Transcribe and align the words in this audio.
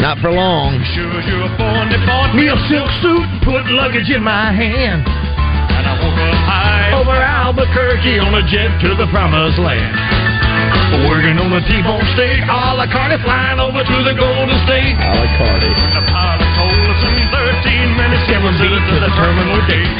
Not 0.00 0.16
for 0.24 0.32
long. 0.32 0.80
Sure, 0.96 1.20
you're 1.28 1.44
a 1.44 1.52
born 1.60 1.92
to 1.92 2.00
born 2.08 2.32
me 2.32 2.48
a 2.48 2.56
silk 2.72 2.88
suit, 3.04 3.28
put 3.44 3.68
luggage 3.68 4.08
in 4.08 4.24
my 4.24 4.48
hand. 4.48 5.04
And 5.04 5.84
I 5.84 5.92
woke 6.00 6.16
up 6.16 6.40
high 6.48 6.88
over 6.96 7.12
Albuquerque 7.12 8.16
on 8.16 8.32
a 8.32 8.40
jet 8.48 8.80
to 8.80 8.96
the 8.96 9.04
promised 9.12 9.60
land. 9.60 9.92
Working 11.04 11.36
on 11.36 11.52
the 11.52 11.60
T-bone 11.68 12.00
steak, 12.16 12.40
a 12.48 12.80
la 12.80 12.88
carte, 12.88 13.20
flying 13.20 13.60
over 13.60 13.84
to 13.84 13.96
the 14.00 14.16
Golden 14.16 14.56
State. 14.64 14.96
A 14.96 15.20
la 15.20 15.28
carte. 15.36 15.68
The 15.68 16.02
pilot 16.08 16.48
told 16.56 16.80
us 16.80 17.00
in 17.04 17.20
13 17.60 18.00
minutes, 18.00 18.24
seven 18.24 18.56
beats 18.56 18.84
to 18.88 18.96
the 19.04 19.12
terminal 19.20 19.60
gate. 19.68 19.94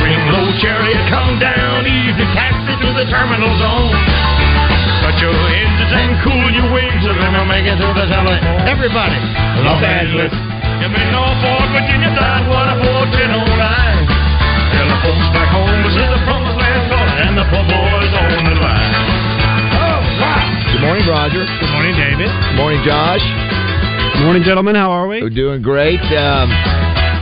Swing 0.00 0.22
low 0.32 0.48
chariot, 0.64 1.04
come 1.12 1.36
down 1.36 1.84
easy, 1.84 2.24
taxi 2.32 2.72
to 2.72 2.88
the 2.96 3.04
terminal 3.12 3.52
zone. 3.60 4.57
Cut 5.02 5.14
your 5.22 5.32
engines 5.32 5.92
and 5.94 6.10
cool 6.26 6.46
your 6.52 6.68
wings, 6.74 7.00
so 7.06 7.14
then 7.14 7.30
we'll 7.32 7.46
make 7.48 7.64
it 7.64 7.78
to 7.78 7.88
the 7.94 8.06
tunnel. 8.10 8.34
Everybody, 8.66 9.18
Los 9.62 9.80
Angeles. 9.82 10.32
You 10.82 10.88
may 10.90 11.06
know 11.10 11.26
Fort 11.42 11.68
Virginia 11.74 12.10
side, 12.14 12.46
what 12.50 12.66
a 12.70 12.76
410 12.82 13.34
line. 13.58 14.04
Tell 14.74 14.86
the 14.90 14.98
folks 15.02 15.28
back 15.34 15.48
home, 15.54 15.70
this 15.86 15.94
is 15.94 16.08
the 16.12 16.20
promised 16.26 16.58
land 16.58 16.82
calling, 16.90 17.18
and 17.24 17.34
the 17.38 17.46
poor 17.50 17.64
boys 17.66 18.12
on 18.14 18.42
the 18.46 18.56
line. 18.58 18.94
Oh, 19.74 19.98
wow. 20.22 20.44
Good 20.74 20.82
morning, 20.82 21.06
Roger. 21.06 21.42
Good 21.46 21.72
morning, 21.74 21.94
David. 21.98 22.30
Good 22.30 22.58
morning, 22.58 22.82
Josh. 22.86 23.24
Good 24.18 24.24
morning, 24.26 24.42
gentlemen. 24.42 24.74
How 24.74 24.90
are 24.90 25.06
we? 25.06 25.22
We're 25.22 25.30
doing 25.34 25.62
great. 25.62 26.02
Um, 26.14 26.50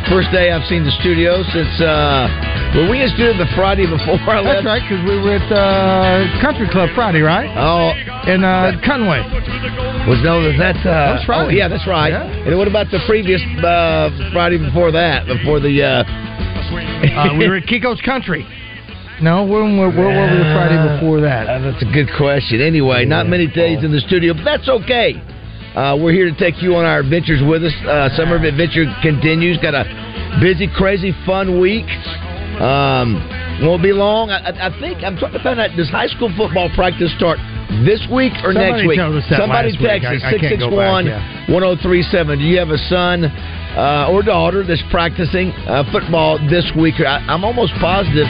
first 0.09 0.33
day 0.33 0.53
I've 0.53 0.65
seen 0.69 0.85
the 0.85 0.93
studio 1.01 1.45
since. 1.53 1.77
Uh, 1.81 2.56
were 2.75 2.91
we 2.91 3.03
in 3.03 3.09
studio 3.15 3.37
the 3.39 3.49
Friday 3.55 3.87
before 3.87 4.19
I 4.27 4.41
left? 4.41 4.65
That's 4.65 4.67
right, 4.67 4.83
because 4.83 5.03
we 5.07 5.17
were 5.21 5.39
at 5.39 5.49
uh, 5.53 6.27
Country 6.43 6.69
Club 6.73 6.91
Friday, 6.95 7.21
right? 7.21 7.47
Oh, 7.55 7.95
in 8.27 8.43
uh, 8.43 8.75
Conway. 8.85 9.23
Was 10.11 10.23
no, 10.23 10.43
that? 10.59 10.77
Uh, 10.83 11.15
that's 11.15 11.29
right. 11.29 11.47
Oh, 11.47 11.49
yeah, 11.49 11.69
that's 11.69 11.87
right. 11.87 12.11
Yeah. 12.11 12.47
And 12.47 12.59
what 12.59 12.69
about 12.69 12.91
the 12.91 12.99
previous 13.07 13.43
uh, 13.63 14.11
Friday 14.33 14.59
before 14.59 14.91
that? 14.93 15.27
Before 15.27 15.61
the. 15.61 15.75
Uh... 15.83 16.03
uh, 16.03 17.39
we 17.39 17.49
were 17.49 17.57
at 17.57 17.67
Kiko's 17.71 18.01
Country. 18.03 18.47
No, 19.23 19.47
where, 19.47 19.65
where, 19.65 19.89
where 19.89 20.13
were 20.13 20.29
we 20.31 20.39
the 20.39 20.53
Friday 20.53 20.77
before 20.77 21.21
that? 21.23 21.49
Uh, 21.49 21.59
that's 21.71 21.83
a 21.83 21.91
good 21.91 22.09
question. 22.19 22.61
Anyway, 22.61 23.07
not 23.07 23.27
many 23.27 23.47
days 23.47 23.83
in 23.83 23.91
the 23.91 24.01
studio, 24.01 24.35
but 24.35 24.45
that's 24.45 24.69
okay. 24.69 25.17
Uh, 25.73 25.97
we're 25.97 26.13
here 26.13 26.29
to 26.29 26.37
take 26.37 26.63
you 26.63 26.77
on 26.77 26.85
our 26.85 27.01
adventures 27.01 27.41
with 27.45 27.65
us. 27.65 27.73
Uh, 27.85 28.09
summer 28.17 28.37
of 28.37 28.45
adventure 28.45 28.85
continues. 29.03 29.57
Got 29.59 29.75
a 29.75 29.85
busy, 30.41 30.69
crazy, 30.69 31.13
fun 31.25 31.61
week. 31.61 31.89
Um, 32.61 33.21
won't 33.63 33.83
be 33.83 33.93
long. 33.93 34.31
I, 34.31 34.69
I- 34.69 34.81
think 34.81 35.05
I'm 35.05 35.17
trying 35.17 35.33
to 35.33 35.43
find 35.43 35.61
out. 35.61 35.77
Does 35.77 35.89
high 35.91 36.07
school 36.09 36.33
football 36.37 36.69
practice 36.75 37.13
start 37.17 37.39
this 37.85 38.01
week 38.13 38.33
or 38.45 38.53
Somebody 38.53 38.73
next 38.73 38.89
week? 38.89 38.99
told 38.99 39.17
us 39.17 39.25
that 39.31 39.41
Somebody 39.41 39.73
text 39.77 40.07
us 40.09 40.23
I- 40.25 40.37
I 40.37 40.39
can't 40.39 40.61
go 40.61 40.73
back, 40.73 41.05
661 41.05 41.53
1037. 41.53 42.39
Do 42.39 42.45
you 42.45 42.59
have 42.59 42.71
a 42.73 42.79
son 42.89 43.25
uh, 43.25 44.09
or 44.13 44.23
daughter 44.23 44.65
that's 44.65 44.83
practicing 44.91 45.53
uh, 45.69 45.85
football 45.93 46.39
this 46.49 46.65
week? 46.77 46.97
I, 47.01 47.21
I'm 47.29 47.45
almost 47.45 47.73
positive. 47.81 48.29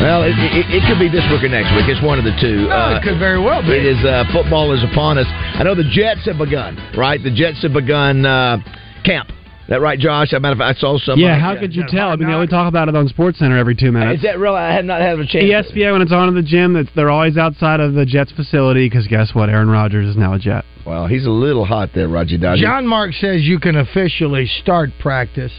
Well, 0.00 0.24
it, 0.24 0.32
it, 0.32 0.80
it 0.80 0.82
could 0.88 0.96
be 0.96 1.12
this 1.12 1.24
week 1.28 1.44
or 1.44 1.52
next 1.52 1.76
week. 1.76 1.84
It's 1.84 2.00
one 2.00 2.16
of 2.16 2.24
the 2.24 2.32
two. 2.40 2.72
No, 2.72 2.96
it 2.96 3.04
could 3.04 3.18
very 3.20 3.36
well 3.36 3.60
be. 3.60 3.76
It 3.76 3.84
is 3.84 4.00
uh, 4.00 4.24
football 4.32 4.72
is 4.72 4.80
upon 4.82 5.18
us. 5.20 5.28
I 5.28 5.62
know 5.62 5.74
the 5.74 5.84
Jets 5.92 6.24
have 6.24 6.38
begun. 6.40 6.80
Right, 6.96 7.20
the 7.22 7.28
Jets 7.30 7.60
have 7.62 7.74
begun 7.76 8.24
uh, 8.24 8.64
camp. 9.04 9.28
That 9.68 9.80
right, 9.80 9.98
Josh? 9.98 10.28
As 10.32 10.38
a 10.38 10.40
matter 10.40 10.54
of 10.54 10.58
fact, 10.58 10.78
I 10.78 10.80
saw 10.80 10.98
some. 10.98 11.18
Yeah, 11.18 11.38
how 11.38 11.56
could 11.56 11.74
you 11.74 11.84
tell? 11.88 12.08
I 12.08 12.16
mean, 12.16 12.28
they 12.28 12.34
only 12.34 12.48
talk 12.48 12.68
about 12.68 12.88
it 12.88 12.96
on 12.96 13.06
Sports 13.08 13.38
Center 13.38 13.56
every 13.56 13.76
two 13.76 13.92
minutes. 13.92 14.18
Is 14.18 14.22
that 14.24 14.38
real? 14.38 14.54
I 14.54 14.72
have 14.72 14.84
not 14.84 15.00
had 15.00 15.18
a 15.18 15.26
chance. 15.26 15.44
ESPN 15.44 15.92
when 15.92 16.02
it's 16.02 16.12
on 16.12 16.28
in 16.28 16.34
the 16.34 16.42
gym, 16.42 16.74
that's, 16.74 16.88
they're 16.96 17.10
always 17.10 17.36
outside 17.36 17.78
of 17.80 17.94
the 17.94 18.04
Jets 18.04 18.32
facility 18.32 18.88
because 18.88 19.06
guess 19.06 19.34
what? 19.34 19.48
Aaron 19.48 19.68
Rodgers 19.68 20.06
is 20.06 20.16
now 20.16 20.34
a 20.34 20.38
Jet. 20.38 20.64
Well, 20.84 21.06
he's 21.06 21.26
a 21.26 21.30
little 21.30 21.64
hot 21.64 21.90
there, 21.94 22.08
Roger 22.08 22.38
Dodger. 22.38 22.62
John 22.62 22.86
Mark 22.86 23.12
says 23.12 23.42
you 23.42 23.60
can 23.60 23.76
officially 23.76 24.46
start 24.46 24.90
practice 24.98 25.52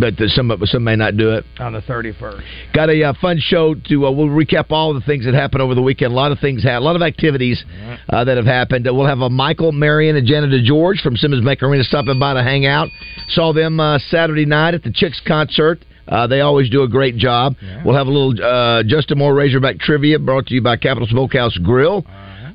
but 0.00 0.16
the, 0.16 0.28
some 0.28 0.52
some 0.64 0.84
may 0.84 0.96
not 0.96 1.16
do 1.16 1.30
it. 1.30 1.44
on 1.58 1.72
the 1.72 1.80
31st. 1.80 2.42
Got 2.74 2.90
a 2.90 3.02
uh, 3.04 3.14
fun 3.20 3.38
show 3.40 3.74
to. 3.74 4.06
Uh, 4.06 4.10
we'll 4.10 4.28
recap 4.28 4.66
all 4.70 4.94
the 4.94 5.00
things 5.00 5.24
that 5.24 5.34
happened 5.34 5.62
over 5.62 5.74
the 5.74 5.82
weekend. 5.82 6.12
A 6.12 6.16
lot 6.16 6.32
of 6.32 6.38
things, 6.38 6.62
ha- 6.62 6.78
a 6.78 6.80
lot 6.80 6.96
of 6.96 7.02
activities 7.02 7.64
uh, 8.08 8.24
that 8.24 8.36
have 8.36 8.46
happened. 8.46 8.88
Uh, 8.88 8.94
we'll 8.94 9.06
have 9.06 9.20
a 9.20 9.30
Michael, 9.30 9.72
Marion, 9.72 10.16
and 10.16 10.26
Janet 10.26 10.64
George 10.64 11.00
from 11.00 11.16
Simmons 11.16 11.44
Bank 11.44 11.62
Arena 11.62 11.84
stopping 11.84 12.18
by 12.18 12.34
to 12.34 12.42
hang 12.42 12.66
out. 12.66 12.88
Saw 13.28 13.52
them 13.52 13.80
uh, 13.80 13.98
Saturday 13.98 14.46
night 14.46 14.74
at 14.74 14.82
the 14.82 14.92
Chicks 14.92 15.20
concert. 15.26 15.84
Uh, 16.08 16.26
they 16.26 16.40
always 16.40 16.68
do 16.68 16.82
a 16.82 16.88
great 16.88 17.16
job. 17.16 17.54
We'll 17.84 17.96
have 17.96 18.06
a 18.06 18.10
little 18.10 18.44
uh, 18.44 18.82
Justin 18.84 19.18
Moore 19.18 19.34
Razorback 19.34 19.78
trivia 19.78 20.18
brought 20.18 20.46
to 20.48 20.54
you 20.54 20.60
by 20.60 20.76
Capital 20.76 21.06
Smokehouse 21.08 21.56
Grill. 21.58 22.04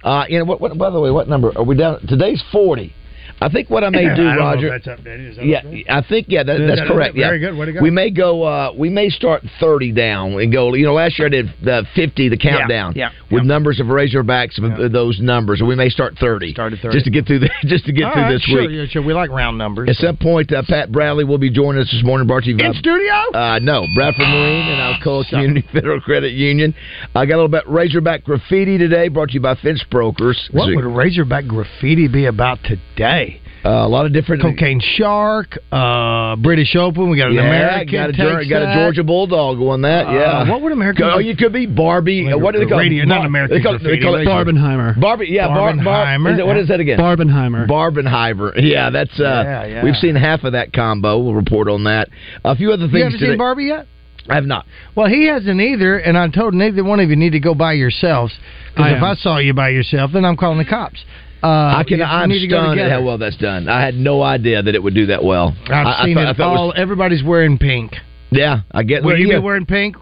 Uh, 0.03 0.25
you 0.29 0.37
know 0.39 0.45
what, 0.45 0.61
what? 0.61 0.77
By 0.77 0.89
the 0.89 0.99
way, 0.99 1.11
what 1.11 1.27
number 1.27 1.51
are 1.57 1.63
we 1.63 1.75
down? 1.75 2.05
Today's 2.07 2.43
forty. 2.51 2.93
I 3.39 3.49
think 3.49 3.69
what 3.69 3.83
I 3.83 3.89
may 3.89 4.15
do, 4.15 4.25
I 4.27 4.35
Roger. 4.35 4.69
updated. 4.71 5.37
Yeah, 5.45 5.61
updated? 5.61 5.85
I 5.89 6.01
think 6.07 6.25
yeah, 6.29 6.43
that, 6.43 6.57
that's 6.57 6.81
that- 6.81 6.87
correct. 6.87 7.15
Yeah, 7.15 7.27
very 7.27 7.39
good. 7.39 7.55
Way 7.55 7.67
to 7.67 7.73
go. 7.73 7.81
We 7.81 7.91
may 7.91 8.09
go. 8.09 8.41
Uh, 8.43 8.73
we 8.75 8.89
may 8.89 9.09
start 9.09 9.43
thirty 9.59 9.91
down 9.91 10.33
and 10.41 10.51
go. 10.51 10.73
You 10.73 10.85
know, 10.85 10.93
last 10.93 11.19
year 11.19 11.27
I 11.27 11.29
did 11.29 11.45
the 11.63 11.85
fifty, 11.95 12.29
the 12.29 12.37
countdown, 12.37 12.93
yeah, 12.95 13.11
with 13.31 13.43
yeah. 13.43 13.47
numbers 13.47 13.79
of 13.79 13.87
Razorbacks 13.87 14.57
of 14.57 14.63
uh, 14.79 14.87
those 14.87 15.19
numbers. 15.19 15.59
And 15.59 15.69
we 15.69 15.75
may 15.75 15.89
start 15.89 16.15
thirty, 16.19 16.51
Start 16.53 16.73
at 16.73 16.79
30. 16.79 16.93
just 16.95 17.05
to 17.05 17.11
get 17.11 17.27
through 17.27 17.39
the 17.39 17.49
just 17.65 17.85
to 17.85 17.91
get 17.91 18.05
All 18.05 18.13
through 18.13 18.21
right, 18.23 18.31
this 18.33 18.41
sure, 18.41 18.61
week. 18.61 18.71
yeah, 18.71 18.85
sure. 18.89 19.03
We 19.03 19.13
like 19.13 19.29
round 19.29 19.57
numbers. 19.59 19.89
At 19.89 19.97
some 19.97 20.17
point, 20.17 20.51
uh, 20.51 20.63
Pat 20.67 20.91
Bradley 20.91 21.23
will 21.23 21.37
be 21.37 21.51
joining 21.51 21.81
us 21.81 21.91
this 21.91 22.03
morning. 22.03 22.27
Brought 22.27 22.43
to 22.43 22.49
you 22.49 22.57
by 22.57 22.65
In 22.65 22.73
studio? 22.73 23.13
uh, 23.35 23.59
no, 23.61 23.85
Bradford 23.93 24.27
Marine 24.27 24.67
and 24.67 24.95
Alcoa 25.01 25.29
Community 25.29 25.67
Federal 25.73 26.01
Credit 26.01 26.33
Union. 26.33 26.73
I 27.13 27.25
got 27.27 27.35
a 27.35 27.41
little 27.43 27.49
bit 27.49 27.67
Razorback 27.67 28.23
graffiti 28.23 28.79
today. 28.79 29.09
Brought 29.09 29.27
to 29.29 29.33
you 29.35 29.41
by 29.41 29.53
Fence 29.55 29.83
Brokers. 29.91 30.49
What 30.51 30.73
would 30.75 30.85
Razorback 30.85 31.45
graffiti 31.45 32.07
be 32.07 32.25
about 32.25 32.57
today? 32.63 33.26
Uh, 33.65 33.69
a 33.69 33.87
lot 33.87 34.05
of 34.05 34.13
different 34.13 34.41
Cocaine 34.41 34.79
Shark, 34.79 35.57
uh, 35.71 36.35
British 36.37 36.75
Open. 36.75 37.09
We 37.09 37.17
got 37.17 37.29
an 37.29 37.33
yeah, 37.35 37.41
American. 37.41 37.91
got 37.91 38.09
a, 38.09 38.13
takes 38.13 38.49
got 38.49 38.61
a. 38.61 38.75
Georgia 38.75 39.03
Bulldog 39.03 39.57
won 39.59 39.81
that. 39.81 40.07
Uh, 40.07 40.11
yeah, 40.13 40.49
what 40.49 40.61
would 40.61 40.71
American- 40.71 41.05
Oh, 41.05 41.17
you 41.19 41.35
could 41.35 41.51
be 41.51 41.65
Barbie. 41.65 42.31
uh, 42.31 42.37
what 42.37 42.53
do 42.53 42.59
they 42.59 42.65
call 42.65 42.79
Radio- 42.79 43.03
it? 43.03 43.07
not 43.07 43.25
American 43.25 43.57
They 43.57 43.63
call, 43.63 43.75
it- 43.75 43.83
they 43.83 43.97
call 43.99 44.15
it. 44.15 44.25
Barbenheimer. 44.25 44.99
Barbie. 44.99 45.27
Yeah, 45.29 45.47
Bar, 45.47 45.75
Bar, 45.75 45.83
Barbenheimer. 46.05 46.33
is 46.33 46.39
it, 46.39 46.45
what 46.47 46.57
is 46.57 46.67
that 46.69 46.79
again? 46.79 46.99
Barbenheimer. 46.99 47.67
Barbenheimer. 47.67 48.53
Yeah, 48.57 48.89
that's. 48.89 49.19
Uh, 49.19 49.23
Yeah, 49.23 49.65
yeah. 49.65 49.83
We've 49.83 49.95
seen 49.97 50.15
half 50.15 50.43
of 50.43 50.53
that 50.53 50.71
combo. 50.71 51.17
We'll 51.19 51.33
report 51.33 51.67
on 51.67 51.83
that. 51.85 52.09
A 52.45 52.55
few 52.55 52.71
other 52.71 52.85
You 52.85 52.91
things. 52.91 53.03
haven't 53.03 53.19
today. 53.19 53.31
seen 53.33 53.37
Barbie 53.37 53.65
yet? 53.65 53.87
I 54.29 54.35
have 54.35 54.45
not. 54.45 54.65
Well, 54.95 55.07
he 55.07 55.27
hasn't 55.27 55.59
either, 55.59 55.97
and 55.97 56.17
I 56.17 56.27
told 56.29 56.53
neither 56.53 56.83
one 56.83 56.99
of 56.99 57.09
you 57.09 57.15
need 57.15 57.31
to 57.31 57.39
go 57.39 57.53
by 57.55 57.73
yourselves. 57.73 58.33
Because 58.75 58.91
if. 58.93 59.01
I 59.03 59.15
saw 59.15 59.37
you 59.37 59.53
by 59.53 59.69
yourself, 59.69 60.11
then 60.13 60.25
I'm 60.25 60.35
calling 60.37 60.57
the 60.57 60.65
cops. 60.65 61.03
Uh, 61.47 61.77
I 61.77 61.83
can. 61.87 61.99
you 61.99 62.03
I'm 62.05 62.29
need 62.29 62.39
to 62.39 62.47
go 62.47 62.61
stunned 62.61 62.79
at 62.79 62.91
how 62.91 63.01
well 63.03 63.17
that's 63.17 63.37
done. 63.37 63.67
I 63.69 63.81
had 63.81 63.95
no 63.95 64.21
idea 64.21 64.61
that 64.61 64.75
it 64.75 64.81
would 64.83 64.93
do 64.95 65.07
that 65.07 65.23
well. 65.23 65.55
I've 65.67 65.87
I, 65.87 66.05
seen 66.05 66.17
I 66.17 66.23
thought, 66.25 66.29
it 66.31 66.37
thought 66.37 66.57
all. 66.57 66.67
was- 66.67 66.75
Everybody's 66.77 67.23
wearing 67.23 67.57
pink. 67.57 67.93
yeah, 68.31 68.61
I 68.71 68.83
get. 68.83 69.01
Will 69.03 69.09
well, 69.11 69.17
you 69.17 69.27
yeah. 69.29 69.39
be 69.39 69.43
wearing 69.43 69.65
pink? 69.65 69.95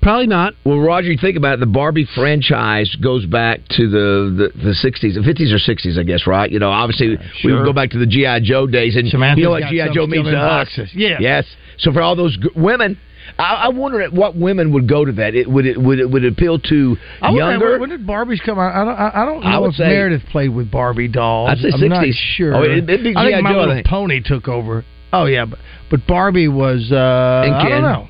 Probably 0.00 0.26
not. 0.26 0.54
Well, 0.64 0.80
Roger, 0.80 1.12
you 1.12 1.18
think 1.20 1.36
about 1.36 1.54
it. 1.54 1.60
The 1.60 1.66
Barbie 1.66 2.08
franchise 2.16 2.92
goes 3.00 3.24
back 3.24 3.60
to 3.76 3.88
the 3.88 4.50
the, 4.52 4.58
the 4.58 4.70
60s, 4.74 5.14
the 5.14 5.20
50s 5.20 5.52
or 5.52 5.58
60s, 5.74 5.96
I 5.96 6.02
guess, 6.02 6.26
right? 6.26 6.50
You 6.50 6.58
know, 6.58 6.70
obviously 6.70 7.10
we 7.10 7.18
sure. 7.38 7.58
would 7.58 7.64
go 7.64 7.72
back 7.72 7.90
to 7.90 7.98
the 7.98 8.06
GI 8.06 8.40
Joe 8.42 8.66
days, 8.66 8.96
and 8.96 9.08
Samantha's 9.08 9.38
you 9.38 9.44
know 9.44 9.50
what 9.50 9.62
GI 9.70 9.94
Joe 9.94 10.08
means 10.08 10.26
in 10.26 10.34
to 10.34 10.40
us. 10.40 10.66
boxes. 10.68 10.90
Yeah. 10.92 11.18
Yes. 11.20 11.44
So 11.78 11.92
for 11.92 12.02
all 12.02 12.16
those 12.16 12.36
g- 12.36 12.48
women, 12.56 12.98
I, 13.38 13.54
I 13.54 13.68
wonder 13.68 14.00
at 14.02 14.12
what 14.12 14.36
women 14.36 14.72
would 14.72 14.88
go 14.88 15.04
to 15.04 15.12
that. 15.12 15.34
It 15.34 15.48
would 15.48 15.66
it 15.66 15.80
would 15.80 15.98
it 15.98 16.10
would 16.10 16.24
appeal 16.24 16.58
to 16.58 16.96
I 17.20 17.30
wonder, 17.30 17.38
younger. 17.52 17.78
When 17.78 17.90
did 17.90 18.06
Barbies 18.06 18.42
come 18.44 18.58
out? 18.58 18.74
I 18.74 18.84
don't. 18.84 18.94
I, 18.94 19.22
I 19.22 19.24
don't 19.26 19.40
know 19.42 19.46
I 19.48 19.58
would 19.58 19.70
if 19.70 19.76
say- 19.76 19.84
Meredith 19.88 20.22
played 20.30 20.48
with 20.54 20.70
Barbie 20.70 21.08
dolls. 21.08 21.50
I'd 21.50 21.58
say 21.58 21.70
I'm 21.72 21.88
not 21.88 22.06
sure. 22.36 22.54
Oh, 22.54 22.62
it'd- 22.64 22.88
it'd 22.90 23.04
be 23.04 23.14
I 23.16 23.30
think 23.30 23.42
My 23.42 23.52
Joe, 23.52 23.58
Little 23.60 23.74
think. 23.76 23.86
Pony 23.86 24.20
took 24.24 24.48
over. 24.48 24.84
Oh 25.12 25.26
yeah, 25.26 25.44
but 25.44 25.58
but 25.90 26.06
Barbie 26.06 26.48
was. 26.48 26.90
Uh, 26.92 26.96
I 26.96 27.68
don't 27.68 27.82
know. 27.82 28.08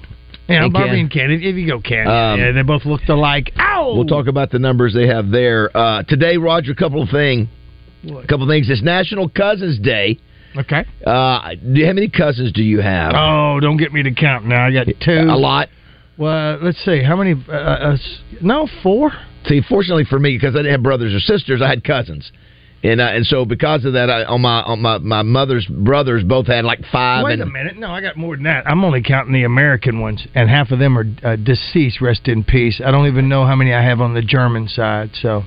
Yeah, 0.49 0.65
And 0.65 0.73
Barbie 0.73 0.89
Ken. 0.91 0.99
and 0.99 1.11
Ken. 1.11 1.31
If 1.31 1.41
if 1.43 1.57
you 1.57 1.67
go 1.67 1.81
Ken, 1.81 2.07
Um, 2.07 2.39
yeah, 2.41 2.53
they 2.53 2.63
both 2.63 2.85
looked 2.85 3.09
alike. 3.09 3.53
Ow! 3.59 3.93
We'll 3.95 4.07
talk 4.07 4.27
about 4.27 4.51
the 4.51 4.59
numbers 4.59 4.93
they 4.93 5.07
have 5.07 5.31
there 5.31 5.75
uh, 5.77 6.03
today, 6.03 6.37
Roger. 6.37 6.73
A 6.73 6.75
couple 6.77 7.01
of 7.03 7.09
things. 7.11 7.49
A 8.05 8.27
couple 8.27 8.43
of 8.43 8.49
things. 8.49 8.69
It's 8.69 8.83
National 8.83 9.29
Cousins 9.29 9.79
Day. 9.79 10.19
Okay. 10.57 10.85
Uh, 11.07 11.55
do 11.55 11.81
you, 11.81 11.87
how 11.87 11.93
many 11.93 12.09
cousins 12.09 12.53
do 12.53 12.63
you 12.63 12.81
have? 12.81 13.13
Oh, 13.15 13.59
don't 13.61 13.77
get 13.77 13.93
me 13.93 14.03
to 14.03 14.15
count 14.15 14.45
now. 14.45 14.67
I 14.67 14.73
got 14.73 14.87
two. 15.01 15.13
a 15.13 15.37
lot. 15.37 15.69
Well, 16.19 16.59
let's 16.63 16.83
see. 16.85 17.03
How 17.03 17.17
many? 17.17 17.35
Uh, 17.49 17.53
uh, 17.53 17.97
no, 18.41 18.69
four. 18.83 19.13
See, 19.47 19.61
fortunately 19.69 20.05
for 20.05 20.19
me, 20.19 20.37
because 20.37 20.55
I 20.55 20.59
didn't 20.59 20.73
have 20.73 20.83
brothers 20.83 21.15
or 21.15 21.21
sisters, 21.21 21.63
I 21.63 21.69
had 21.69 21.83
cousins, 21.83 22.31
and 22.83 23.01
uh, 23.01 23.05
and 23.05 23.25
so 23.27 23.45
because 23.45 23.85
of 23.85 23.93
that, 23.95 24.11
I, 24.11 24.25
on 24.25 24.41
my 24.41 24.63
on 24.63 24.83
my 24.83 24.99
my 24.99 25.23
mother's 25.23 25.67
brothers 25.67 26.25
both 26.25 26.49
had 26.49 26.65
like 26.65 26.81
five. 26.91 27.25
Wait 27.25 27.35
and 27.35 27.43
a 27.43 27.47
minute. 27.47 27.77
No, 27.77 27.91
I 27.91 28.01
got 28.01 28.17
more 28.17 28.37
than 28.37 28.45
that. 28.45 28.67
I'm 28.67 28.85
only 28.85 29.03
counting 29.03 29.33
the 29.33 29.45
American 29.45 30.01
ones, 30.01 30.27
and 30.35 30.51
half 30.51 30.71
of 30.71 30.79
them 30.79 30.99
are 30.99 31.07
uh, 31.23 31.37
deceased. 31.37 32.01
Rest 32.01 32.27
in 32.27 32.45
peace. 32.45 32.81
I 32.85 32.91
don't 32.91 33.07
even 33.07 33.29
know 33.29 33.47
how 33.47 33.57
many 33.57 33.73
I 33.73 33.83
have 33.83 34.01
on 34.01 34.15
the 34.15 34.23
German 34.23 34.69
side. 34.69 35.11
So, 35.21 35.43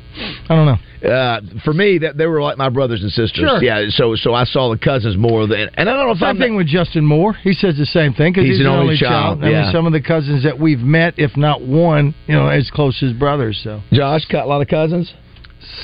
I 0.49 0.55
don't 0.55 0.65
know. 0.65 0.77
Uh, 1.05 1.41
for 1.63 1.73
me, 1.73 1.99
that 1.99 2.17
they 2.17 2.25
were 2.25 2.41
like 2.41 2.57
my 2.57 2.69
brothers 2.69 3.03
and 3.03 3.11
sisters. 3.11 3.45
Sure. 3.47 3.61
Yeah. 3.61 3.85
So 3.89 4.15
so 4.15 4.33
I 4.33 4.45
saw 4.45 4.71
the 4.71 4.77
cousins 4.77 5.17
more 5.17 5.45
than, 5.45 5.69
and 5.75 5.89
I 5.89 5.93
don't 5.93 6.07
know 6.07 6.13
if 6.13 6.19
Same 6.19 6.29
I'm 6.29 6.37
thing 6.39 6.55
with 6.55 6.67
Justin 6.67 7.05
Moore. 7.05 7.33
He 7.33 7.53
says 7.53 7.77
the 7.77 7.85
same 7.85 8.13
thing 8.13 8.31
because 8.31 8.45
He's 8.45 8.57
he's, 8.57 8.65
an 8.65 8.71
the 8.71 8.71
only 8.71 8.85
only 8.85 8.97
child, 8.97 9.39
I 9.39 9.45
mean, 9.45 9.51
yeah. 9.51 9.71
some 9.71 9.85
of 9.85 9.93
the 9.93 10.01
cousins 10.01 10.43
that 10.43 10.57
we've 10.59 10.79
met, 10.79 11.15
if 11.17 11.35
not 11.35 11.61
one, 11.61 12.15
you 12.27 12.35
know, 12.35 12.47
as 12.47 12.71
close 12.71 13.01
as 13.03 13.13
brothers. 13.13 13.59
So 13.63 13.81
Josh 13.91 14.25
got 14.25 14.45
a 14.45 14.47
lot 14.47 14.61
of 14.61 14.67
cousins. 14.67 15.13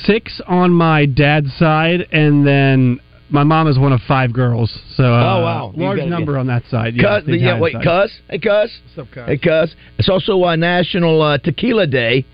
Six 0.04 0.40
on 0.46 0.72
my 0.72 1.06
dad's 1.06 1.52
side, 1.56 2.06
and 2.12 2.46
then 2.46 3.00
my 3.30 3.42
mom 3.44 3.66
is 3.68 3.78
one 3.78 3.92
of 3.92 4.00
five 4.06 4.32
girls. 4.32 4.70
So 4.96 5.04
uh, 5.04 5.06
Oh, 5.36 5.42
wow. 5.42 5.72
You 5.74 5.82
large 5.84 5.98
got- 5.98 6.08
number 6.08 6.36
on 6.38 6.46
that 6.48 6.64
side. 6.70 6.94
Cuz, 6.94 7.00
yes, 7.02 7.22
yeah, 7.26 7.34
Italian 7.34 7.60
wait, 7.60 7.72
side. 7.74 7.84
cuz, 7.84 8.20
hey, 8.28 8.38
cuz, 8.38 8.80
What's 8.96 8.98
up, 8.98 9.14
Cuz? 9.14 9.26
hey, 9.26 9.38
cuz. 9.38 9.74
It's 9.98 10.08
also 10.08 10.42
uh, 10.44 10.56
National 10.56 11.22
uh, 11.22 11.38
Tequila 11.38 11.86
Day. 11.86 12.24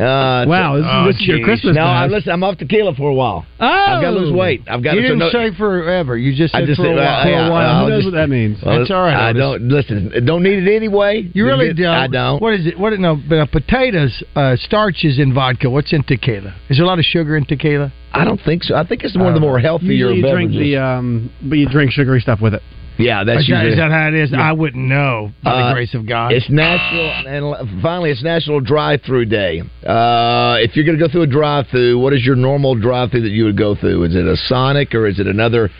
Uh, 0.00 0.44
Wow, 0.48 0.76
this, 0.76 0.86
Oh, 0.88 1.08
is 1.08 1.14
this 1.14 1.22
is 1.22 1.28
your. 1.28 1.44
Christmas. 1.44 1.74
No, 1.76 1.82
I, 1.84 2.06
bash. 2.06 2.10
listen, 2.12 2.32
I'm 2.32 2.42
off 2.42 2.56
tequila 2.58 2.94
for 2.94 3.10
a 3.10 3.14
while. 3.14 3.44
Oh, 3.60 3.66
I've 3.66 4.00
got 4.02 4.10
to 4.12 4.16
lose 4.16 4.32
weight. 4.32 4.62
I've 4.66 4.82
got 4.82 4.94
you 4.94 5.02
to 5.02 5.08
didn't 5.08 5.20
so 5.30 5.38
no- 5.38 5.50
say 5.50 5.56
forever. 5.56 6.16
You 6.16 6.34
just 6.34 6.54
I 6.54 6.60
said 6.60 6.66
just 6.68 6.80
for 6.80 6.86
a 6.86 6.96
said, 6.96 6.96
while. 6.96 7.20
uh, 7.20 7.22
for 7.24 7.28
a 7.30 7.50
while. 7.50 7.68
I'll 7.76 7.84
Who 7.84 7.90
knows 7.90 7.98
just- 8.04 8.14
what 8.14 8.18
that 8.18 8.28
means? 8.30 8.58
Well, 8.64 8.78
That's 8.78 8.90
all 8.90 9.02
right, 9.02 9.28
I 9.28 9.32
don't 9.32 9.68
listen. 9.68 10.12
Don't 10.24 10.42
need 10.42 10.66
it 10.66 10.74
anyway. 10.74 11.28
You 11.34 11.44
really 11.46 11.68
good. 11.68 11.76
don't. 11.82 11.94
I 11.94 12.06
don't. 12.06 12.40
What 12.40 12.54
is 12.54 12.66
it? 12.66 12.78
What? 12.78 12.98
No, 12.98 13.16
but 13.28 13.38
uh, 13.38 13.46
potatoes, 13.46 14.22
uh, 14.34 14.56
starch 14.56 15.04
is 15.04 15.18
in 15.18 15.34
vodka. 15.34 15.68
What's 15.68 15.92
in 15.92 16.02
tequila? 16.02 16.54
Is 16.68 16.78
there 16.78 16.84
a 16.84 16.88
lot 16.88 16.98
of 16.98 17.04
sugar 17.04 17.36
in 17.36 17.44
tequila? 17.44 17.92
I 18.12 18.24
don't 18.24 18.40
think 18.44 18.64
so. 18.64 18.74
I 18.74 18.84
think 18.86 19.04
it's 19.04 19.16
one 19.16 19.28
of 19.28 19.34
the 19.34 19.40
more 19.40 19.60
healthier 19.60 19.90
Usually 20.10 20.16
you 20.16 20.22
drink 20.22 20.50
beverages. 20.50 20.72
the, 20.74 20.82
um, 20.82 21.30
but 21.42 21.58
you 21.58 21.68
drink 21.68 21.92
sugary 21.92 22.20
stuff 22.20 22.40
with 22.40 22.54
it. 22.54 22.62
Yeah, 23.00 23.24
that's 23.24 23.46
that, 23.48 23.48
usually. 23.48 23.70
is 23.70 23.76
that 23.76 23.90
how 23.90 24.08
it 24.08 24.14
is? 24.14 24.32
I 24.34 24.52
wouldn't 24.52 24.84
know. 24.88 25.32
By 25.42 25.50
Uh, 25.50 25.68
the 25.68 25.74
grace 25.74 25.94
of 25.94 26.06
God. 26.06 26.32
It's 26.32 26.48
national, 26.50 27.10
and 27.26 27.82
finally, 27.82 28.10
it's 28.10 28.22
National 28.22 28.60
Drive-Through 28.60 29.26
Day. 29.26 29.62
Uh, 29.84 30.56
if 30.60 30.76
you're 30.76 30.84
going 30.84 30.98
to 30.98 31.04
go 31.04 31.10
through 31.10 31.22
a 31.22 31.26
drive-through, 31.26 31.98
what 31.98 32.12
is 32.12 32.24
your 32.24 32.36
normal 32.36 32.74
drive-through 32.74 33.22
that 33.22 33.30
you 33.30 33.44
would 33.44 33.58
go 33.58 33.74
through? 33.74 34.04
Is 34.04 34.14
it 34.14 34.26
a 34.26 34.36
Sonic 34.36 34.94
or 34.94 35.06
is 35.06 35.18
it 35.18 35.26
another? 35.26 35.70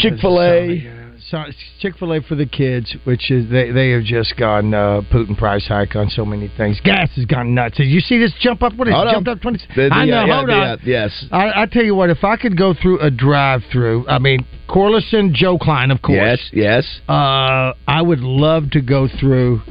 Chick 0.00 0.20
Fil 0.20 0.40
A? 0.42 0.97
Sonic, 1.30 1.54
yeah. 1.54 1.60
So, 1.80 1.80
Chick 1.80 1.98
Fil 1.98 2.12
A 2.14 2.20
for 2.22 2.34
the 2.34 2.46
kids, 2.46 2.94
which 3.04 3.30
is 3.30 3.50
they 3.50 3.70
they 3.70 3.90
have 3.90 4.04
just 4.04 4.36
gone 4.36 4.72
uh, 4.74 5.02
Putin 5.12 5.36
price 5.36 5.66
hike 5.66 5.94
on 5.96 6.08
so 6.10 6.24
many 6.24 6.50
things. 6.56 6.80
Gas 6.82 7.10
has 7.16 7.24
gone 7.26 7.54
nuts. 7.54 7.76
Did 7.76 7.86
you 7.88 8.00
see 8.00 8.18
this 8.18 8.32
jump 8.40 8.62
up? 8.62 8.74
What 8.74 8.88
is 8.88 8.94
it 8.96 9.12
jumped 9.12 9.28
up 9.28 9.40
twenty? 9.40 9.58
The- 9.76 9.88
the- 9.88 9.94
I 9.94 10.04
know. 10.04 10.24
yeah, 10.24 10.34
hold 10.36 10.48
yeah, 10.48 10.72
on. 10.72 10.78
yes. 10.84 11.26
I, 11.30 11.62
I 11.62 11.66
tell 11.66 11.84
you 11.84 11.94
what, 11.94 12.10
if 12.10 12.24
I 12.24 12.36
could 12.36 12.56
go 12.56 12.74
through 12.74 13.00
a 13.00 13.10
drive-through, 13.10 14.08
I 14.08 14.18
mean 14.18 14.46
Corliss 14.68 15.12
and 15.12 15.34
Joe 15.34 15.58
Klein, 15.58 15.90
of 15.90 16.02
course. 16.02 16.16
Yes. 16.16 16.50
Yes. 16.52 17.00
Uh, 17.08 17.72
I 17.86 18.02
would 18.02 18.20
love 18.20 18.70
to 18.72 18.80
go 18.80 19.08
through 19.20 19.62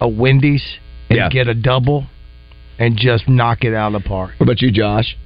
a 0.00 0.08
Wendy's 0.08 0.64
and 1.08 1.18
Yeah. 1.18 1.28
get 1.28 1.48
a 1.48 1.54
double 1.54 2.06
and 2.78 2.96
just 2.96 3.28
knock 3.28 3.64
it 3.64 3.74
out 3.74 3.94
of 3.94 4.02
the 4.02 4.08
park. 4.08 4.32
What 4.38 4.44
about 4.46 4.60
you, 4.62 4.70
Josh? 4.72 5.16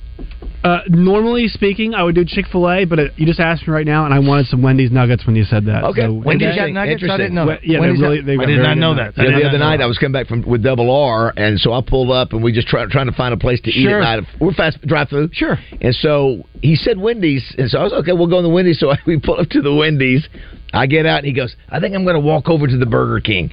Uh, 0.65 0.81
normally 0.89 1.47
speaking, 1.47 1.95
I 1.95 2.03
would 2.03 2.17
do 2.17 2.25
Chick 2.25 2.47
Fil 2.51 2.69
A, 2.69 2.85
but 2.85 2.99
uh 2.99 3.03
you 3.17 3.25
just 3.25 3.39
asked 3.39 3.69
me 3.69 3.73
right 3.73 3.87
now, 3.87 4.05
and 4.05 4.13
I 4.13 4.19
wanted 4.19 4.47
some 4.49 4.63
Wendy's 4.63 4.91
nuggets 4.91 5.25
when 5.25 5.37
you 5.37 5.45
said 5.45 5.67
that. 5.67 5.85
Okay. 5.85 6.03
So, 6.03 6.13
Wendy's 6.15 6.49
okay. 6.49 6.57
got 6.57 6.71
nuggets? 6.73 7.05
I 7.09 7.17
didn't 7.17 7.35
know 7.35 7.47
that. 7.47 7.65
Yeah, 7.65 7.79
Wendy's 7.79 8.01
really. 8.01 8.21
They 8.21 8.37
I 8.37 8.47
did 8.47 8.59
not 8.59 8.77
know 8.77 8.93
nuggets. 8.93 9.17
that. 9.17 9.31
Yeah, 9.31 9.39
the 9.39 9.49
other 9.49 9.59
night 9.59 9.77
that. 9.77 9.85
I 9.85 9.87
was 9.87 9.97
coming 9.99 10.13
back 10.13 10.27
from 10.27 10.43
with 10.43 10.65
double 10.65 10.91
R, 10.91 11.33
and 11.37 11.61
so 11.61 11.73
I 11.73 11.83
pulled 11.87 12.11
up, 12.11 12.33
and 12.33 12.43
we 12.43 12.51
just 12.51 12.67
try, 12.67 12.85
trying 12.87 13.07
to 13.07 13.13
find 13.13 13.33
a 13.33 13.37
place 13.37 13.61
to 13.61 13.71
eat 13.71 13.85
Sure. 13.85 14.03
at 14.03 14.21
night. 14.21 14.29
We're 14.41 14.55
fast 14.55 14.85
drive 14.85 15.09
through, 15.09 15.31
Sure. 15.33 15.57
And 15.81 15.95
so 15.95 16.43
he 16.63 16.75
said 16.75 16.99
Wendy's, 16.99 17.45
and 17.59 17.71
so 17.71 17.79
I 17.79 17.85
was 17.85 17.93
okay. 17.93 18.13
We'll 18.13 18.27
go 18.27 18.39
in 18.39 18.45
the 18.45 18.51
Wendy's. 18.51 18.81
So 18.81 18.93
we 19.07 19.21
pull 19.21 19.39
up 19.39 19.49
to 19.51 19.63
the 19.63 19.73
Wendy's. 19.73 20.27
I 20.77 20.87
get 20.87 21.07
out, 21.07 21.19
and 21.19 21.27
he 21.27 21.33
goes, 21.33 21.55
"I 21.69 21.81
think 21.81 21.95
I'm 21.95 22.05
going 22.05 22.15
to 22.17 22.21
walk 22.21 22.49
over 22.49 22.67
to 22.67 22.77
the 22.77 22.87
Burger 22.87 23.21
King." 23.21 23.51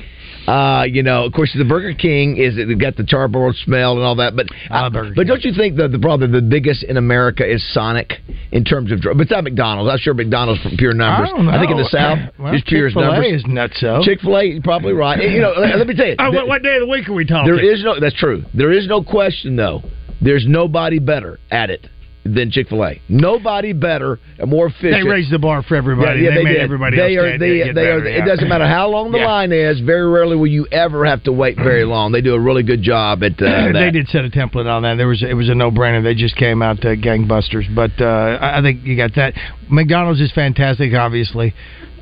Uh, 0.47 0.83
you 0.89 1.03
know, 1.03 1.23
of 1.23 1.31
course, 1.31 1.55
the 1.57 1.63
Burger 1.63 1.93
King 1.93 2.35
is 2.35 2.57
it 2.57 2.67
got 2.77 2.97
the 2.97 3.03
charbroiled 3.03 3.55
smell 3.63 3.93
and 3.93 4.03
all 4.03 4.15
that, 4.15 4.35
but 4.35 4.47
I 4.69 4.89
Burger 4.89 5.13
but 5.15 5.25
don't 5.25 5.43
you 5.43 5.53
think 5.53 5.77
that 5.77 5.91
the 5.91 5.99
probably 5.99 6.27
the 6.27 6.41
biggest 6.41 6.83
in 6.83 6.97
America 6.97 7.49
is 7.49 7.63
Sonic 7.73 8.19
in 8.51 8.65
terms 8.65 8.91
of 8.91 8.99
dr- 8.99 9.17
besides 9.17 9.43
McDonald's? 9.45 9.89
I'm 9.89 9.99
sure 9.99 10.13
McDonald's 10.13 10.61
from 10.61 10.75
pure 10.75 10.93
numbers. 10.93 11.29
I 11.31 11.37
don't 11.37 11.45
know. 11.45 11.59
think 11.59 11.71
in 11.71 11.77
the 11.77 11.89
South, 11.89 12.19
well, 12.37 12.51
just 12.51 12.67
pure 12.67 12.89
numbers. 12.91 13.41
is 13.41 13.45
nutso. 13.45 14.03
Chick 14.03 14.19
Fil 14.19 14.37
A, 14.37 14.43
you're 14.43 14.61
probably 14.61 14.91
right. 14.91 15.21
You 15.23 15.39
know, 15.39 15.53
let, 15.57 15.77
let 15.77 15.87
me 15.87 15.95
tell 15.95 16.07
you. 16.07 16.15
Oh, 16.19 16.31
what, 16.31 16.47
what 16.47 16.63
day 16.63 16.75
of 16.75 16.81
the 16.81 16.87
week 16.87 17.07
are 17.07 17.13
we 17.13 17.25
talking? 17.25 17.49
there 17.49 17.63
is 17.63 17.81
no. 17.83 17.99
That's 17.99 18.15
true. 18.15 18.43
There 18.53 18.71
is 18.71 18.87
no 18.87 19.01
question 19.01 19.55
though. 19.55 19.81
There's 20.21 20.45
nobody 20.45 20.99
better 20.99 21.39
at 21.51 21.69
it 21.69 21.87
than 22.25 22.51
Chick 22.51 22.69
Fil 22.69 22.83
A. 22.85 23.01
Nobody 23.09 23.73
better 23.73 24.19
and 24.39 24.49
more 24.49 24.67
efficient. 24.67 24.93
They 25.03 25.03
raised 25.09 25.31
the 25.31 25.39
bar 25.39 25.61
for 25.63 25.75
everybody. 25.75 26.21
they, 26.25 26.43
made 26.43 26.53
did. 26.53 26.61
everybody 26.61 26.95
They 26.97 27.17
else 27.17 27.25
are. 27.25 27.37
They, 27.37 27.71
they 27.73 27.87
are. 27.87 27.99
better, 27.99 28.05
It 28.07 28.25
doesn't 28.25 28.47
matter 28.47 28.67
how 28.67 28.87
long 28.89 29.11
the 29.11 29.17
Yeah. 29.19 29.25
line 29.25 29.51
is. 29.51 29.79
Very 29.81 30.07
rarely 30.09 30.35
will 30.37 30.47
you 30.47 30.65
ever 30.71 31.05
have 31.05 31.23
to 31.23 31.31
wait 31.33 31.57
very 31.57 31.83
long. 31.83 32.11
They 32.13 32.21
do 32.21 32.33
a 32.33 32.39
really 32.39 32.63
good 32.63 32.81
job 32.81 33.23
at 33.23 33.33
uh, 33.33 33.45
that. 33.45 33.73
they 33.73 33.91
did 33.91 34.07
set 34.07 34.23
a 34.25 34.29
template 34.29 34.65
on 34.71 34.83
that. 34.83 34.95
There 34.95 35.07
was 35.07 35.21
it 35.21 35.33
was 35.33 35.49
a 35.49 35.55
no 35.55 35.69
brainer. 35.69 36.01
They 36.03 36.15
just 36.15 36.35
came 36.37 36.61
out 36.61 36.79
uh, 36.85 36.95
gangbusters. 36.95 37.73
But 37.75 37.91
uh, 38.01 38.37
I 38.41 38.61
think 38.61 38.83
you 38.85 38.95
got 38.95 39.13
that. 39.15 39.33
McDonald's 39.69 40.21
is 40.21 40.31
fantastic, 40.31 40.93
obviously. 40.93 41.53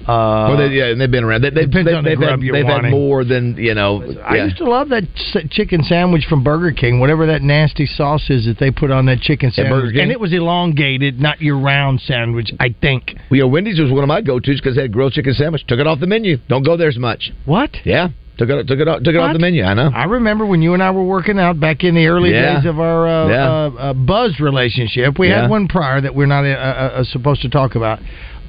Uh, 0.08 0.48
Well, 0.50 0.58
they, 0.58 0.68
yeah, 0.76 0.86
and 0.86 1.00
they've 1.00 1.10
been 1.12 1.24
around. 1.24 1.42
They, 1.42 1.50
they've 1.52 1.70
Depends 1.70 1.92
they've, 1.92 2.04
they've, 2.04 2.18
grub 2.18 2.42
had, 2.42 2.54
they've 2.54 2.66
had 2.66 2.90
more 2.90 3.24
than 3.24 3.56
you 3.58 3.74
know. 3.74 4.02
I 4.24 4.36
yeah. 4.38 4.44
used 4.46 4.58
to 4.58 4.66
love 4.66 4.90
that 4.90 5.04
s- 5.16 5.38
chicken 5.52 5.84
sandwich 5.84 6.26
from 6.28 6.44
Burger 6.44 6.72
King, 6.72 7.00
whatever 7.00 7.28
that 7.28 7.42
nasty 7.42 7.86
sauce 7.86 8.30
is 8.30 8.46
that 8.46 8.58
they 8.60 8.72
put 8.72 8.92
on 8.92 9.06
that 9.06 9.20
chicken 9.22 9.52
sandwich. 9.52 9.96
And 9.96 10.12
it 10.12 10.20
was 10.20 10.34
elongated, 10.34 11.20
not 11.20 11.42
your 11.42 11.58
round 11.60 12.02
sandwich, 12.02 12.52
I 12.60 12.74
think. 12.82 13.14
Well, 13.30 13.38
yeah, 13.40 13.44
Wendy's 13.46 13.80
was 13.80 13.92
one 13.92 14.04
of 14.04 14.08
my 14.08 14.22
go-tos 14.22 14.60
because 14.60 14.76
they 14.76 14.82
had 14.84 14.92
grilled 14.94 15.14
chicken 15.14 15.34
sandwich. 15.34 15.66
Took 15.68 15.80
it 15.80 15.88
off 15.88 16.00
the 16.00 16.08
menu. 16.08 16.38
Don't 16.50 16.64
go 16.64 16.78
there 16.78 16.90
as 16.90 16.98
much. 16.98 17.32
What? 17.46 17.70
Yeah, 17.86 18.10
took 18.38 18.50
it 18.50 18.68
took 18.68 18.80
it 18.80 18.88
off, 18.88 19.04
took 19.04 19.14
it 19.14 19.20
off 19.20 19.34
the 19.34 19.40
menu. 19.40 19.64
I 19.64 19.74
know. 19.74 19.92
I 19.94 20.06
remember 20.06 20.46
when 20.46 20.62
you 20.62 20.74
and 20.74 20.82
I 20.82 20.92
were 20.92 21.04
working 21.04 21.38
out 21.40 21.60
back 21.60 21.84
in 21.84 21.94
the 21.96 22.08
early 22.08 22.32
Yeah. 22.32 22.56
days 22.58 22.66
of 22.66 22.80
our 22.80 23.08
uh, 23.08 23.28
Yeah. 23.30 23.52
uh, 23.52 23.70
uh, 23.78 23.94
Buzz 23.94 24.40
relationship. 24.40 25.20
We 25.20 25.30
had 25.30 25.50
one 25.50 25.68
prior 25.68 26.02
that 26.02 26.16
we're 26.16 26.26
not 26.26 26.44
uh, 26.46 26.48
uh, 26.50 27.04
supposed 27.04 27.42
to 27.44 27.50
talk 27.50 27.76
about. 27.76 28.00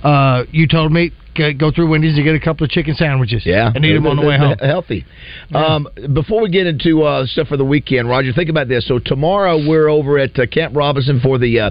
Uh, 0.03 0.45
you 0.51 0.67
told 0.67 0.93
me 0.93 1.13
go 1.59 1.71
through 1.71 1.89
Wendy's 1.89 2.17
to 2.17 2.23
get 2.23 2.35
a 2.35 2.41
couple 2.41 2.65
of 2.65 2.71
chicken 2.71 2.95
sandwiches. 2.95 3.43
Yeah, 3.45 3.73
and 3.75 3.85
eat 3.85 3.95
them 3.95 4.07
on 4.07 4.17
the 4.17 4.27
way 4.27 4.37
home. 4.37 4.57
Healthy. 4.61 5.05
Um, 5.55 5.89
before 6.13 6.43
we 6.43 6.51
get 6.51 6.67
into 6.67 7.03
uh, 7.03 7.27
stuff 7.27 7.49
for 7.49 7.57
the 7.57 7.65
weekend, 7.65 8.09
Roger, 8.09 8.33
think 8.33 8.51
about 8.51 8.69
this. 8.69 8.87
So 8.87 8.99
tomorrow 8.99 9.57
we're 9.57 9.89
over 9.89 10.19
at 10.19 10.39
uh, 10.39 10.47
Camp 10.47 10.77
Robinson 10.77 11.21
for 11.21 11.39
the 11.39 11.59
uh, 11.59 11.71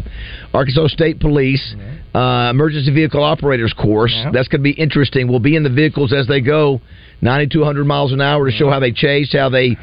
Arkansas 0.54 0.88
State 0.88 1.20
Police 1.20 1.76
uh, 2.16 2.50
Emergency 2.52 2.92
Vehicle 2.92 3.24
Operators 3.24 3.74
course. 3.74 4.14
Yeah. 4.16 4.32
That's 4.32 4.48
going 4.48 4.62
to 4.62 4.64
be 4.64 4.72
interesting. 4.72 5.28
We'll 5.28 5.40
be 5.40 5.56
in 5.56 5.64
the 5.64 5.70
vehicles 5.70 6.14
as 6.14 6.28
they 6.28 6.42
go, 6.42 6.82
ninety 7.22 7.48
two 7.48 7.64
hundred 7.64 7.86
miles 7.86 8.12
an 8.14 8.22
hour 8.22 8.50
to 8.50 8.52
show 8.56 8.70
how 8.70 8.80
they 8.80 8.92
chase, 8.92 9.34
how 9.34 9.50
they 9.50 9.78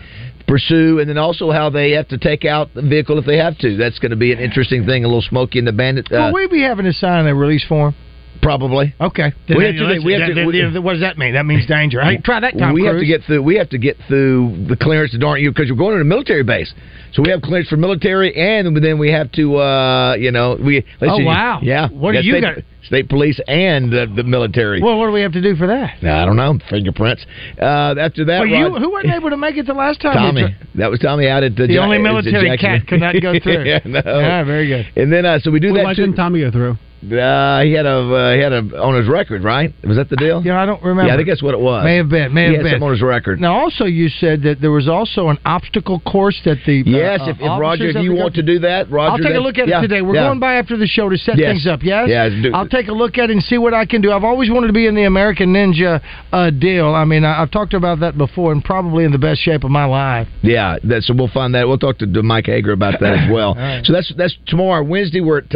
pursue, 0.46 0.98
and 0.98 1.08
then 1.08 1.18
also 1.18 1.50
how 1.50 1.70
they 1.70 1.92
have 1.92 2.08
to 2.08 2.18
take 2.18 2.44
out 2.44 2.72
the 2.74 2.82
vehicle 2.82 3.18
if 3.18 3.26
they 3.26 3.36
have 3.36 3.56
to. 3.58 3.76
That's 3.76 3.98
going 3.98 4.10
to 4.10 4.16
be 4.16 4.32
an 4.32 4.40
interesting 4.40 4.86
thing. 4.86 5.04
A 5.04 5.06
little 5.06 5.22
Smoky 5.22 5.58
and 5.58 5.68
the 5.68 5.72
Bandit, 5.72 6.10
uh, 6.10 6.30
Will 6.32 6.48
we 6.48 6.48
be 6.48 6.62
having 6.62 6.86
to 6.86 6.92
sign 6.92 7.26
a 7.26 7.34
release 7.34 7.64
form? 7.64 7.94
Probably. 8.40 8.94
Okay. 9.00 9.32
We 9.48 9.64
have 9.64 9.74
to- 9.76 10.00
we 10.04 10.12
have 10.14 10.34
to- 10.34 10.44
we- 10.46 10.78
what 10.80 10.92
does 10.92 11.00
that 11.02 11.18
mean? 11.18 11.34
That 11.34 11.46
means 11.46 11.66
danger. 11.66 12.00
Hey, 12.00 12.18
try 12.18 12.40
that, 12.40 12.56
Tom 12.58 12.72
we 12.72 12.84
have 12.84 12.98
to 12.98 13.04
get 13.06 13.22
through. 13.24 13.42
We 13.42 13.56
have 13.56 13.68
to 13.70 13.78
get 13.78 13.96
through 14.08 14.66
the 14.68 14.76
clearance 14.76 15.12
that 15.12 15.22
aren't 15.24 15.42
you 15.42 15.50
because 15.50 15.68
you're 15.68 15.76
going 15.76 15.94
to 15.96 16.00
a 16.00 16.04
military 16.04 16.42
base. 16.42 16.72
So 17.12 17.22
we 17.22 17.30
have 17.30 17.40
clearance 17.42 17.68
for 17.68 17.76
military, 17.78 18.34
and 18.36 18.76
then 18.76 18.98
we 18.98 19.10
have 19.10 19.32
to, 19.32 19.56
uh, 19.56 20.14
you 20.18 20.30
know, 20.30 20.58
we. 20.62 20.84
let's 21.00 21.14
Oh, 21.14 21.18
see, 21.18 21.24
wow. 21.24 21.58
Yeah. 21.62 21.88
What 21.88 22.14
We 22.14 22.20
do 22.20 22.26
you 22.26 22.32
state, 22.34 22.40
got? 22.42 22.54
State 22.84 23.08
police 23.08 23.38
and 23.48 23.92
uh, 23.92 24.06
the 24.14 24.22
military. 24.24 24.80
Well, 24.80 24.98
what 24.98 25.06
do 25.06 25.12
we 25.12 25.20
have 25.22 25.32
to 25.32 25.42
do 25.42 25.56
for 25.56 25.66
that? 25.66 25.96
I 26.02 26.24
don't 26.24 26.36
know 26.36 26.58
fingerprints. 26.70 27.24
Uh, 27.60 27.94
after 27.98 28.24
that, 28.26 28.40
Well, 28.40 28.46
you 28.48 28.68
Rod- 28.68 28.80
who 28.80 28.90
wasn't 28.90 29.14
able 29.14 29.30
to 29.30 29.36
make 29.36 29.56
it 29.56 29.66
the 29.66 29.74
last 29.74 30.00
time? 30.00 30.14
Tommy. 30.14 30.42
It's 30.42 30.54
That 30.76 30.90
was 30.90 31.00
Tommy 31.00 31.28
out 31.28 31.42
at 31.42 31.56
the. 31.56 31.66
The 31.66 31.74
Ja- 31.74 31.84
only 31.84 31.98
military 31.98 32.48
Jackson- 32.50 32.58
cat 32.80 32.86
could 32.86 33.00
not 33.00 33.20
go 33.20 33.38
through. 33.42 33.64
yeah, 33.64 33.80
no. 33.84 34.00
Ah, 34.04 34.44
very 34.44 34.68
good. 34.68 34.86
And 34.96 35.12
then 35.12 35.26
uh, 35.26 35.38
so 35.40 35.50
we 35.50 35.60
do 35.60 35.68
Well, 35.68 35.76
that 35.76 35.84
why 35.84 35.94
too. 35.94 36.02
couldn't 36.02 36.16
Tommy 36.16 36.40
go 36.40 36.50
through? 36.50 36.76
Uh, 36.98 37.62
he 37.62 37.72
had 37.72 37.86
a 37.86 37.94
uh, 37.94 38.34
he 38.34 38.40
had 38.40 38.52
a 38.52 38.58
on 38.82 38.96
his 38.98 39.08
record, 39.08 39.44
right? 39.44 39.72
Was 39.84 39.96
that 39.96 40.10
the 40.10 40.16
deal? 40.16 40.42
Yeah, 40.44 40.60
I 40.60 40.66
don't 40.66 40.82
remember. 40.82 41.06
Yeah, 41.06 41.14
I 41.14 41.16
think 41.16 41.28
that's 41.28 41.42
what 41.42 41.54
it 41.54 41.60
was. 41.60 41.84
May 41.84 41.96
have 41.96 42.08
been. 42.08 42.34
May 42.34 42.48
he 42.48 42.56
have 42.56 42.66
had 42.66 42.80
been. 42.80 42.82
on 42.82 42.90
his 42.90 43.02
record. 43.02 43.40
Now, 43.40 43.54
also, 43.54 43.84
you 43.84 44.08
said 44.08 44.42
that 44.42 44.60
there 44.60 44.72
was 44.72 44.88
also 44.88 45.28
an 45.28 45.38
obstacle 45.44 46.00
course 46.00 46.40
that 46.44 46.58
the 46.66 46.80
uh, 46.80 46.90
Yes, 46.90 47.20
uh, 47.22 47.30
if, 47.30 47.36
if 47.38 47.60
Roger, 47.60 47.88
if 47.90 48.02
you 48.02 48.14
want 48.14 48.34
to 48.34 48.42
do 48.42 48.58
that, 48.60 48.90
Roger. 48.90 49.12
I'll 49.12 49.18
take 49.18 49.36
a 49.36 49.40
look 49.40 49.58
at 49.58 49.68
yeah, 49.68 49.78
it 49.78 49.82
today. 49.82 50.02
We're 50.02 50.16
yeah. 50.16 50.26
going 50.26 50.40
by 50.40 50.54
after 50.54 50.76
the 50.76 50.88
show 50.88 51.08
to 51.08 51.16
set 51.16 51.38
Yes. 51.38 51.52
things 51.52 51.66
up. 51.68 51.84
Yes. 51.84 52.08
Yeah, 52.08 52.50
I'll 52.52 52.68
take 52.68 52.88
a 52.88 52.92
look 52.92 53.16
at 53.16 53.30
it 53.30 53.32
and 53.32 53.42
see 53.44 53.58
what 53.58 53.74
I 53.74 53.86
can 53.86 54.00
do. 54.00 54.10
I've 54.10 54.24
always 54.24 54.50
wanted 54.50 54.66
to 54.66 54.72
be 54.72 54.88
in 54.88 54.96
the 54.96 55.04
American 55.04 55.52
Ninja 55.52 56.02
uh, 56.32 56.50
deal. 56.50 56.94
I 56.94 57.04
mean, 57.04 57.24
I, 57.24 57.42
I've 57.42 57.52
talked 57.52 57.74
about 57.74 58.00
that 58.00 58.18
before, 58.18 58.50
and 58.50 58.64
probably 58.64 59.04
in 59.04 59.12
the 59.12 59.18
best 59.18 59.40
shape 59.42 59.62
of 59.62 59.70
my 59.70 59.84
life. 59.84 60.26
Yeah, 60.42 60.78
that, 60.82 61.04
so 61.04 61.14
we'll 61.14 61.28
find 61.28 61.54
that. 61.54 61.68
We'll 61.68 61.78
talk 61.78 61.98
to, 61.98 62.12
to 62.12 62.22
Mike 62.24 62.46
Hager 62.46 62.72
about 62.72 62.98
that 63.00 63.14
as 63.14 63.30
well. 63.32 63.54
right. 63.54 63.86
So 63.86 63.92
that's 63.92 64.12
that's 64.16 64.36
tomorrow. 64.48 64.82
Wednesday 64.82 65.20
we're 65.20 65.38
at 65.38 65.54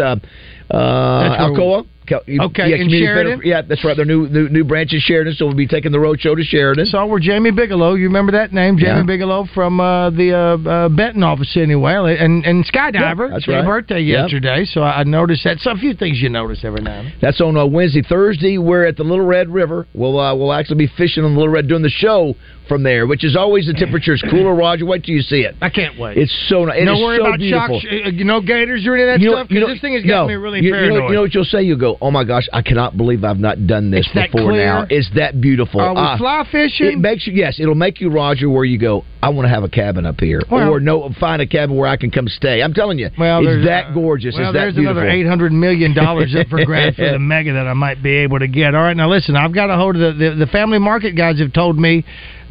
uh, 0.72 1.36
Alcoa. 1.38 1.84
Okay, 2.18 2.68
yeah, 2.68 2.76
in 2.76 2.82
Community 2.82 3.04
Sheridan? 3.04 3.38
Feder- 3.38 3.48
yeah, 3.48 3.62
that's 3.62 3.84
right. 3.84 3.96
Their 3.96 4.04
new, 4.06 4.28
new 4.28 4.48
new 4.48 4.64
branch 4.64 4.92
in 4.92 5.00
Sheridan, 5.00 5.34
so 5.34 5.46
we'll 5.46 5.54
be 5.54 5.66
taking 5.66 5.92
the 5.92 6.00
road 6.00 6.20
show 6.20 6.34
to 6.34 6.42
Sheridan. 6.42 6.86
Saw 6.86 7.06
where 7.06 7.20
Jamie 7.20 7.50
Bigelow. 7.50 7.94
You 7.94 8.04
remember 8.06 8.32
that 8.32 8.52
name, 8.52 8.76
Jamie 8.78 9.00
Yeah. 9.00 9.02
Bigelow 9.04 9.46
from 9.54 9.80
uh, 9.80 10.10
the 10.10 10.32
uh, 10.32 10.68
uh, 10.68 10.88
Benton 10.88 11.22
office, 11.22 11.56
anyway, 11.56 12.16
and 12.18 12.44
and 12.44 12.64
Skydiver. 12.66 13.28
Yeah, 13.28 13.34
that's 13.34 13.48
right. 13.48 13.64
birthday 13.64 14.00
yesterday, 14.00 14.64
so 14.64 14.82
I 14.82 15.00
I 15.00 15.04
noticed 15.04 15.44
that. 15.44 15.58
So 15.60 15.70
a 15.72 15.76
few 15.76 15.94
things 15.94 16.20
you 16.20 16.28
notice 16.28 16.60
every 16.64 16.80
now 16.82 16.98
and 17.00 17.06
then. 17.08 17.14
That's 17.20 17.40
on 17.40 17.56
uh, 17.56 17.66
Wednesday. 17.66 18.02
Thursday, 18.02 18.58
we're 18.58 18.86
at 18.86 18.96
the 18.96 19.04
Little 19.04 19.24
Red 19.24 19.48
River. 19.48 19.86
We'll 19.94 20.18
uh, 20.18 20.34
we'll 20.34 20.52
actually 20.52 20.86
be 20.86 20.92
fishing 20.96 21.24
on 21.24 21.32
the 21.34 21.38
Little 21.38 21.52
Red 21.52 21.68
doing 21.68 21.82
the 21.82 21.88
show 21.90 22.34
from 22.68 22.82
there, 22.84 23.06
which 23.06 23.24
is 23.24 23.36
always 23.36 23.66
the 23.66 23.72
temperature's 23.74 24.22
cooler. 24.30 24.54
Roger, 24.54 24.86
wait 24.86 25.04
till 25.04 25.14
you 25.14 25.22
see 25.22 25.40
it. 25.40 25.56
I 25.60 25.68
can't 25.70 25.98
wait. 25.98 26.16
It's 26.16 26.32
so 26.48 26.64
nice. 26.64 26.78
No 26.84 26.94
worry 27.00 27.18
so 27.18 27.26
about 27.26 27.38
beautiful. 27.38 27.80
shocks, 27.80 27.92
uh, 28.06 28.10
you 28.10 28.24
know, 28.24 28.40
gators 28.40 28.86
or 28.86 28.94
any 28.94 29.02
of 29.02 29.08
that 29.08 29.20
You 29.20 29.30
know- 29.30 29.36
stuff. 29.38 29.50
you 29.50 29.60
know- 29.60 29.66
this 29.68 29.80
thing 29.80 29.94
has 29.94 30.04
got 30.04 30.22
no, 30.22 30.28
me 30.28 30.34
really 30.34 30.60
you, 30.60 30.66
you 30.66 30.70
know, 30.72 30.78
paranoid. 30.78 31.08
you 31.10 31.14
know 31.16 31.20
what 31.22 31.34
you'll 31.34 31.44
say? 31.44 31.62
You'll 31.62 31.78
go, 31.78 31.96
"Oh 32.02 32.10
my 32.10 32.24
gosh, 32.24 32.48
I 32.52 32.60
cannot 32.62 32.96
believe 32.96 33.24
I've 33.24 33.38
not 33.38 33.66
done 33.66 33.90
this 33.90 34.06
It's 34.12 34.32
before 34.32 34.52
now. 34.52 34.86
It's 34.90 35.08
that 35.14 35.40
beautiful." 35.40 35.80
Are 35.80 35.94
we 35.94 36.00
Ah, 36.00 36.16
fly 36.18 36.44
fishing? 36.50 36.92
It 36.94 36.98
makes 36.98 37.26
you 37.26 37.32
yes, 37.32 37.60
it'll 37.60 37.74
make 37.74 38.00
you 38.00 38.10
Roger 38.10 38.50
where 38.50 38.64
you 38.64 38.78
go. 38.78 39.04
I 39.22 39.28
want 39.28 39.46
to 39.46 39.50
have 39.50 39.62
a 39.62 39.68
cabin 39.68 40.04
up 40.04 40.20
here, 40.20 40.42
Well- 40.50 40.68
or 40.68 40.80
no, 40.80 41.08
find 41.20 41.40
a 41.40 41.46
cabin 41.46 41.76
where 41.76 41.88
I 41.88 41.96
can 41.96 42.10
come 42.10 42.26
stay. 42.26 42.60
I'm 42.60 42.74
telling 42.74 42.98
you, 42.98 43.08
well, 43.16 43.46
it's 43.46 43.64
that 43.66 43.86
uh, 43.86 43.94
gorgeous. 43.94 44.34
Well, 44.36 44.48
it's 44.48 44.52
that 44.54 44.58
there's 44.60 44.74
beautiful. 44.74 44.98
another 45.02 45.08
eight 45.16 45.26
hundred 45.26 45.52
million 45.52 45.94
dollars 45.94 46.34
up 46.34 46.48
for 46.48 46.64
grabs 46.66 46.96
for 46.96 47.08
the 47.10 47.18
mega 47.20 47.52
that 47.52 47.68
I 47.68 47.72
might 47.74 48.02
be 48.02 48.16
able 48.16 48.40
to 48.40 48.48
get. 48.48 48.74
All 48.74 48.82
right, 48.82 48.96
now 48.96 49.08
listen, 49.08 49.36
I've 49.36 49.54
got 49.54 49.70
a 49.70 49.76
hold 49.76 49.96
of 49.96 50.18
the 50.18 50.30
the, 50.30 50.34
the 50.44 50.46
family 50.46 50.78
market 50.78 51.12
guys 51.16 51.38
have 51.38 51.52
told 51.52 51.78
me 51.78 52.04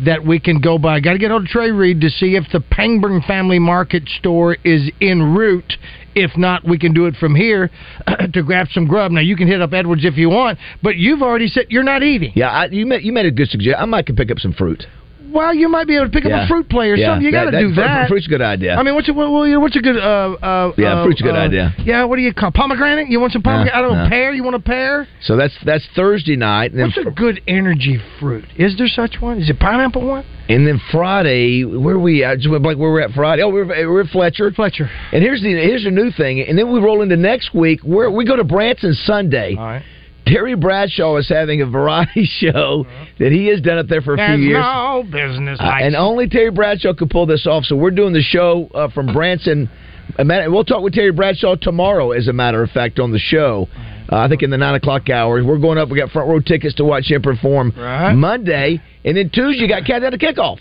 that 0.05 0.25
we 0.25 0.39
can 0.39 0.61
go 0.61 0.77
by. 0.77 0.99
Got 0.99 1.13
to 1.13 1.19
get 1.19 1.29
hold 1.29 1.43
of 1.43 1.47
Trey 1.49 1.71
Reed 1.71 2.01
to 2.01 2.09
see 2.09 2.35
if 2.35 2.45
the 2.51 2.59
Pangburn 2.59 3.25
Family 3.27 3.59
Market 3.59 4.07
store 4.17 4.55
is 4.63 4.89
en 5.01 5.35
route. 5.35 5.73
If 6.15 6.37
not, 6.37 6.65
we 6.65 6.77
can 6.77 6.93
do 6.93 7.05
it 7.05 7.15
from 7.15 7.35
here 7.35 7.69
to 8.33 8.43
grab 8.43 8.67
some 8.71 8.87
grub. 8.87 9.11
Now 9.11 9.21
you 9.21 9.35
can 9.35 9.47
hit 9.47 9.61
up 9.61 9.73
Edwards 9.73 10.05
if 10.05 10.17
you 10.17 10.29
want, 10.29 10.59
but 10.81 10.97
you've 10.97 11.21
already 11.21 11.47
said 11.47 11.67
you're 11.69 11.83
not 11.83 12.03
eating. 12.03 12.31
Yeah, 12.35 12.49
I, 12.49 12.65
you 12.65 12.85
made 12.85 13.03
you 13.03 13.11
made 13.11 13.25
a 13.25 13.31
good 13.31 13.49
suggestion. 13.49 13.75
I 13.79 13.85
might 13.85 14.05
can 14.05 14.15
pick 14.15 14.31
up 14.31 14.39
some 14.39 14.53
fruit. 14.53 14.85
Well, 15.31 15.53
you 15.53 15.69
might 15.69 15.87
be 15.87 15.95
able 15.95 16.07
to 16.07 16.11
pick 16.11 16.25
up 16.25 16.31
a 16.31 16.47
fruit 16.47 16.69
play 16.69 16.89
or 16.89 16.95
Yeah, 16.95 17.07
something. 17.15 17.25
You 17.25 17.31
got 17.31 17.49
to 17.51 17.59
do 17.59 17.73
that-. 17.75 18.07
Fruit's 18.09 18.27
a 18.27 18.29
good 18.29 18.41
idea. 18.41 18.75
I 18.75 18.83
mean, 18.83 18.95
what's 18.95 19.09
a 19.09 19.13
what, 19.13 19.29
what- 19.31 19.61
what's 19.61 19.75
a 19.75 19.79
good 19.81 19.97
uh 19.97 20.35
uh 20.41 20.71
Yeah, 20.77 21.03
fruit's 21.03 21.21
a 21.21 21.23
good 21.23 21.35
uh, 21.35 21.39
idea. 21.47 21.73
Yeah, 21.79 22.03
what 22.05 22.17
do 22.17 22.21
you 22.21 22.33
call 22.33 22.51
pomegranate? 22.51 23.07
You 23.09 23.19
want 23.19 23.33
some 23.33 23.41
pomegranate? 23.41 23.73
I 23.73 23.81
don't 23.81 23.97
know, 23.97 24.09
pear. 24.09 24.33
You 24.33 24.43
want 24.43 24.55
a 24.55 24.59
pear? 24.59 25.07
so 25.21 25.35
that's 25.37 25.53
that's 25.65 25.87
Thursday 25.95 26.35
night, 26.35 26.71
What's 26.73 26.97
a 26.97 27.09
good 27.11 27.41
energy 27.47 27.99
fruit? 28.19 28.45
Is 28.57 28.77
there 28.77 28.87
such 28.87 29.15
one? 29.21 29.39
Is 29.39 29.49
it 29.49 29.59
pineapple 29.59 30.05
one? 30.07 30.25
and 30.49 30.67
then 30.67 30.81
Friday, 30.91 31.63
where 31.63 31.97
we 31.97 32.23
at? 32.25 32.37
Just 32.39 32.49
went 32.49 32.63
blank 32.63 32.77
where 32.77 32.91
we're 32.91 33.01
at 33.01 33.11
Friday. 33.11 33.41
Oh, 33.43 33.49
we're 33.49 33.65
we're 33.65 34.01
at 34.01 34.07
Fletcher. 34.07 34.51
Fletcher. 34.51 34.89
And 35.13 35.23
here's 35.23 35.41
the 35.41 35.49
here's 35.49 35.85
a 35.85 35.91
new 35.91 36.11
thing, 36.11 36.41
and 36.41 36.57
then 36.57 36.71
we 36.71 36.79
roll 36.79 37.01
into 37.01 37.15
next 37.15 37.53
week 37.53 37.81
where 37.83 38.09
we 38.11 38.25
go 38.25 38.35
to 38.35 38.43
Branson 38.43 38.93
Sunday. 38.93 39.55
All 39.57 39.63
right. 39.65 39.83
Terry 40.25 40.55
Bradshaw 40.55 41.17
is 41.17 41.27
having 41.27 41.61
a 41.61 41.65
variety 41.65 42.25
show 42.39 42.85
that 43.19 43.31
he 43.31 43.47
has 43.47 43.61
done 43.61 43.77
up 43.79 43.87
there 43.87 44.01
for 44.01 44.13
a 44.13 44.17
There's 44.17 44.37
few 44.39 44.49
years. 44.49 44.59
no 44.61 45.03
business 45.03 45.59
Uh, 45.59 45.63
and 45.81 45.95
only 45.95 46.27
Terry 46.29 46.51
Bradshaw 46.51 46.93
could 46.93 47.09
pull 47.09 47.25
this 47.25 47.45
off. 47.47 47.65
So 47.65 47.75
we're 47.75 47.91
doing 47.91 48.13
the 48.13 48.21
show 48.21 48.69
uh, 48.73 48.89
from 48.89 49.07
Branson. 49.13 49.69
A 50.17 50.25
We'll 50.25 50.65
talk 50.65 50.81
with 50.83 50.93
Terry 50.93 51.11
Bradshaw 51.11 51.55
tomorrow, 51.55 52.11
as 52.11 52.27
a 52.27 52.33
matter 52.33 52.61
of 52.61 52.69
fact, 52.71 52.99
on 52.99 53.11
the 53.11 53.19
show. 53.19 53.67
Uh, 54.11 54.17
I 54.17 54.27
think 54.27 54.41
in 54.43 54.49
the 54.49 54.57
nine 54.57 54.75
o'clock 54.75 55.09
hours. 55.09 55.45
We're 55.45 55.57
going 55.57 55.77
up. 55.77 55.89
We 55.89 55.97
got 55.97 56.09
front 56.11 56.27
row 56.29 56.39
tickets 56.41 56.75
to 56.75 56.83
watch 56.85 57.09
him 57.09 57.21
perform 57.21 57.71
Right. 57.77 58.13
Monday, 58.13 58.81
and 59.05 59.15
then 59.15 59.29
Tuesday 59.29 59.61
you 59.61 59.67
got 59.69 59.85
Countdown 59.85 60.11
to 60.11 60.17
Kickoff. 60.17 60.57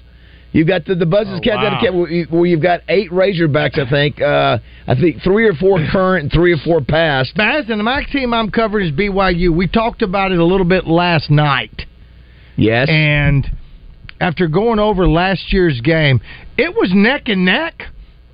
You've 0.52 0.66
got 0.66 0.84
the 0.84 0.94
the 0.96 1.06
buzzes 1.06 1.34
Oh, 1.38 1.40
countdown 1.40 1.72
wow. 1.74 1.78
to 1.78 1.84
camp 1.84 1.96
where, 1.96 2.10
you- 2.10 2.26
where 2.30 2.46
you've 2.46 2.60
got 2.62 2.80
eight 2.88 3.10
Razorbacks. 3.10 3.78
I 3.78 3.88
think. 3.88 4.20
Uh, 4.20 4.58
I 4.88 4.94
think 4.96 5.22
three 5.22 5.46
or 5.46 5.54
four 5.54 5.78
current 5.92 6.24
and 6.24 6.32
three 6.32 6.52
or 6.52 6.56
four 6.58 6.80
past. 6.80 7.34
Baz, 7.36 7.66
and 7.68 7.82
my 7.84 8.02
team 8.04 8.34
I'm 8.34 8.50
covering 8.50 8.86
is 8.88 8.92
BYU. 8.92 9.50
We 9.54 9.68
talked 9.68 10.02
about 10.02 10.32
it 10.32 10.38
a 10.38 10.44
little 10.44 10.66
bit 10.66 10.86
last 10.86 11.30
night. 11.30 11.86
Yes. 12.56 12.88
And 12.90 13.48
after 14.20 14.48
going 14.48 14.78
over 14.80 15.06
last 15.08 15.52
year's 15.52 15.80
game, 15.80 16.20
it 16.58 16.74
was 16.74 16.90
neck 16.92 17.28
and 17.28 17.44
neck 17.44 17.84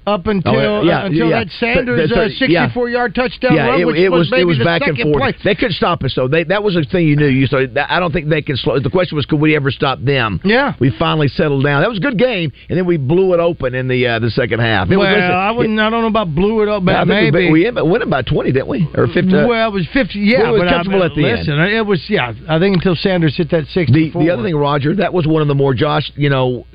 up 0.07 0.27
until 0.27 0.55
Oh, 0.55 0.83
yeah, 0.83 1.03
uh, 1.03 1.07
until 1.07 1.29
yeah. 1.29 1.45
that 1.45 1.51
Sanders 1.59 2.09
The- 2.09 2.15
the- 2.15 2.23
uh, 2.23 2.29
64 2.29 2.89
yard 2.89 3.15
touchdown 3.15 3.55
yeah, 3.55 3.67
run, 3.67 3.81
it, 3.81 3.87
which 3.87 3.97
it 3.97 4.09
was, 4.09 4.21
was 4.21 4.31
maybe 4.31 4.43
it 4.43 4.45
was 4.45 4.59
the 4.59 4.65
back 4.65 4.83
and 4.83 4.97
second 4.97 5.13
forth. 5.13 5.23
play. 5.23 5.35
They 5.45 5.55
couldn't 5.55 5.75
stop 5.75 6.05
us 6.05 6.15
though. 6.15 6.29
They 6.29 6.45
that 6.45 6.63
was 6.63 6.75
the 6.75 6.85
thing 6.85 7.09
you 7.09 7.17
knew. 7.17 7.27
You 7.27 7.47
so 7.47 7.67
I 7.89 7.99
don't 8.01 8.13
think 8.13 8.29
they 8.29 8.43
can 8.43 8.57
slow. 8.57 8.79
The 8.79 8.91
question 8.91 9.17
was, 9.17 9.27
could 9.27 9.41
we 9.41 9.57
ever 9.57 9.71
stop 9.71 10.01
them? 10.01 10.41
Yeah. 10.45 10.75
We 10.79 10.91
finally 10.99 11.29
settled 11.29 11.65
down. 11.65 11.83
That 11.83 11.89
was 11.89 11.99
a 11.99 12.03
good 12.03 12.19
game, 12.19 12.53
and 12.69 12.79
then 12.79 12.87
we 12.87 12.97
blew 12.97 13.35
it 13.35 13.41
open 13.41 13.75
in 13.75 13.89
the 13.89 14.07
uh, 14.07 14.19
the 14.21 14.31
second 14.31 14.61
half. 14.61 14.91
It 14.91 14.97
well, 14.97 15.09
was, 15.09 15.17
listen, 15.17 15.31
I 15.33 15.51
wouldn't. 15.51 15.81
I 15.81 15.91
don't 15.91 16.03
know 16.03 16.09
about 16.09 16.35
blew 16.35 16.63
it 16.63 16.69
up, 16.69 16.85
but 16.85 17.07
maybe 17.07 17.51
we, 17.51 17.71
we 17.71 17.83
went 17.83 18.03
about 18.03 18.27
twenty, 18.27 18.53
didn't 18.53 18.69
we? 18.69 18.89
Or 18.95 19.07
fifty? 19.09 19.33
well, 19.33 19.69
it 19.69 19.73
was 19.73 19.87
50. 19.93 20.19
Yeah, 20.19 20.49
it 20.49 20.53
was 20.53 20.63
comfortable 20.71 21.03
I, 21.03 21.07
at 21.07 21.15
the 21.15 21.29
end. 21.29 21.49
it 21.49 21.85
was 21.87 22.05
yeah. 22.09 22.33
I 22.49 22.59
think 22.59 22.77
until 22.77 22.95
Sanders 22.95 23.37
hit 23.37 23.51
that 23.51 23.65
The 23.65 23.71
64. 23.73 24.23
the 24.23 24.31
other 24.31 24.43
thing, 24.43 24.55
Roger, 24.57 24.95
that 24.97 25.13
was 25.13 25.27
one 25.27 25.43
of 25.43 25.49
the 25.49 25.55
more 25.55 25.75
Josh. 25.75 26.11
You 26.17 26.31
know, 26.31 26.67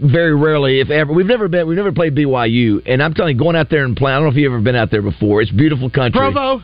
very 0.00 0.34
rarely, 0.34 0.80
if 0.80 0.90
ever, 0.90 1.12
we've 1.12 1.26
never 1.26 1.48
been, 1.48 1.66
we've 1.66 1.76
never 1.76 1.92
played 1.92 2.14
BYU, 2.14 2.82
and 2.86 3.02
I'm 3.02 3.14
telling 3.14 3.36
you, 3.36 3.42
going 3.42 3.56
out 3.56 3.70
there 3.70 3.84
and 3.84 3.96
playing. 3.96 4.14
I 4.14 4.18
don't 4.18 4.26
know 4.26 4.30
if 4.30 4.36
you've 4.36 4.52
ever 4.52 4.62
been 4.62 4.76
out 4.76 4.90
there 4.90 5.02
before. 5.02 5.42
It's 5.42 5.50
beautiful 5.50 5.90
country. 5.90 6.18
Provo. 6.18 6.62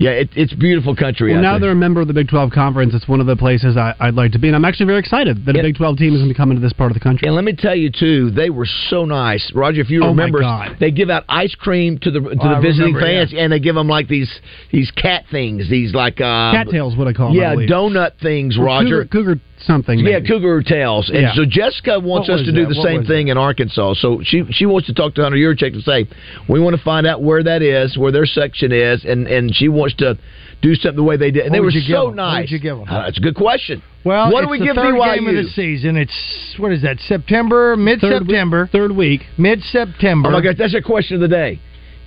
Yeah, 0.00 0.10
it, 0.10 0.30
it's 0.36 0.54
beautiful 0.54 0.94
country. 0.94 1.32
Well, 1.32 1.40
out 1.40 1.42
now 1.42 1.52
there. 1.54 1.60
they're 1.62 1.70
a 1.72 1.74
member 1.74 2.00
of 2.00 2.06
the 2.06 2.14
Big 2.14 2.28
12 2.28 2.52
Conference. 2.52 2.94
It's 2.94 3.08
one 3.08 3.18
of 3.18 3.26
the 3.26 3.34
places 3.34 3.76
I, 3.76 3.94
I'd 3.98 4.14
like 4.14 4.30
to 4.30 4.38
be, 4.38 4.46
and 4.46 4.54
I'm 4.54 4.64
actually 4.64 4.86
very 4.86 5.00
excited 5.00 5.44
that 5.44 5.56
a 5.56 5.58
Yeah. 5.58 5.62
Big 5.62 5.76
12 5.76 5.96
team 5.96 6.14
is 6.14 6.20
going 6.20 6.28
to 6.28 6.34
be 6.34 6.36
coming 6.36 6.56
to 6.56 6.60
this 6.60 6.72
part 6.72 6.92
of 6.92 6.94
the 6.94 7.00
country. 7.00 7.26
And 7.26 7.34
let 7.34 7.42
me 7.42 7.52
tell 7.52 7.74
you 7.74 7.90
too, 7.90 8.30
they 8.30 8.48
were 8.48 8.66
so 8.90 9.04
nice, 9.04 9.50
Roger. 9.56 9.80
If 9.80 9.90
you 9.90 10.04
Oh, 10.04 10.10
remember, 10.10 10.40
they 10.78 10.92
give 10.92 11.10
out 11.10 11.24
ice 11.28 11.52
cream 11.56 11.98
to 12.02 12.12
the 12.12 12.20
to 12.20 12.28
I 12.40 12.54
the 12.54 12.60
visiting 12.60 12.94
remember, 12.94 13.00
fans, 13.00 13.34
and 13.36 13.52
they 13.52 13.58
give 13.58 13.74
them 13.74 13.88
like 13.88 14.06
these 14.06 14.32
these 14.70 14.88
cat 14.92 15.24
things, 15.32 15.68
these 15.68 15.92
like 15.92 16.20
uh, 16.20 16.52
Cattails, 16.52 16.96
what 16.96 17.08
I 17.08 17.12
call 17.12 17.30
them. 17.30 17.36
Yeah, 17.36 17.56
donut 17.56 18.20
things, 18.22 18.56
Roger. 18.56 19.04
Cougar, 19.06 19.34
cougar 19.34 19.40
something. 19.62 19.98
Yeah, 19.98 20.18
maybe. 20.18 20.28
Cougar 20.28 20.62
Tails. 20.62 21.08
And 21.10 21.22
Yeah. 21.22 21.34
so 21.34 21.44
Jessica 21.44 21.98
wants 22.00 22.28
us 22.28 22.40
to 22.44 22.52
do 22.52 22.62
that? 22.66 22.74
the 22.74 22.78
What 22.78 22.86
same 22.86 23.04
thing 23.04 23.28
in 23.28 23.36
Arkansas. 23.38 23.94
So 23.94 24.20
she 24.22 24.44
she 24.50 24.66
wants 24.66 24.86
to 24.88 24.94
talk 24.94 25.14
to 25.14 25.22
Hunter 25.22 25.38
Yurchek 25.38 25.72
to 25.74 25.80
say, 25.82 26.06
we 26.48 26.60
want 26.60 26.76
to 26.76 26.82
find 26.82 27.06
out 27.06 27.22
where 27.22 27.42
that 27.42 27.62
is, 27.62 27.96
where 27.96 28.12
their 28.12 28.26
section 28.26 28.72
is, 28.72 29.04
and, 29.04 29.26
and 29.26 29.54
she 29.54 29.68
wants 29.68 29.94
to 29.96 30.16
do 30.60 30.74
something 30.74 30.96
the 30.96 31.02
way 31.02 31.16
they 31.16 31.30
did. 31.30 31.42
And 31.42 31.50
What 31.50 31.54
they 31.56 31.60
were 31.60 31.66
would 31.66 31.74
you 31.74 31.80
give 31.82 31.96
so 31.96 32.10
nice. 32.10 32.50
you 32.50 32.58
give 32.58 32.76
'em? 32.78 32.84
Uh, 32.88 33.02
that's 33.04 33.18
a 33.18 33.20
good 33.20 33.34
question. 33.36 33.80
Well, 34.04 34.30
what 34.32 34.42
do 34.42 34.48
we 34.48 34.58
the 34.58 34.64
give 34.66 34.76
third 34.76 34.94
BYU? 34.94 35.14
game 35.14 35.28
of 35.28 35.34
the 35.34 35.50
season. 35.50 35.96
It's 35.96 36.54
what 36.56 36.72
is 36.72 36.82
that? 36.82 36.98
September, 37.00 37.76
mid 37.76 38.00
Third 38.00 38.22
week- 38.22 38.30
September, 38.30 38.68
Third 38.72 38.92
week. 38.92 39.26
mid 39.36 39.62
September. 39.62 40.28
Oh 40.28 40.32
my 40.32 40.40
gosh, 40.40 40.54
that's 40.56 40.74
a 40.74 40.80
question 40.82 41.16
of 41.16 41.20
the 41.20 41.28
day. 41.28 41.58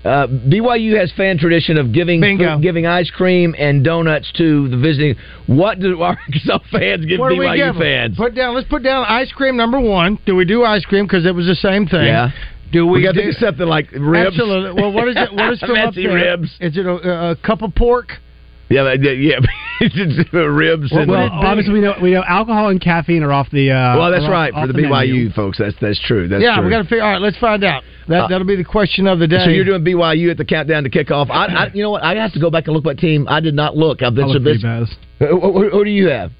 Uh, 0.03 0.25
BYU 0.27 0.97
has 0.99 1.11
fan 1.15 1.37
tradition 1.37 1.77
of 1.77 1.93
giving 1.93 2.21
Bingo. 2.21 2.57
giving 2.59 2.87
ice 2.87 3.11
cream 3.11 3.53
and 3.57 3.83
donuts 3.83 4.31
to 4.37 4.67
the 4.69 4.77
visiting. 4.77 5.15
What 5.45 5.79
do 5.79 6.01
Arkansas 6.01 6.59
fans 6.71 7.05
give 7.05 7.19
What 7.19 7.33
BYU 7.33 7.73
give 7.73 7.79
fans? 7.79 8.17
Put 8.17 8.33
down. 8.33 8.55
Let's 8.55 8.67
put 8.67 8.81
down 8.83 9.05
ice 9.07 9.31
cream 9.31 9.55
number 9.55 9.79
one. 9.79 10.17
Do 10.25 10.35
we 10.35 10.45
do 10.45 10.63
ice 10.63 10.85
cream 10.85 11.05
because 11.05 11.25
it 11.25 11.35
was 11.35 11.45
the 11.45 11.55
same 11.55 11.85
thing? 11.85 12.05
Yeah. 12.05 12.29
Do 12.71 12.87
we, 12.87 12.99
we 12.99 13.03
got 13.03 13.13
to 13.13 13.23
do, 13.23 13.31
something 13.33 13.67
like 13.67 13.91
ribs. 13.91 14.27
Absolutely. 14.33 14.81
Well, 14.81 14.93
what 14.93 15.07
is 15.09 15.17
it? 15.17 15.33
What 15.33 15.53
is 15.53 15.57
still 15.61 15.71
up 15.71 15.93
Fancy 15.93 16.07
there? 16.07 16.15
ribs. 16.15 16.49
Is 16.59 16.77
it 16.77 16.85
a, 16.85 17.31
a 17.31 17.35
cup 17.35 17.61
of 17.61 17.75
pork? 17.75 18.13
Yeah, 18.71 18.83
that- 18.83 19.01
yeah, 19.01 19.11
yeah. 19.11 19.39
It's 19.83 20.31
ribs. 20.31 20.91
and, 20.91 21.09
Well, 21.09 21.27
obviously 21.31 21.73
we 21.73 21.81
know 21.81 21.95
we 21.99 22.11
know 22.11 22.23
alcohol 22.27 22.69
and 22.69 22.79
caffeine 22.79 23.23
are 23.23 23.31
off 23.33 23.49
the. 23.49 23.71
Uh, 23.71 23.97
well, 23.97 24.11
that's 24.11 24.21
are 24.23 24.27
off- 24.27 24.31
right 24.31 24.53
off 24.53 24.67
for 24.67 24.73
the, 24.73 24.79
BYU 24.79 25.07
menu. 25.09 25.29
folks. 25.31 25.57
That's 25.57 25.75
that's 25.81 25.99
true. 26.05 26.27
That's 26.27 26.43
yeah, 26.43 26.57
true. 26.57 26.65
we 26.65 26.69
got 26.69 26.83
to 26.83 26.83
figure. 26.83 27.01
All 27.03 27.13
right, 27.13 27.21
let's 27.21 27.37
find 27.39 27.63
out. 27.63 27.81
That 28.07 28.25
Uh, 28.25 28.27
that'll 28.27 28.45
be 28.45 28.55
the 28.55 28.63
question 28.63 29.07
of 29.07 29.17
the 29.17 29.25
day. 29.27 29.43
So 29.43 29.49
you're 29.49 29.65
doing 29.65 29.83
BYU 29.83 30.29
at 30.29 30.37
the 30.37 30.45
countdown 30.45 30.83
to 30.83 30.91
kickoff. 30.91 31.31
I, 31.31 31.45
I, 31.45 31.71
you 31.73 31.81
know 31.81 31.89
what? 31.89 32.03
I 32.03 32.13
have 32.13 32.31
to 32.33 32.39
go 32.39 32.51
back 32.51 32.67
and 32.67 32.75
look 32.75 32.83
at 32.83 32.95
my 32.95 33.01
team. 33.01 33.27
I 33.27 33.39
did 33.39 33.55
not 33.55 33.75
look. 33.75 34.03
I've 34.03 34.13
been 34.13 34.29
I 34.29 34.33
so 34.33 34.39
busy. 34.39 34.61
bad. 34.61 34.85
Who, 35.17 35.39
who- 35.39 35.69
who 35.71 35.83
do 35.83 35.89
you 35.89 36.09
have? 36.09 36.31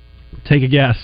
Take 0.45 0.61
a 0.61 0.67
guess. 0.67 0.97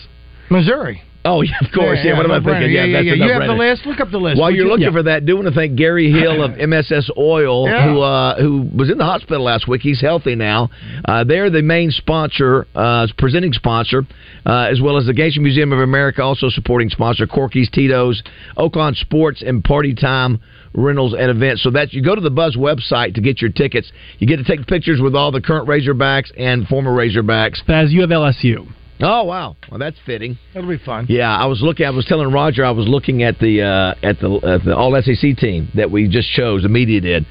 Missouri. 0.51 1.01
Oh, 1.29 1.41
yeah, 1.41 1.51
of 1.61 1.71
course. 1.73 1.99
Yeah, 2.03 2.15
what 2.15 2.25
am 2.25 2.31
I 2.31 2.39
thinking? 2.39 2.71
Yeah, 2.71 2.83
Yeah, 2.83 2.85
yeah, 2.85 2.97
that's 2.97 3.05
yeah. 3.19 3.25
You 3.25 3.31
have 3.33 3.41
the 3.41 3.47
no-brainer. 3.47 3.71
list. 3.71 3.85
Look 3.85 3.99
up 3.99 4.11
the 4.11 4.17
list. 4.17 4.39
While 4.39 4.49
would 4.49 4.55
you're 4.55 4.65
you? 4.65 4.71
looking 4.71 4.85
Yeah. 4.85 4.91
for 4.91 5.03
that, 5.03 5.25
do 5.25 5.35
want 5.35 5.47
to 5.47 5.53
thank 5.53 5.75
Gary 5.75 6.09
Hill 6.19 6.41
of 6.43 6.57
MSS 6.57 7.09
Oil, 7.17 7.67
Yeah. 7.67 7.83
who 7.93 8.01
uh, 8.01 8.39
who 8.41 8.69
was 8.75 8.89
in 8.89 8.97
the 8.97 9.05
hospital 9.05 9.43
last 9.43 9.67
week. 9.67 9.81
He's 9.81 9.99
healthy 10.01 10.35
now. 10.35 10.69
Uh, 11.05 11.23
they're 11.25 11.49
the 11.49 11.61
main 11.61 11.91
sponsor, 11.91 12.65
uh, 12.75 13.07
presenting 13.17 13.51
sponsor, 13.53 14.05
uh, 14.45 14.67
as 14.71 14.79
well 14.81 14.97
as 14.97 15.05
the 15.05 15.13
Gation 15.13 15.39
Museum 15.39 15.73
of 15.73 15.79
America, 15.79 16.21
also 16.23 16.49
supporting 16.49 16.89
sponsor 16.89 17.27
Corky's 17.27 17.69
Tito's, 17.69 18.23
Oakland 18.55 18.95
Sports, 18.97 19.41
and 19.45 19.63
Party 19.63 19.93
Time 19.93 20.39
rentals 20.73 21.15
and 21.17 21.31
events. 21.31 21.63
So 21.63 21.71
that 21.71 21.91
you 21.93 22.03
go 22.03 22.13
to 22.13 22.21
the 22.21 22.29
Buzz 22.29 22.55
website 22.55 23.15
to 23.15 23.21
get 23.21 23.41
your 23.41 23.51
tickets. 23.51 23.91
You 24.19 24.27
get 24.27 24.37
to 24.37 24.43
take 24.43 24.65
pictures 24.67 25.01
with 25.01 25.15
all 25.15 25.31
the 25.31 25.41
current 25.41 25.67
Razorbacks 25.67 26.31
and 26.37 26.67
former 26.67 26.91
Razorbacks. 26.95 27.65
Baz, 27.65 27.91
you 27.91 28.01
have 28.01 28.11
LSU. 28.11 28.67
Oh 28.99 29.23
wow, 29.25 29.55
well 29.69 29.79
that's 29.79 29.97
fitting. 30.05 30.37
That'll 30.53 30.69
be 30.69 30.77
fun. 30.77 31.05
Yeah, 31.09 31.35
I 31.35 31.45
was 31.45 31.61
looking. 31.61 31.85
I 31.85 31.91
was 31.91 32.05
telling 32.05 32.31
Roger 32.31 32.65
I 32.65 32.71
was 32.71 32.87
looking 32.87 33.23
at 33.23 33.37
the 33.39 33.61
uh, 33.61 34.07
at 34.07 34.19
the 34.19 34.39
at 34.43 34.65
the 34.65 34.75
All 34.75 34.99
SEC 35.01 35.37
team 35.37 35.69
that 35.75 35.91
we 35.91 36.07
just 36.07 36.29
chose. 36.31 36.63
The 36.63 36.69
media 36.69 36.99
did. 37.01 37.25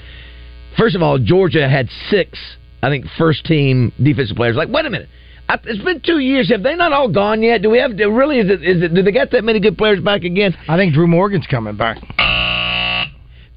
First 0.79 0.95
of 0.95 1.03
all, 1.03 1.19
Georgia 1.19 1.69
had 1.69 1.89
six, 2.11 2.39
I 2.83 2.91
think, 2.91 3.07
first 3.19 3.45
team 3.47 3.93
defensive 4.01 4.37
players. 4.37 4.57
Like, 4.57 4.69
wait 4.69 4.85
a 4.87 4.91
minute. 4.91 5.09
I, 5.49 5.59
it's 5.65 5.83
been 5.83 6.01
two 6.05 6.19
years. 6.19 6.51
Have 6.51 6.63
they 6.63 6.75
not 6.77 6.93
all 6.93 7.09
gone 7.09 7.43
yet? 7.43 7.63
Do 7.63 7.71
we 7.71 7.79
have? 7.79 7.97
Do, 7.97 8.13
really? 8.13 8.39
Is 8.39 8.51
it? 8.51 8.63
Is 8.63 8.83
it? 8.83 8.95
Do 8.95 9.03
they 9.03 9.13
got 9.13 9.31
that 9.33 9.43
many 9.43 9.59
good 9.59 9.79
players 9.79 10.01
back 10.01 10.23
again? 10.23 10.57
I 10.69 10.77
think 10.77 10.95
Drew 10.95 11.07
Morgan's 11.07 11.47
coming 11.47 11.77
back. 11.77 11.99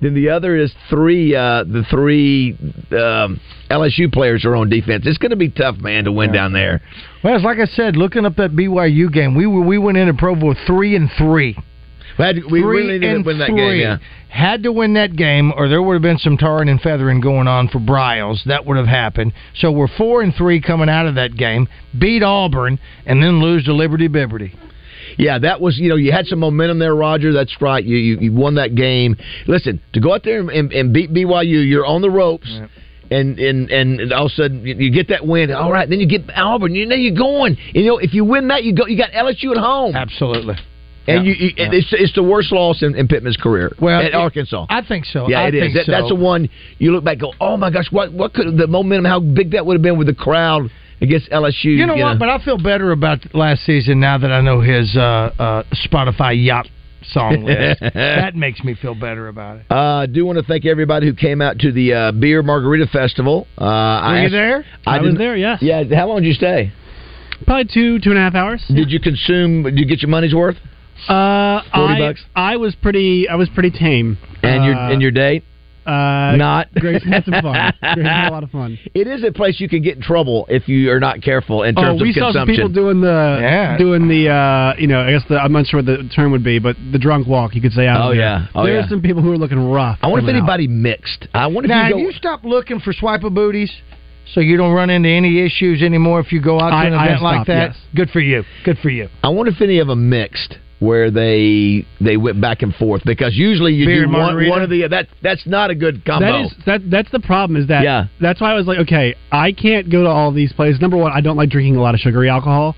Then 0.01 0.13
the 0.13 0.29
other 0.29 0.55
is 0.55 0.73
three. 0.89 1.35
Uh, 1.35 1.63
the 1.65 1.83
three 1.89 2.57
um, 2.91 3.39
LSU 3.69 4.11
players 4.11 4.45
are 4.45 4.55
on 4.55 4.69
defense. 4.69 5.05
It's 5.05 5.17
going 5.17 5.31
to 5.31 5.35
be 5.35 5.49
tough, 5.49 5.77
man, 5.77 6.05
to 6.05 6.11
win 6.11 6.31
down 6.31 6.53
there. 6.53 6.81
Well, 7.23 7.35
it's 7.35 7.43
like 7.43 7.57
I 7.59 7.65
said, 7.65 7.97
looking 7.97 8.25
up 8.25 8.37
that 8.37 8.51
BYU 8.51 9.11
game, 9.11 9.35
we 9.35 9.45
we 9.45 9.77
went 9.77 9.97
into 9.97 10.13
Provo 10.13 10.55
three 10.65 10.95
and 10.95 11.09
three. 11.17 11.57
We, 12.17 12.25
had 12.25 12.37
we 12.49 12.61
really 12.63 12.99
needed 12.99 13.23
to 13.23 13.23
win 13.23 13.39
that 13.39 13.49
three. 13.49 13.57
game. 13.57 13.79
Yeah. 13.79 13.97
Had 14.29 14.63
to 14.63 14.71
win 14.71 14.93
that 14.93 15.15
game, 15.15 15.51
or 15.55 15.67
there 15.67 15.81
would 15.81 15.93
have 15.93 16.01
been 16.01 16.19
some 16.19 16.37
tarring 16.37 16.69
and 16.69 16.79
feathering 16.79 17.19
going 17.19 17.47
on 17.47 17.67
for 17.67 17.79
Bryles. 17.79 18.43
That 18.45 18.65
would 18.65 18.77
have 18.77 18.87
happened. 18.87 19.33
So 19.55 19.71
we're 19.71 19.87
four 19.87 20.21
and 20.21 20.33
three 20.35 20.61
coming 20.61 20.87
out 20.87 21.07
of 21.07 21.15
that 21.15 21.35
game. 21.35 21.67
Beat 21.97 22.21
Auburn 22.21 22.79
and 23.05 23.23
then 23.23 23.41
lose 23.41 23.65
to 23.65 23.73
Liberty 23.73 24.07
Liberty. 24.07 24.53
Yeah, 25.19 25.37
that 25.39 25.59
was 25.59 25.77
you 25.77 25.89
know 25.89 25.97
you 25.97 26.11
had 26.13 26.25
some 26.27 26.39
momentum 26.39 26.79
there, 26.79 26.95
Roger. 26.95 27.33
That's 27.33 27.55
right. 27.61 27.83
You 27.83 27.97
you, 27.97 28.17
you 28.19 28.33
won 28.33 28.55
that 28.55 28.73
game. 28.73 29.17
Listen, 29.47 29.81
to 29.93 29.99
go 29.99 30.13
out 30.13 30.23
there 30.23 30.39
and, 30.39 30.71
and 30.71 30.93
beat 30.93 31.13
BYU, 31.13 31.67
you're 31.69 31.85
on 31.85 32.01
the 32.01 32.09
ropes. 32.09 32.49
And, 33.11 33.39
and 33.39 33.71
and 33.71 34.13
all 34.13 34.27
of 34.27 34.31
a 34.31 34.35
sudden 34.35 34.63
you, 34.63 34.91
get 34.91 35.07
that 35.07 35.25
win. 35.25 35.51
All 35.51 35.71
right, 35.71 35.89
then 35.89 35.99
you 35.99 36.07
get 36.07 36.29
Auburn. 36.35 36.75
You 36.75 36.85
know 36.85 36.95
you're 36.95 37.15
going. 37.17 37.57
You 37.73 37.85
know 37.87 37.97
if 37.97 38.13
you 38.13 38.23
win 38.23 38.47
that, 38.49 38.63
you 38.63 38.73
go. 38.75 38.85
You 38.85 38.97
got 38.97 39.11
LSU 39.13 39.49
at 39.51 39.57
home, 39.57 39.95
Absolutely. 39.95 40.53
and 41.07 41.25
Yeah. 41.25 41.33
you, 41.33 41.47
you 41.47 41.53
Yeah. 41.57 41.69
it's 41.71 41.87
it's 41.91 42.13
the 42.13 42.21
worst 42.21 42.51
loss 42.51 42.83
in, 42.83 42.95
in 42.95 43.07
Pittman's 43.07 43.35
career. 43.37 43.75
Well, 43.81 43.99
at 43.99 44.13
Arkansas. 44.13 44.67
I 44.69 44.83
think 44.83 45.05
so. 45.05 45.27
yeah, 45.27 45.39
I 45.41 45.47
it 45.47 45.55
is. 45.55 45.73
That, 45.73 45.85
so. 45.87 45.91
That's 45.91 46.07
the 46.09 46.13
one 46.15 46.49
you 46.77 46.91
look 46.91 47.03
back, 47.03 47.13
and 47.13 47.21
go, 47.21 47.33
oh 47.41 47.57
my 47.57 47.71
gosh, 47.71 47.91
what 47.91 48.13
what 48.13 48.35
could 48.35 48.55
the 48.55 48.67
momentum? 48.67 49.05
How 49.05 49.19
big 49.19 49.51
that 49.51 49.65
would 49.65 49.73
have 49.73 49.81
been 49.81 49.97
with 49.97 50.05
the 50.07 50.13
crowd 50.13 50.69
against 51.01 51.29
LSU. 51.29 51.65
You 51.65 51.85
know 51.85 51.95
what? 51.95 52.19
But 52.19 52.29
I 52.29 52.43
feel 52.43 52.57
better 52.57 52.91
about 52.91 53.19
last 53.33 53.65
season 53.65 53.99
now 53.99 54.17
that 54.17 54.31
I 54.31 54.41
know 54.41 54.61
his 54.61 54.95
uh, 54.95 54.99
uh, 55.39 55.63
Spotify 55.85 56.33
yacht 56.43 56.67
song 57.11 57.43
list. 57.45 57.79
that 57.81 58.35
makes 58.35 58.63
me 58.63 58.75
feel 58.75 58.93
better 58.95 59.27
about 59.29 59.57
it. 59.57 59.65
Uh, 59.71 59.75
I 59.75 60.05
do 60.05 60.25
want 60.25 60.37
to 60.37 60.43
thank 60.43 60.65
everybody 60.65 61.07
who 61.07 61.13
came 61.13 61.41
out 61.41 61.57
to 61.59 61.71
the 61.71 61.93
uh, 61.93 62.11
Beer 62.11 62.43
Margarita 62.43 62.87
Festival. 62.87 63.47
Uh, 63.59 63.63
I 63.65 64.11
Were 64.11 64.17
you 64.19 64.25
asked- 64.25 64.31
there? 64.33 64.65
I, 64.85 65.01
was 65.01 65.15
there. 65.17 65.35
Yes. 65.35 65.59
Yeah, 65.61 65.83
how 65.95 66.07
long 66.09 66.21
did 66.21 66.27
you 66.27 66.33
stay? 66.33 66.71
Probably 67.45 67.69
two 67.73 67.99
two 67.99 68.09
and 68.09 68.19
a 68.19 68.21
half 68.21 68.35
hours. 68.35 68.61
Did 68.67 68.91
you 68.91 68.99
consume? 68.99 69.63
Did 69.63 69.79
you 69.79 69.85
get 69.85 70.01
your 70.01 70.09
money's 70.09 70.35
worth? 70.35 70.57
Uh, 71.07 71.61
40 71.73 71.93
I, 71.93 71.99
bucks? 71.99 72.25
I 72.35 72.57
was 72.57 72.75
pretty. 72.75 73.29
I 73.29 73.35
was 73.35 73.47
pretty 73.49 73.71
tame. 73.71 74.17
And 74.43 74.65
your 74.65 74.75
Uh, 74.75 74.91
and 74.91 75.01
your 75.01 75.11
date? 75.11 75.45
Uh, 75.89 76.35
Not. 76.35 76.73
Grayson 76.75 77.11
had 77.11 77.25
some 77.25 77.33
fun. 77.41 77.73
Grayson 77.81 78.05
had 78.05 78.29
a 78.29 78.31
lot 78.31 78.43
of 78.43 78.51
fun. 78.51 78.77
It 78.93 79.07
is 79.07 79.23
a 79.23 79.31
place 79.31 79.59
you 79.59 79.67
can 79.67 79.81
get 79.81 79.95
in 79.97 80.01
trouble 80.01 80.45
if 80.49 80.67
you 80.67 80.91
are 80.91 80.99
not 80.99 81.21
careful 81.21 81.63
in 81.63 81.75
terms 81.75 81.85
Oh, 81.85 81.89
terms 81.91 82.01
we 82.01 82.09
of 82.09 82.15
saw 82.15 82.31
some 82.31 82.47
people 82.47 82.69
doing 82.69 83.01
the 83.01 83.37
Yeah. 83.41 83.77
doing 83.77 84.07
the 84.07 84.29
uh, 84.29 84.75
you 84.79 84.87
know 84.87 85.01
I 85.01 85.11
guess 85.11 85.23
the, 85.29 85.37
I'm 85.39 85.51
not 85.51 85.65
sure 85.65 85.79
what 85.79 85.85
the 85.87 86.09
term 86.15 86.31
would 86.31 86.43
be, 86.43 86.59
but 86.59 86.75
the 86.91 86.99
drunk 86.99 87.27
walk 87.27 87.55
you 87.55 87.61
could 87.61 87.73
say 87.73 87.87
out. 87.87 88.01
Oh, 88.01 88.09
of 88.11 88.15
there. 88.15 88.21
yeah. 88.25 88.47
Oh, 88.55 88.65
There's 88.65 88.83
yeah. 88.85 88.89
some 88.89 89.01
people 89.01 89.21
who 89.21 89.31
are 89.31 89.37
looking 89.37 89.59
rough. 89.69 89.97
I 90.01 90.07
wonder 90.07 90.19
if 90.19 90.29
coming 90.29 90.35
out. 90.41 90.49
anybody 90.49 90.67
mixed. 90.67 91.27
I 91.33 91.47
wonder 91.47 91.67
Now, 91.67 91.85
if 91.87 91.91
have 91.91 91.99
you 91.99 92.05
you 92.07 92.11
go. 92.11 92.17
stopped 92.17 92.45
looking 92.45 92.79
for 92.79 92.93
swipe 92.93 93.23
of 93.23 93.33
booties 93.33 93.71
so 94.33 94.41
you 94.41 94.57
don't 94.57 94.73
run 94.73 94.89
into 94.91 95.09
any 95.09 95.39
issues 95.43 95.81
anymore 95.81 96.19
if 96.19 96.31
you 96.31 96.39
go 96.41 96.59
out 96.59 96.69
to 96.69 96.75
an 96.87 96.93
I 96.93 97.05
event 97.05 97.11
have 97.13 97.21
like 97.21 97.47
that? 97.47 97.71
yes. 97.71 97.77
Good 97.95 98.09
for 98.11 98.19
you. 98.19 98.43
Good 98.63 98.77
for 98.77 98.89
you. 98.89 99.07
I 99.23 99.29
wonder 99.29 99.51
if 99.51 99.59
any 99.61 99.79
of 99.79 99.87
them 99.87 100.09
mixed 100.09 100.57
where 100.79 101.11
they 101.11 101.85
they 101.99 102.17
went 102.17 102.39
back 102.39 102.61
and 102.61 102.73
forth 102.75 103.01
because 103.05 103.35
usually 103.35 103.73
you 103.73 103.85
Beer 103.85 104.05
do 104.05 104.11
one, 104.11 104.49
one 104.49 104.61
of 104.61 104.69
the 104.69 104.87
that 104.87 105.07
that's 105.21 105.45
not 105.45 105.69
a 105.69 105.75
good 105.75 106.03
combo. 106.05 106.25
That 106.25 106.45
is 106.45 106.53
that. 106.65 106.89
That's 106.89 107.11
the 107.11 107.19
problem. 107.19 107.61
Is 107.61 107.67
that 107.67 107.83
Yeah. 107.83 108.07
That's 108.19 108.39
why 108.41 108.51
I 108.51 108.55
was 108.55 108.65
like, 108.65 108.79
okay, 108.79 109.15
I 109.31 109.51
can't 109.51 109.91
go 109.91 110.03
to 110.03 110.09
all 110.09 110.31
these 110.31 110.53
places. 110.53 110.81
Number 110.81 110.97
one, 110.97 111.11
I 111.11 111.21
don't 111.21 111.37
like 111.37 111.49
drinking 111.49 111.75
a 111.75 111.81
lot 111.81 111.95
of 111.95 111.99
sugary 111.99 112.29
alcohol, 112.29 112.75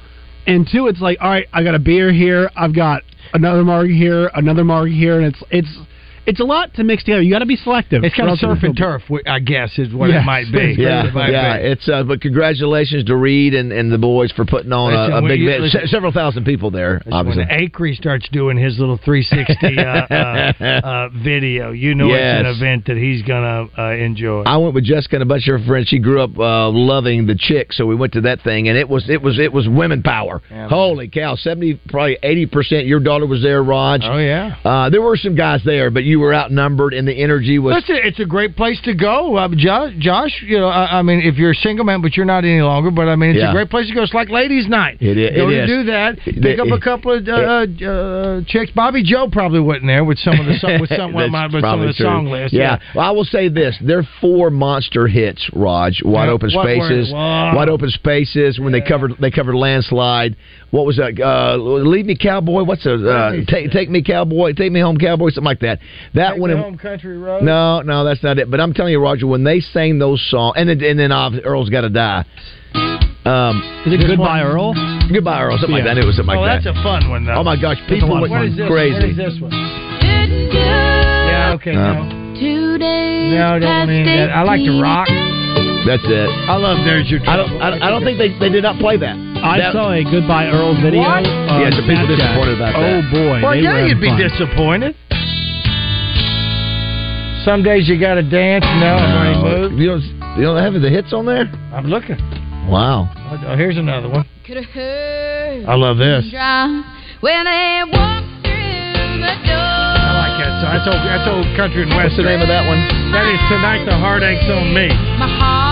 and 0.47 0.67
two, 0.69 0.87
it's 0.87 1.01
like, 1.01 1.19
all 1.21 1.29
right, 1.29 1.47
I 1.53 1.63
got 1.63 1.75
a 1.75 1.79
beer 1.79 2.11
here. 2.11 2.49
I've 2.55 2.75
got 2.75 3.03
another 3.33 3.63
marg 3.63 3.91
here, 3.91 4.31
another 4.33 4.63
marg 4.63 4.91
here, 4.91 5.19
and 5.19 5.27
it's 5.27 5.43
it's 5.51 5.77
it's 6.25 6.39
a 6.39 6.43
lot 6.43 6.73
to 6.75 6.83
mix 6.83 7.03
together. 7.03 7.21
You 7.21 7.31
got 7.31 7.39
to 7.39 7.45
be 7.45 7.55
selective. 7.55 8.03
It's 8.03 8.15
kind 8.15 8.29
of 8.29 8.37
surf 8.39 8.59
and 8.63 8.77
turf, 8.77 9.01
I 9.27 9.39
guess, 9.39 9.77
is 9.77 9.93
what 9.93 10.09
Yes. 10.09 10.21
it 10.23 10.25
might 10.25 10.51
be. 10.51 10.75
Yeah, 10.81 11.07
It 11.07 11.13
might 11.13 11.31
yeah. 11.31 11.57
be. 11.57 11.63
It's 11.67 11.87
uh, 11.89 12.03
but 12.03 12.21
congratulations 12.21 13.05
to 13.05 13.15
Reed 13.15 13.53
and, 13.53 13.71
and 13.71 13.91
the 13.91 13.97
boys 13.97 14.31
for 14.31 14.45
putting 14.45 14.71
on 14.73 14.91
Listen, 14.93 15.13
a, 15.13 15.17
a 15.17 15.21
big 15.27 15.41
event. 15.41 15.71
Se- 15.71 15.87
several 15.87 16.11
thousand 16.11 16.45
people 16.45 16.71
there. 16.71 17.01
Obviously, 17.11 17.45
When 17.45 17.69
Acree 17.69 17.95
starts 17.95 18.27
doing 18.29 18.57
his 18.57 18.77
little 18.79 18.97
360 19.03 19.77
uh, 19.77 19.81
uh, 19.83 20.85
uh, 20.87 21.09
video, 21.23 21.71
you 21.71 21.95
know 21.95 22.09
it's 22.11 22.39
an 22.39 22.45
event 22.45 22.85
that 22.87 22.97
he's 22.97 23.21
gonna 23.23 23.67
uh, 23.77 23.91
enjoy. 23.93 24.43
I 24.43 24.57
went 24.57 24.73
with 24.75 24.85
Jessica 24.85 25.15
and 25.17 25.23
a 25.23 25.25
bunch 25.25 25.47
of 25.47 25.59
her 25.61 25.65
friends. 25.67 25.87
She 25.87 25.99
grew 25.99 26.21
up 26.21 26.37
uh, 26.37 26.69
loving 26.69 27.25
the 27.27 27.35
chick, 27.35 27.73
so 27.73 27.85
we 27.85 27.95
went 27.95 28.13
to 28.13 28.21
that 28.21 28.41
thing, 28.41 28.67
and 28.69 28.77
it 28.77 28.87
was 28.87 29.09
it 29.09 29.21
was 29.21 29.39
it 29.39 29.51
was 29.53 29.67
women 29.67 30.03
power. 30.03 30.41
Yeah, 30.49 30.57
man. 30.61 30.69
Holy 30.69 31.07
cow! 31.09 31.35
Seventy, 31.35 31.79
probably 31.89 32.17
eighty 32.23 32.45
percent. 32.45 32.85
Your 32.85 32.99
daughter 32.99 33.25
was 33.25 33.41
there, 33.41 33.63
Raj. 33.63 34.01
oh 34.03 34.17
yeah. 34.17 34.55
Uh, 34.63 34.89
there 34.89 35.01
were 35.01 35.17
some 35.17 35.35
guys 35.35 35.61
there, 35.65 35.89
but 35.91 36.03
you 36.03 36.10
were 36.19 36.33
outnumbered, 36.33 36.93
and 36.93 37.07
the 37.07 37.13
energy 37.13 37.59
was. 37.59 37.75
Listen, 37.75 37.97
it's 38.03 38.19
a 38.19 38.25
great 38.25 38.55
place 38.55 38.79
to 38.83 38.93
go, 38.93 39.35
uh, 39.37 39.47
Josh. 39.55 39.93
Josh, 39.99 40.43
you 40.45 40.57
know, 40.59 40.67
I, 40.67 40.99
I 40.99 41.01
mean, 41.01 41.21
if 41.21 41.35
you're 41.37 41.51
a 41.51 41.55
single 41.55 41.85
man, 41.85 42.01
but 42.01 42.15
you're 42.17 42.25
not 42.25 42.43
any 42.43 42.61
longer, 42.61 42.91
but 42.91 43.07
I 43.07 43.15
mean, 43.15 43.31
it's 43.31 43.39
Yeah. 43.39 43.49
a 43.49 43.53
great 43.53 43.69
place 43.69 43.87
to 43.87 43.93
go. 43.93 44.01
It's 44.03 44.13
like 44.13 44.29
ladies' 44.29 44.67
night. 44.67 44.97
It 44.99 45.17
i- 45.17 45.35
Go 45.35 45.49
it 45.49 45.51
to 45.53 45.63
is. 45.63 45.67
do 45.67 45.83
that. 45.91 46.19
Pick 46.19 46.59
up 46.59 46.67
a 46.67 46.79
couple 46.79 47.11
of 47.11 47.27
uh, 47.27 47.65
uh, 47.85 48.41
chicks. 48.47 48.71
Bobby 48.71 49.03
Joe 49.03 49.27
probably 49.31 49.59
wasn't 49.59 49.87
there 49.87 50.03
with 50.03 50.19
some 50.19 50.39
of 50.39 50.45
the 50.45 50.55
song, 50.59 50.79
with 50.81 50.89
some, 50.95 51.13
with 51.13 51.31
some 51.31 51.45
of 51.81 51.87
the 51.87 51.93
true. 51.93 52.05
song 52.05 52.25
list. 52.27 52.53
Yeah. 52.53 52.77
Well, 52.95 53.05
I 53.05 53.11
will 53.11 53.25
say 53.25 53.47
this: 53.49 53.77
there 53.81 53.99
are 53.99 54.07
four 54.19 54.49
monster 54.49 55.07
hits. 55.07 55.49
Raj, 55.53 56.01
wide 56.03 56.25
Yeah. 56.25 56.31
open 56.31 56.49
spaces, 56.49 57.11
wide 57.11 57.69
open 57.69 57.89
spaces. 57.89 58.59
When 58.59 58.71
they 58.71 58.81
covered, 58.81 59.13
they 59.19 59.31
covered 59.31 59.55
landslide. 59.55 60.35
What 60.71 60.85
was 60.85 60.95
that? 60.97 61.19
Uh, 61.19 61.57
Leave 61.57 62.05
me, 62.05 62.15
cowboy. 62.17 62.63
What's 62.63 62.85
a 62.85 62.93
uh, 62.95 63.31
take, 63.47 63.71
take 63.71 63.89
me, 63.89 64.01
cowboy? 64.01 64.53
Take 64.53 64.71
me 64.71 64.79
home, 64.79 64.97
cowboy. 64.97 65.27
Something 65.29 65.43
like 65.43 65.59
that. 65.59 65.79
That 66.15 66.31
Take 66.31 66.41
one. 66.41 66.51
Me 66.53 66.57
home 66.57 66.77
country 66.77 67.17
road. 67.17 67.43
No, 67.43 67.81
no, 67.81 68.05
that's 68.05 68.23
not 68.23 68.39
it. 68.39 68.49
But 68.49 68.61
I'm 68.61 68.73
telling 68.73 68.93
you, 68.93 69.01
Roger, 69.01 69.27
when 69.27 69.43
they 69.43 69.59
sang 69.59 69.99
those 69.99 70.25
songs, 70.31 70.53
and 70.57 70.69
then, 70.69 70.81
and 70.81 70.97
then 70.97 71.11
uh, 71.11 71.29
Earl's 71.43 71.69
got 71.69 71.81
to 71.81 71.89
die. 71.89 72.23
Um, 73.23 73.61
Is 73.85 73.93
it 73.93 73.97
This 73.97 74.07
Goodbye 74.07 74.41
one- 74.41 74.41
Earl? 74.41 74.73
goodbye, 75.13 75.41
Earl. 75.43 75.57
Something 75.59 75.75
like 75.75 75.83
that. 75.83 75.97
It 75.97 76.05
was 76.05 76.15
something 76.15 76.35
oh, 76.37 76.41
like 76.41 76.63
that's 76.63 76.75
a 76.75 76.81
fun 76.81 77.07
one 77.09 77.25
though. 77.25 77.33
oh 77.35 77.43
my 77.43 77.59
gosh, 77.59 77.77
That's 77.77 77.91
a 77.91 77.93
people 77.93 78.09
went 78.09 78.31
fun. 78.31 78.33
What 78.39 78.45
is 78.47 78.55
crazy. 78.67 78.93
What 78.95 79.09
is 79.11 79.17
this 79.17 79.41
one? 79.41 79.51
Yeah. 79.51 81.51
Okay. 81.55 81.75
Uh, 81.75 81.93
no. 82.01 82.39
Two 82.39 82.77
days 82.79 83.33
No, 83.35 83.55
I 83.55 83.59
don't 83.59 83.69
past 83.69 83.89
mean 83.89 84.05
that. 84.05 84.31
I 84.31 84.41
like 84.43 84.61
to 84.63 84.81
rock. 84.81 85.07
That's 85.85 86.03
it. 86.05 86.29
I 86.47 86.55
love 86.61 86.85
There's 86.85 87.09
Your 87.09 87.21
I 87.25 87.25
Trouble. 87.41 87.57
don't. 87.57 87.61
I, 87.61 87.69
don't- 87.71 87.81
I 87.83 87.89
don't 87.89 88.03
think 88.05 88.17
they, 88.21 88.29
they 88.37 88.49
did 88.53 88.61
not 88.63 88.77
play 88.77 88.97
that. 88.97 89.15
I 89.41 89.57
That- 89.57 89.73
saw 89.73 89.91
a 89.91 90.03
Goodbye 90.05 90.47
Earl 90.53 90.75
video. 90.81 91.01
What? 91.01 91.25
on 91.25 91.61
Yeah, 91.61 91.71
some 91.73 91.87
people 91.89 92.05
disappointed 92.07 92.55
about 92.61 92.75
Oh 92.77 93.01
that. 93.01 93.11
boy, 93.11 93.37
Well, 93.41 93.51
they 93.57 93.61
yeah, 93.65 93.81
were 93.81 93.87
you'd 93.89 93.99
be 94.01 94.09
fun. 94.13 94.19
disappointed. 94.21 94.93
Some 97.43 97.63
days 97.65 97.89
you 97.89 97.97
got 97.99 98.15
to 98.15 98.23
dance. 98.23 98.63
No, 98.77 98.93
I've 99.01 99.15
already 99.17 99.37
Uh, 99.39 99.41
moved. 99.69 99.75
you 99.81 99.87
don't. 99.89 100.05
You 100.37 100.43
don't 100.45 100.61
have 100.61 100.77
the 100.79 100.89
hits 100.89 101.11
on 101.11 101.25
there. 101.25 101.49
I'm 101.73 101.87
looking. 101.89 102.15
Wow. 102.69 103.09
Oh, 103.49 103.55
here's 103.57 103.77
another 103.77 104.07
one. 104.07 104.23
Could 104.45 104.57
have 104.57 104.69
heard 104.69 105.65
I 105.67 105.73
love 105.75 105.97
this. 105.97 106.23
when 107.19 107.43
they 107.43 107.81
walked 107.89 108.45
through 108.45 109.17
the 109.25 109.35
door. 109.49 109.57
I 109.57 110.13
like 110.13 110.35
that 110.39 110.53
song. 110.61 110.69
That's 110.71 110.87
old, 110.87 111.01
that's 111.03 111.27
old 111.27 111.47
country 111.57 111.81
and 111.83 111.91
What's 111.91 112.15
the 112.15 112.21
western. 112.23 112.25
name 112.31 112.41
of 112.45 112.47
that 112.47 112.63
one? 112.69 112.79
That 113.11 113.25
is 113.27 113.39
Tonight 113.49 113.83
the 113.89 113.97
Heartache's 113.97 114.47
on 114.53 114.71
Me. 114.73 114.87
My 115.19 115.27
heart 115.27 115.49
felt 115.49 115.70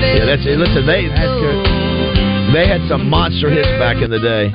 Yeah, 0.00 0.24
that's 0.26 0.46
it. 0.46 0.58
Listen, 0.58 0.86
they 0.86 1.08
they 2.54 2.66
had 2.66 2.80
some 2.88 3.10
monster 3.10 3.50
hits 3.50 3.68
back 3.78 4.02
in 4.02 4.10
the 4.10 4.18
day. 4.18 4.50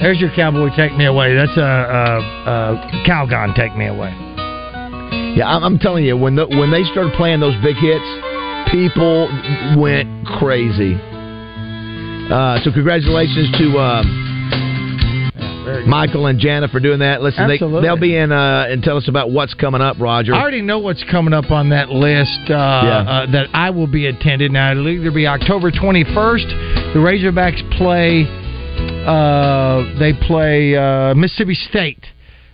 There's 0.00 0.20
your 0.20 0.30
Cowboy 0.36 0.68
Take 0.76 0.94
Me 0.96 1.06
Away. 1.06 1.34
That's 1.34 1.56
a 1.56 1.64
uh, 1.64 1.64
uh, 1.64 2.50
uh, 2.50 3.04
Calgon 3.08 3.56
Take 3.56 3.74
Me 3.76 3.86
Away. 3.86 4.12
Yeah, 5.36 5.48
I'm, 5.48 5.64
I'm 5.64 5.78
telling 5.78 6.04
you, 6.04 6.16
when 6.16 6.36
the, 6.36 6.46
when 6.46 6.70
they 6.70 6.84
started 6.92 7.12
playing 7.14 7.40
those 7.40 7.56
big 7.64 7.76
hits, 7.76 8.04
people 8.70 9.28
went 9.80 10.08
crazy. 10.26 11.00
Uh, 12.28 12.60
so 12.62 12.72
congratulations 12.72 13.48
to 13.56 13.78
um, 13.78 14.04
good. 14.04 14.25
Michael 15.86 16.26
and 16.26 16.38
Jana 16.38 16.68
for 16.68 16.80
doing 16.80 17.00
that. 17.00 17.22
Listen, 17.22 17.48
they, 17.48 17.58
they'll 17.58 17.98
be 17.98 18.16
in 18.16 18.32
uh, 18.32 18.66
and 18.68 18.82
tell 18.82 18.96
us 18.96 19.08
about 19.08 19.30
what's 19.30 19.54
coming 19.54 19.80
up, 19.80 19.96
Roger. 20.00 20.34
I 20.34 20.40
already 20.40 20.62
know 20.62 20.78
what's 20.78 21.04
coming 21.10 21.34
up 21.34 21.50
on 21.50 21.70
that 21.70 21.90
list 21.90 22.50
uh, 22.50 22.54
uh, 22.54 23.30
that 23.32 23.48
I 23.52 23.70
will 23.70 23.86
be 23.86 24.06
attending. 24.06 24.52
Now, 24.52 24.70
it'll 24.72 24.88
either 24.88 25.10
be 25.10 25.26
October 25.26 25.70
21st. 25.70 26.94
The 26.94 27.00
Razorbacks 27.00 27.68
play. 27.76 28.24
Uh, 29.06 29.98
they 29.98 30.12
play 30.26 30.76
uh, 30.76 31.14
Mississippi 31.14 31.54
State 31.54 32.04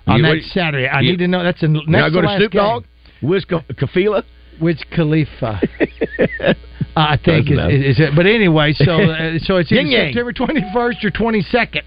on 0.07 0.19
You- 0.19 0.23
that 0.25 0.29
what- 0.31 0.43
Saturday. 0.53 0.87
I 0.89 1.01
you- 1.01 1.13
need 1.13 1.19
to 1.19 1.29
know. 1.29 1.43
That's 1.43 1.63
a 1.63 1.69
next 1.69 1.89
Now 1.89 2.09
go 2.11 2.23
to 2.23 2.37
Snoop. 2.37 2.53
Dogg, 2.53 2.85
Wiz 3.23 3.45
Khalifa. 3.45 4.25
Wiz 4.61 4.83
Khalifa. 4.95 5.61
I 6.97 7.17
think 7.25 7.51
is, 7.51 7.59
is 7.97 8.01
it. 8.01 8.15
But 8.15 8.27
anyway, 8.27 8.73
so 8.75 9.01
uh, 9.01 9.39
so 9.41 9.57
it's 9.57 9.73
either 9.73 9.81
Yin. 9.83 10.13
September 10.13 10.33
21st 10.33 11.05
or 11.05 11.11
22nd. 11.11 11.83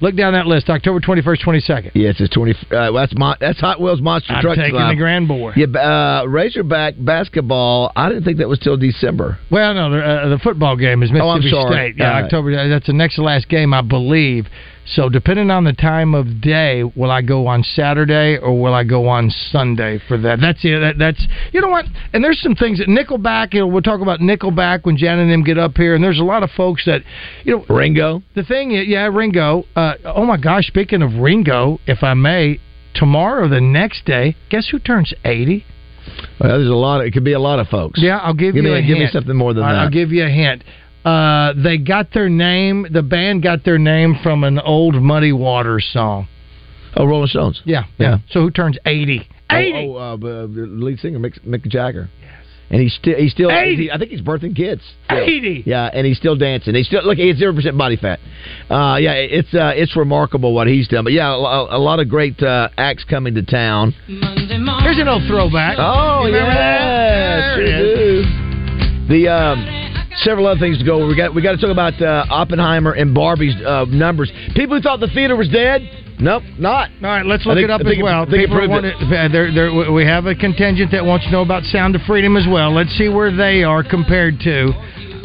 Look 0.00 0.16
down 0.16 0.32
that 0.32 0.46
list. 0.46 0.68
October 0.70 1.00
21st, 1.00 1.42
22nd. 1.44 1.90
Yes, 1.94 2.16
it's 2.20 2.32
twenty. 2.32 2.54
Uh, 2.70 2.90
that's 2.92 3.12
that's 3.40 3.60
Hot 3.60 3.80
Wheels 3.80 4.00
Monster 4.00 4.32
I'm 4.32 4.42
Truck 4.42 4.56
taking 4.56 4.74
Live. 4.74 4.90
the 4.90 4.96
Grand 4.96 5.28
Boy. 5.28 5.52
Yeah, 5.56 5.66
uh, 5.66 6.24
Razorback 6.26 6.94
basketball. 6.98 7.92
I 7.94 8.08
didn't 8.08 8.24
think 8.24 8.38
that 8.38 8.48
was 8.48 8.58
till 8.58 8.76
December. 8.76 9.38
Well, 9.50 9.74
no, 9.74 9.90
the, 9.90 9.98
uh, 10.04 10.28
the 10.30 10.38
football 10.38 10.76
game 10.76 11.02
is 11.02 11.10
Mississippi 11.10 11.26
Oh, 11.26 11.30
I'm 11.30 11.42
sorry. 11.42 11.74
State. 11.92 11.94
Yeah, 11.98 12.18
Uh, 12.18 12.22
October. 12.24 12.68
That's 12.68 12.86
the 12.86 12.92
next 12.92 13.16
to 13.16 13.22
last 13.22 13.48
game, 13.48 13.74
I 13.74 13.82
believe. 13.82 14.46
So, 14.92 15.08
depending 15.08 15.50
on 15.50 15.64
the 15.64 15.72
time 15.72 16.14
of 16.14 16.40
day, 16.40 16.82
will 16.82 17.10
I 17.12 17.22
go 17.22 17.46
on 17.46 17.62
Saturday 17.62 18.36
or 18.36 18.60
will 18.60 18.74
I 18.74 18.82
go 18.82 19.06
on 19.08 19.30
Sunday 19.30 20.00
for 20.08 20.18
that? 20.18 20.40
That's 20.40 20.58
it. 20.64 20.80
That, 20.80 20.98
that's 20.98 21.24
you 21.52 21.60
know 21.60 21.68
what? 21.68 21.84
And 22.12 22.24
there's 22.24 22.40
some 22.42 22.54
things 22.56 22.78
that 22.78 22.88
Nickelback. 22.88 23.54
You 23.54 23.60
know, 23.60 23.66
we'll 23.68 23.82
talk 23.82 24.00
about 24.00 24.18
Nickelback 24.20 24.84
when 24.84 24.96
Jan 24.96 25.20
and 25.20 25.30
them 25.30 25.44
get 25.44 25.58
up 25.58 25.76
here. 25.76 25.94
And 25.94 26.02
there's 26.02 26.18
a 26.18 26.24
lot 26.24 26.42
of 26.42 26.50
folks 26.50 26.84
that, 26.86 27.02
you 27.44 27.58
know, 27.58 27.64
Ringo. 27.74 28.22
the 28.34 28.42
thing 28.42 28.72
is, 28.72 28.88
yeah, 28.88 29.06
Ringo. 29.06 29.64
Uh, 29.76 29.94
oh 30.04 30.26
my 30.26 30.36
gosh! 30.36 30.66
Speaking 30.66 31.02
of 31.02 31.14
Ringo, 31.14 31.78
if 31.86 32.02
I 32.02 32.14
may, 32.14 32.58
tomorrow, 32.94 33.48
the 33.48 33.60
next 33.60 34.04
day, 34.04 34.34
guess 34.50 34.68
who 34.70 34.78
turns 34.80 35.14
eighty? 35.24 35.64
Well, 36.40 36.58
there's 36.58 36.68
a 36.68 36.74
lot. 36.74 37.00
Of, 37.00 37.06
it 37.06 37.12
could 37.12 37.24
be 37.24 37.34
a 37.34 37.38
lot 37.38 37.60
of 37.60 37.68
folks. 37.68 38.00
Yeah, 38.02 38.18
I'll 38.18 38.34
give, 38.34 38.54
Give 38.54 38.64
you 38.64 38.72
me- 38.72 38.78
a 38.78 38.82
give 38.82 38.98
me 38.98 39.08
something 39.12 39.36
more 39.36 39.54
than 39.54 39.62
right, 39.62 39.72
that. 39.74 39.78
I'll 39.82 39.90
give 39.90 40.10
you 40.10 40.24
a 40.24 40.28
hint. 40.28 40.64
Uh, 41.04 41.52
they 41.62 41.78
got 41.78 42.12
their 42.12 42.28
name. 42.28 42.86
The 42.90 43.02
band 43.02 43.42
got 43.42 43.64
their 43.64 43.78
name 43.78 44.16
from 44.22 44.44
an 44.44 44.58
old 44.58 44.94
Muddy 44.96 45.32
Waters 45.32 45.88
song. 45.92 46.28
Oh, 46.96 47.06
Rolling 47.06 47.28
Stones. 47.28 47.62
Yeah, 47.64 47.84
Yeah. 47.98 48.18
So 48.30 48.40
who 48.40 48.50
turns 48.50 48.76
eighty? 48.84 49.26
Eighty. 49.50 49.72
Oh, 49.88 49.94
oh 49.96 49.96
uh, 49.96 50.16
the 50.16 50.50
the 50.52 50.66
lead 50.66 50.98
singer 50.98 51.18
Mick, 51.18 51.40
Mick 51.46 51.66
Jagger. 51.68 52.10
Yes. 52.20 52.30
And 52.72 52.80
he's 52.82 52.94
still 52.94 53.16
he's 53.16 53.32
still 53.32 53.50
80. 53.50 53.76
he- 53.76 53.90
I 53.90 53.98
think 53.98 54.10
he's 54.10 54.20
birthing 54.20 54.54
kids. 54.54 54.82
still. 55.06 55.18
80. 55.18 55.62
Yeah, 55.66 55.86
and 55.92 56.06
he's 56.06 56.18
still 56.18 56.36
dancing. 56.36 56.74
He's 56.74 56.86
still 56.86 57.02
look. 57.04 57.16
He's 57.16 57.36
zero 57.36 57.52
percent 57.54 57.78
body 57.78 57.96
fat. 57.96 58.18
Uh, 58.68 58.96
yeah, 59.00 59.12
it's 59.14 59.52
uh, 59.54 59.72
it's 59.74 59.96
remarkable 59.96 60.52
what 60.54 60.66
he's 60.66 60.86
done. 60.88 61.04
But 61.04 61.12
yeah, 61.12 61.30
a, 61.32 61.36
a 61.76 61.78
lot 61.80 61.98
of 62.00 62.08
great 62.08 62.40
uh, 62.42 62.68
acts 62.76 63.04
coming 63.04 63.34
to 63.36 63.42
town. 63.42 63.92
Here's 64.06 64.98
an 64.98 65.08
old 65.08 65.22
throwback. 65.28 65.76
Oh 65.78 66.26
You 66.26 66.34
yeah, 66.34 66.46
that? 66.46 67.54
sure 67.56 67.64
There 67.64 67.76
it 67.76 67.98
is. 68.18 68.26
do. 68.26 69.08
The 69.08 69.28
um, 69.28 69.79
several 70.24 70.46
other 70.46 70.60
things 70.60 70.78
to 70.78 70.84
go. 70.84 71.06
We 71.06 71.16
got 71.16 71.34
we 71.34 71.42
got 71.42 71.52
to 71.52 71.58
talk 71.58 71.70
about 71.70 72.00
uh, 72.00 72.24
Oppenheimer 72.30 72.92
and 72.92 73.14
Barbie's 73.14 73.54
uh, 73.64 73.84
numbers. 73.88 74.30
People 74.54 74.76
who 74.76 74.82
thought 74.82 75.00
the 75.00 75.08
theater 75.08 75.36
was 75.36 75.48
dead. 75.48 75.82
Nope, 76.20 76.42
not. 76.58 76.90
All 77.02 77.08
right, 77.08 77.24
let's 77.24 77.46
look 77.46 77.56
think- 77.56 77.64
it 77.64 77.70
up 77.70 77.80
as 77.80 77.96
it- 77.96 78.02
well. 78.02 78.24
It 78.24 78.30
People 78.30 78.68
want 78.68 78.84
it. 78.84 78.94
uh, 79.00 79.28
there- 79.32 79.50
there- 79.52 79.90
we 79.92 80.04
have 80.04 80.26
a 80.26 80.34
contingent 80.34 80.90
that 80.92 81.02
wants 81.04 81.24
to 81.24 81.32
know 81.32 81.40
about 81.40 81.62
Sound 81.64 81.94
of 81.96 82.02
Freedom 82.02 82.36
as 82.36 82.46
well. 82.46 82.74
Let's 82.74 82.90
see 82.98 83.08
where 83.08 83.30
they 83.34 83.64
are 83.64 83.82
compared 83.82 84.38
to. 84.40 84.72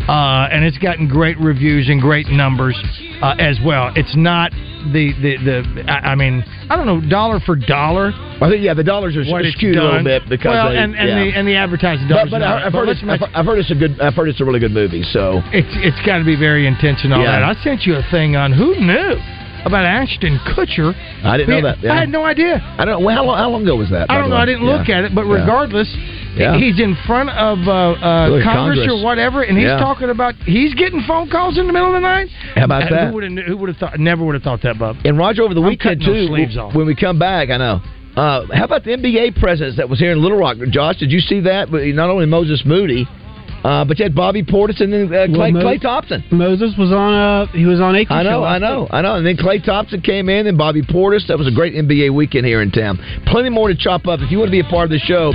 Uh, 0.08 0.48
and 0.52 0.64
it's 0.64 0.78
gotten 0.78 1.08
great 1.08 1.38
reviews 1.40 1.90
and 1.90 2.00
great 2.00 2.28
numbers 2.28 2.78
uh, 3.22 3.36
as 3.40 3.58
well. 3.66 3.92
It's 3.96 4.16
not 4.16 4.52
the 4.94 5.14
the 5.18 5.38
the. 5.44 5.92
I 5.92 6.12
I 6.12 6.16
mean, 6.16 6.44
I 6.70 6.76
don't 6.76 6.86
know, 6.86 7.02
dollar 7.10 7.40
for 7.40 7.56
dollar. 7.56 8.12
I 8.14 8.50
think 8.50 8.62
yeah, 8.64 8.76
the 8.76 8.84
dollars 8.84 9.16
are 9.18 9.26
What 9.26 9.44
skewed 9.46 9.78
a 9.78 9.84
little 9.84 10.04
bit 10.04 10.30
because 10.30 10.54
well, 10.54 10.70
they, 10.70 10.78
and 10.78 10.94
and 10.96 11.10
yeah. 11.10 11.24
the 11.24 11.30
and 11.40 11.48
the 11.48 11.56
advertising 11.56 12.08
But, 12.08 12.30
dollars. 12.30 12.32
but. 12.32 12.42
I- 12.44 12.66
I've 12.68 12.72
But 12.72 12.80
heard, 12.86 12.90
it's, 12.90 13.04
make- 13.04 13.22
I've, 13.34 13.46
heard 13.46 13.58
it's 13.60 13.72
a 13.72 13.76
good. 13.76 14.00
I've 14.00 14.14
heard 14.14 14.30
it's 14.30 14.42
a 14.42 14.46
really 14.46 14.60
good 14.60 14.72
movie. 14.74 15.02
So 15.10 15.42
It's 15.52 15.74
it's 15.82 16.06
got 16.06 16.20
to 16.20 16.24
be 16.26 16.36
very 16.38 16.68
intentional. 16.68 17.22
Yeah. 17.22 17.40
that. 17.40 17.58
I 17.58 17.64
sent 17.64 17.84
you 17.88 17.96
a 17.96 18.04
thing 18.12 18.36
on 18.36 18.52
who 18.54 18.76
knew 18.80 19.18
about 19.66 19.84
Ashton 19.86 20.40
Kutcher. 20.56 20.94
I 21.24 21.38
didn't 21.38 21.50
know 21.50 21.62
that. 21.68 21.82
Yeah. 21.82 21.94
I 21.94 22.00
had 22.00 22.10
no 22.10 22.24
idea. 22.24 22.62
I 22.78 22.86
don't. 22.86 23.04
Well, 23.04 23.16
how 23.16 23.26
long, 23.26 23.38
how 23.38 23.50
long 23.50 23.64
ago 23.64 23.76
was 23.76 23.90
that? 23.90 24.10
I 24.12 24.20
don't 24.20 24.30
know. 24.30 24.38
I 24.38 24.46
didn't 24.46 24.66
look 24.66 24.88
at 24.90 25.04
it, 25.04 25.16
but 25.16 25.26
regardless, 25.26 25.92
Yeah. 26.38 26.58
he's 26.58 26.80
in 26.80 26.96
front 27.08 27.30
of 27.32 27.60
uh, 27.68 27.72
uh, 27.72 28.44
Congress, 28.44 28.44
Congress. 28.46 28.88
or 28.92 29.04
whatever, 29.04 29.42
and 29.44 29.58
he's 29.58 29.68
Yeah. 29.68 29.78
talking 29.80 30.10
about 30.10 30.36
he's 30.46 30.74
getting 30.76 31.02
phone 31.08 31.30
calls 31.30 31.58
in 31.58 31.68
the 31.68 31.74
middle 31.74 31.90
of 31.90 31.94
the 31.96 32.00
night. 32.02 32.30
How 32.56 32.66
about 32.66 32.90
that? 32.90 33.08
Who 33.10 33.14
would 33.16 33.24
have? 33.24 33.46
Who 33.48 33.58
would 33.58 33.70
have 33.70 33.78
thought? 33.78 34.00
Never 34.00 34.24
would 34.24 34.36
have 34.36 34.44
thought 34.44 34.62
that, 34.62 34.78
Bub. 34.78 34.98
And 35.04 35.18
Roger 35.18 35.44
over 35.44 35.54
the 35.54 35.62
I'm 35.62 35.68
weekend 35.68 36.02
too. 36.02 36.28
When 36.74 36.86
we 36.86 36.96
come 36.96 37.18
back, 37.20 37.50
I 37.50 37.58
know. 37.58 37.82
Uh, 38.16 38.46
how 38.54 38.64
about 38.64 38.86
the 38.86 38.92
NBA 38.92 39.36
presence 39.42 39.76
that 39.76 39.90
was 39.90 40.00
here 40.00 40.12
in 40.12 40.22
Little 40.22 40.38
Rock? 40.38 40.56
Josh, 40.70 40.98
did 41.00 41.12
you 41.12 41.20
see 41.20 41.42
that? 41.42 41.70
But 41.70 41.84
not 41.88 42.10
only 42.10 42.26
Moses 42.26 42.64
Moody, 42.66 43.06
Uh, 43.66 43.84
but 43.84 43.98
you 43.98 44.04
had 44.06 44.14
Bobby 44.14 44.44
Portis 44.44 44.80
and 44.80 44.94
then 44.94 45.06
uh, 45.08 45.26
Clay, 45.26 45.52
Well, 45.52 45.52
Mo- 45.54 45.62
Clay 45.62 45.80
Thompson. 45.80 46.24
Moses 46.32 46.74
was 46.78 46.92
on. 46.92 47.14
Uh, 47.14 47.48
he 47.48 47.66
was 47.66 47.80
on 47.82 47.96
Aiken 47.96 48.16
I 48.16 48.22
know, 48.22 48.30
show 48.30 48.44
I 48.44 48.52
last 48.54 48.62
know, 48.62 48.82
week. 48.82 48.90
I 48.94 49.02
know. 49.02 49.16
And 49.16 49.26
then 49.26 49.38
Clay 49.38 49.60
Thompson 49.60 50.02
came 50.02 50.30
in, 50.30 50.46
and 50.46 50.56
Bobby 50.58 50.84
Portis. 50.84 51.26
That 51.28 51.38
was 51.40 51.48
a 51.48 51.52
great 51.52 51.74
NBA 51.74 52.14
weekend 52.14 52.46
here 52.46 52.62
in 52.62 52.70
town. 52.70 53.00
Plenty 53.26 53.50
more 53.50 53.68
to 53.70 53.76
chop 53.76 54.06
up. 54.08 54.20
If 54.22 54.30
you 54.30 54.38
want 54.38 54.50
to 54.50 54.52
be 54.52 54.60
a 54.60 54.70
part 54.70 54.86
of 54.86 54.92
the 54.92 55.00
show, 55.00 55.34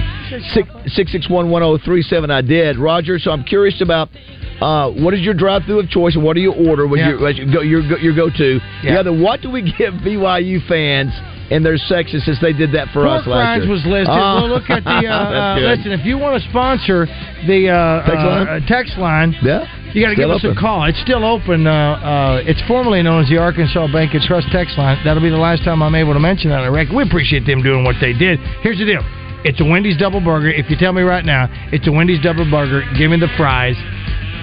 six 0.94 1.10
six 1.10 1.28
one 1.28 1.50
one 1.50 1.62
zero 1.62 1.78
three 1.84 2.02
seven. 2.02 2.30
I 2.30 2.40
did, 2.42 2.78
Roger. 2.78 3.18
So 3.18 3.32
I'm 3.32 3.42
curious 3.44 3.80
about. 3.82 4.08
Uh, 4.60 4.90
what 4.92 5.14
is 5.14 5.20
your 5.22 5.32
drive-through 5.32 5.80
of 5.80 5.88
choice, 5.88 6.14
and 6.16 6.22
what 6.22 6.34
do 6.34 6.42
you 6.42 6.52
order? 6.52 6.86
What 6.86 6.98
Yeah. 6.98 7.16
your, 7.16 7.30
your 7.32 7.50
go 7.50 7.60
your 7.62 7.88
go- 7.88 7.96
your 7.96 8.14
go-to? 8.14 8.60
Yeah. 8.84 8.92
The 8.92 9.00
other, 9.00 9.12
what 9.16 9.40
do 9.40 9.50
we 9.50 9.62
give 9.62 9.94
BYU 10.04 10.60
fans 10.68 11.12
in 11.50 11.62
their 11.62 11.78
section 11.78 12.20
since 12.20 12.38
they 12.42 12.52
did 12.52 12.70
that 12.72 12.88
for 12.92 13.08
Pork 13.08 13.22
us 13.22 13.26
last 13.26 13.56
rinds 13.56 13.64
year? 13.64 13.72
was 13.74 13.84
listed. 13.86 14.08
Ah. 14.10 14.34
well, 14.36 14.48
look 14.50 14.68
at 14.68 14.84
the. 14.84 14.90
Uh, 15.08 15.56
uh, 15.56 15.56
listen, 15.60 15.92
if 15.92 16.04
you 16.04 16.18
want 16.18 16.42
to 16.42 16.48
sponsor 16.50 17.06
the 17.46 17.68
uh, 17.68 18.04
Text 18.06 18.20
uh, 18.20 18.26
line? 18.26 18.46
uh, 18.48 18.60
text 18.66 18.98
line, 18.98 19.36
Yeah, 19.42 19.66
you 19.92 20.02
got 20.04 20.10
to 20.10 20.16
give 20.16 20.30
us 20.30 20.44
open. 20.44 20.56
a 20.56 20.60
call. 20.60 20.84
It's 20.84 21.00
still 21.00 21.24
open. 21.24 21.66
Uh, 21.66 21.72
uh, 21.72 22.42
it's 22.46 22.60
formerly 22.68 23.02
known 23.02 23.22
as 23.22 23.28
the 23.28 23.38
Arkansas 23.38 23.86
Bank 23.92 24.14
and 24.14 24.22
Trust 24.22 24.48
text 24.52 24.76
line. 24.78 24.98
That'll 25.04 25.22
be 25.22 25.30
the 25.30 25.36
last 25.36 25.64
time 25.64 25.82
I'm 25.82 25.94
able 25.94 26.12
to 26.14 26.20
mention 26.20 26.50
that 26.50 26.58
on 26.60 26.64
the 26.66 26.70
record. 26.70 26.94
We 26.94 27.02
appreciate 27.02 27.46
them 27.46 27.62
doing 27.62 27.84
what 27.84 27.96
they 28.00 28.12
did. 28.12 28.38
Here's 28.62 28.78
the 28.78 28.84
deal. 28.84 29.02
It's 29.42 29.60
a 29.60 29.64
Wendy's 29.64 29.96
double 29.96 30.20
burger. 30.20 30.50
If 30.50 30.68
you 30.68 30.76
tell 30.76 30.92
me 30.92 31.00
right 31.02 31.24
now, 31.24 31.48
it's 31.72 31.86
a 31.88 31.92
Wendy's 31.92 32.20
double 32.20 32.44
burger. 32.50 32.82
Give 32.98 33.10
me 33.10 33.18
the 33.18 33.28
fries. 33.38 33.76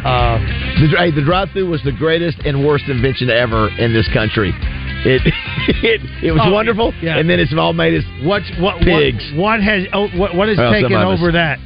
Uh, 0.03 0.37
The, 0.81 0.93
hey, 0.97 1.11
the 1.11 1.21
drive-through 1.23 1.69
was 1.69 1.81
the 1.83 1.91
greatest 1.91 2.37
and 2.45 2.65
worst 2.65 2.85
invention 2.87 3.29
ever 3.29 3.69
in 3.77 3.93
this 3.93 4.07
country. 4.13 4.53
It 5.05 5.21
it, 5.83 6.01
it 6.23 6.31
was 6.31 6.41
Oh, 6.43 6.51
wonderful, 6.51 6.93
yeah. 7.01 7.17
and 7.17 7.29
then 7.29 7.39
it's 7.39 7.53
all 7.57 7.73
made 7.73 7.93
us 7.97 8.03
what's 8.23 8.49
what? 8.59 8.81
Pigs. 8.81 9.23
What, 9.35 9.59
what 9.59 9.61
has 9.61 9.83
oh, 9.93 10.07
what, 10.17 10.35
what 10.35 10.47
has 10.49 10.57
Well, 10.57 10.71
taken 10.71 10.93
over 10.93 11.31
that? 11.33 11.59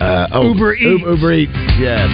Uh, 0.00 0.28
oh, 0.32 0.52
Uber 0.52 0.74
Eats. 0.74 1.00
Uber, 1.00 1.10
Uber 1.14 1.32
Eats, 1.32 1.52
yes. 1.78 2.08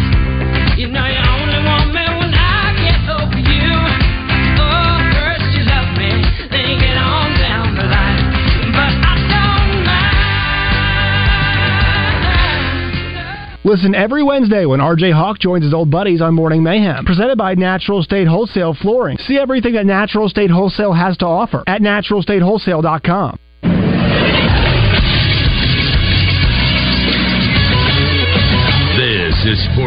You 0.79 0.89
know 0.89 1.07
you 1.07 1.21
only 1.21 1.61
want 1.65 1.93
me 1.93 2.05
when 2.19 2.33
I 2.35 2.73
get 2.81 2.99
over 3.13 3.39
you. 3.39 3.77
Oh, 4.59 4.99
first 5.13 5.53
you 5.55 5.63
love 5.69 5.93
me, 5.97 6.11
then 6.51 6.65
you 6.67 6.77
get 6.81 6.97
on 6.97 7.31
down 7.39 7.77
the 7.77 7.85
line. 7.85 8.25
But 8.73 8.93
I 9.05 9.15
don't 9.29 9.85
mind. 9.85 10.15
Listen 13.65 13.95
every 13.95 14.23
Wednesday 14.23 14.67
when 14.67 14.81
RJ 14.81 15.13
Hawk 15.13 15.39
joins 15.39 15.65
his 15.65 15.75
old 15.75 15.91
buddies 15.91 16.21
on 16.21 16.35
Morning 16.35 16.63
Mayhem. 16.63 17.05
Presented 17.05 17.37
by 17.37 17.55
Natural 17.55 18.03
State 18.03 18.27
Wholesale 18.27 18.75
Flooring. 18.75 19.19
See 19.19 19.39
everything 19.39 19.75
that 19.75 19.87
Natural 19.87 20.29
State 20.29 20.51
Wholesale 20.51 20.93
has 20.93 21.17
to 21.19 21.27
offer 21.27 21.63
at 21.67 21.83
naturalstatewholesale.com. 21.83 23.39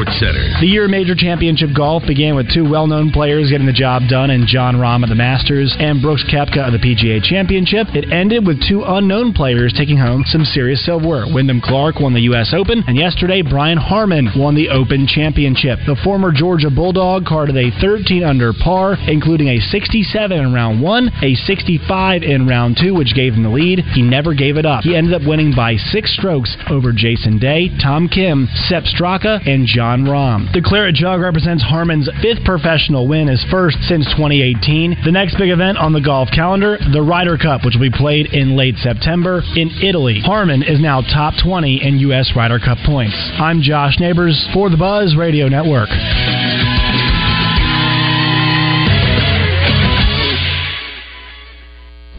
Sports 0.08 0.20
Center. 0.20 0.60
The 0.60 0.68
year 0.68 0.88
major 0.88 1.16
championship 1.16 1.70
golf 1.76 2.04
began 2.08 2.36
with 2.36 2.52
two 2.54 2.70
well-known 2.70 3.12
players 3.12 3.50
getting 3.50 3.68
the 3.68 3.74
job 3.74 4.04
done 4.10 4.30
in 4.30 4.48
John 4.48 4.76
Rahm 4.76 5.04
of 5.04 5.10
the 5.10 5.16
Masters 5.16 5.76
and 5.80 6.02
Brooks 6.02 6.24
Koepka 6.32 6.66
of 6.66 6.74
the 6.74 6.80
PGA 6.80 7.22
Championship. 7.24 7.88
It 7.94 8.12
ended 8.12 8.46
with 8.46 8.62
two 8.68 8.84
unknown 8.86 9.34
players 9.34 9.74
taking 9.76 9.98
home 9.98 10.24
some 10.26 10.46
serious 10.46 10.84
silverware. 10.86 11.26
Wyndham 11.28 11.62
Clark 11.62 12.00
won 12.00 12.14
the 12.14 12.28
U.S. 12.32 12.54
Open, 12.56 12.84
and 12.88 12.98
yesterday 12.98 13.42
Brian 13.42 13.78
Harmon 13.78 14.30
won 14.36 14.56
the 14.56 14.70
Open 14.70 15.08
Championship. 15.08 15.80
The 15.86 16.00
former 16.04 16.32
Georgia 16.32 16.70
Bulldog 16.70 17.26
carded 17.26 17.58
a 17.58 17.72
13 17.82 18.24
under 18.24 18.54
par, 18.54 18.96
including 19.08 19.50
a 19.50 19.60
67 19.60 20.32
in 20.32 20.54
round 20.54 20.82
one, 20.82 21.12
a 21.22 21.36
65 21.36 22.24
in 22.24 22.48
round 22.48 22.78
two, 22.80 22.94
which 22.94 23.16
gave 23.16 23.34
him 23.34 23.44
the 23.44 23.50
lead. 23.50 23.80
He 23.94 24.02
never 24.02 24.34
gave 24.34 24.58
it 24.58 24.66
up. 24.66 24.84
He 24.84 24.96
ended 24.96 25.14
up 25.14 25.28
winning 25.28 25.54
by 25.56 25.76
six 25.76 26.14
strokes 26.14 26.56
over 26.70 26.92
Jason 26.94 27.40
Day, 27.40 27.70
Tom 27.82 28.08
Kim, 28.08 28.48
Sepp 28.68 28.84
Straka, 28.84 29.46
and 29.48 29.66
John 29.66 29.97
Rahm. 30.06 30.52
The 30.54 30.62
Claret 30.62 30.96
Jug 30.96 31.22
represents 31.22 31.64
Harmon's 31.64 32.10
fifth 32.22 32.44
professional 32.44 33.08
win, 33.08 33.28
his 33.28 33.44
first 33.50 33.78
since 33.88 34.06
2018. 34.14 34.98
The 35.04 35.12
next 35.12 35.38
big 35.38 35.50
event 35.50 35.78
on 35.78 35.94
the 35.94 36.02
golf 36.02 36.30
calendar, 36.34 36.78
the 36.94 37.02
Ryder 37.02 37.38
Cup, 37.38 37.66
which 37.66 37.76
will 37.76 37.90
be 37.90 37.98
played 37.98 38.34
in 38.34 38.56
late 38.58 38.76
September 38.78 39.42
in 39.56 39.70
Italy. 39.82 40.22
Harmon 40.26 40.64
is 40.64 40.80
now 40.80 41.02
top 41.02 41.34
20 41.42 41.84
in 41.84 42.00
U.S. 42.12 42.34
Ryder 42.36 42.60
Cup 42.60 42.78
points. 42.86 43.16
I'm 43.40 43.62
Josh 43.62 44.00
Neighbors 44.00 44.48
for 44.54 44.70
the 44.70 44.78
Buzz 44.78 45.16
Radio 45.16 45.48
Network. 45.48 45.90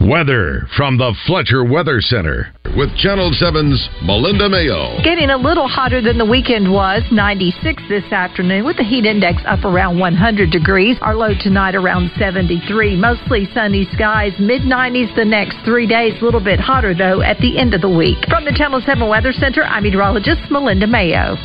Weather 0.09 0.65
from 0.75 0.97
the 0.97 1.13
Fletcher 1.27 1.63
Weather 1.63 2.01
Center 2.01 2.51
with 2.75 2.89
Channel 2.97 3.29
7's 3.29 3.77
Melinda 4.01 4.49
Mayo. 4.49 4.97
Getting 5.03 5.29
a 5.29 5.37
little 5.37 5.67
hotter 5.67 6.01
than 6.01 6.17
the 6.17 6.25
weekend 6.25 6.73
was, 6.73 7.03
96 7.11 7.83
this 7.87 8.11
afternoon, 8.11 8.65
with 8.65 8.77
the 8.77 8.83
heat 8.83 9.05
index 9.05 9.37
up 9.45 9.63
around 9.63 9.99
100 9.99 10.49
degrees. 10.49 10.97
Our 11.01 11.13
low 11.13 11.37
tonight 11.39 11.75
around 11.75 12.09
73. 12.17 12.97
Mostly 12.97 13.47
sunny 13.53 13.87
skies, 13.93 14.33
mid 14.39 14.63
90s 14.63 15.15
the 15.15 15.25
next 15.25 15.57
three 15.63 15.85
days. 15.85 16.19
A 16.19 16.25
little 16.25 16.43
bit 16.43 16.59
hotter, 16.59 16.95
though, 16.95 17.21
at 17.21 17.37
the 17.37 17.59
end 17.59 17.75
of 17.75 17.81
the 17.81 17.89
week. 17.89 18.17
From 18.29 18.45
the 18.45 18.55
Channel 18.57 18.81
7 18.83 19.07
Weather 19.07 19.31
Center, 19.31 19.61
I'm 19.63 19.83
meteorologist 19.83 20.41
Melinda 20.49 20.87
Mayo. 20.87 21.37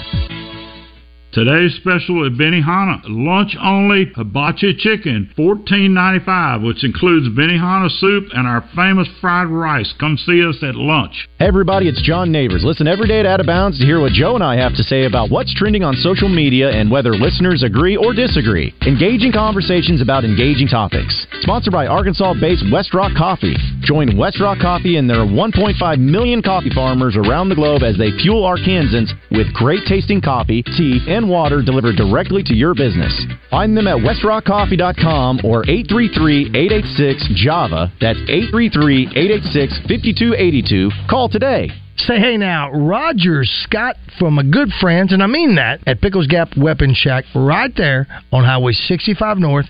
Today's 1.34 1.74
special 1.74 2.24
at 2.24 2.38
Benihana, 2.38 3.02
lunch 3.08 3.56
only 3.60 4.06
hibachi 4.14 4.72
chicken, 4.78 5.32
fourteen 5.34 5.92
ninety 5.92 6.24
five, 6.24 6.62
which 6.62 6.84
includes 6.84 7.26
Benihana 7.26 7.90
soup 7.90 8.30
and 8.32 8.46
our 8.46 8.62
famous 8.76 9.08
fried 9.20 9.48
rice. 9.48 9.92
Come 9.98 10.16
see 10.16 10.46
us 10.46 10.62
at 10.62 10.76
lunch. 10.76 11.26
Hey 11.40 11.46
everybody, 11.46 11.88
it's 11.88 12.00
John 12.00 12.30
Neighbors. 12.30 12.62
Listen 12.62 12.86
every 12.86 13.08
day 13.08 13.18
at 13.18 13.26
Out 13.26 13.40
of 13.40 13.46
Bounds 13.46 13.80
to 13.80 13.84
hear 13.84 13.98
what 14.00 14.12
Joe 14.12 14.36
and 14.36 14.44
I 14.44 14.54
have 14.62 14.76
to 14.76 14.84
say 14.84 15.06
about 15.06 15.28
what's 15.28 15.52
trending 15.52 15.82
on 15.82 15.96
social 15.96 16.28
media 16.28 16.70
and 16.70 16.88
whether 16.88 17.10
listeners 17.10 17.64
agree 17.64 17.96
or 17.96 18.14
disagree. 18.14 18.72
Engaging 18.86 19.32
conversations 19.32 20.00
about 20.00 20.24
engaging 20.24 20.68
topics. 20.68 21.26
Sponsored 21.40 21.72
by 21.72 21.88
Arkansas-based 21.88 22.70
West 22.70 22.94
Rock 22.94 23.10
Coffee. 23.18 23.56
Join 23.82 24.16
West 24.16 24.40
Rock 24.40 24.58
Coffee 24.60 24.98
and 24.98 25.10
their 25.10 25.26
1.5 25.26 25.98
million 25.98 26.42
coffee 26.42 26.70
farmers 26.70 27.16
around 27.16 27.48
the 27.48 27.56
globe 27.56 27.82
as 27.82 27.98
they 27.98 28.12
fuel 28.22 28.46
Arkansans 28.46 29.10
with 29.32 29.52
great 29.52 29.82
tasting 29.88 30.20
coffee, 30.20 30.62
tea, 30.62 31.02
and 31.08 31.23
water 31.28 31.62
delivered 31.62 31.96
directly 31.96 32.42
to 32.44 32.54
your 32.54 32.74
business. 32.74 33.26
Find 33.50 33.76
them 33.76 33.86
at 33.86 33.96
westrockcoffee.com 33.96 35.40
or 35.44 35.64
833-886-JAVA. 35.64 37.92
That's 38.00 38.18
833-886-5282. 38.18 41.08
Call 41.08 41.28
today. 41.28 41.70
Say 41.96 42.18
hey 42.18 42.36
now, 42.36 42.72
Roger 42.72 43.44
Scott 43.44 43.94
from 44.18 44.38
a 44.38 44.44
good 44.44 44.68
friends, 44.80 45.12
and 45.12 45.22
I 45.22 45.28
mean 45.28 45.54
that, 45.54 45.80
at 45.86 46.00
Pickles 46.00 46.26
Gap 46.26 46.56
Weapon 46.56 46.92
Shack, 46.92 47.24
right 47.34 47.70
there 47.76 48.08
on 48.32 48.44
Highway 48.44 48.72
65 48.72 49.38
North 49.38 49.66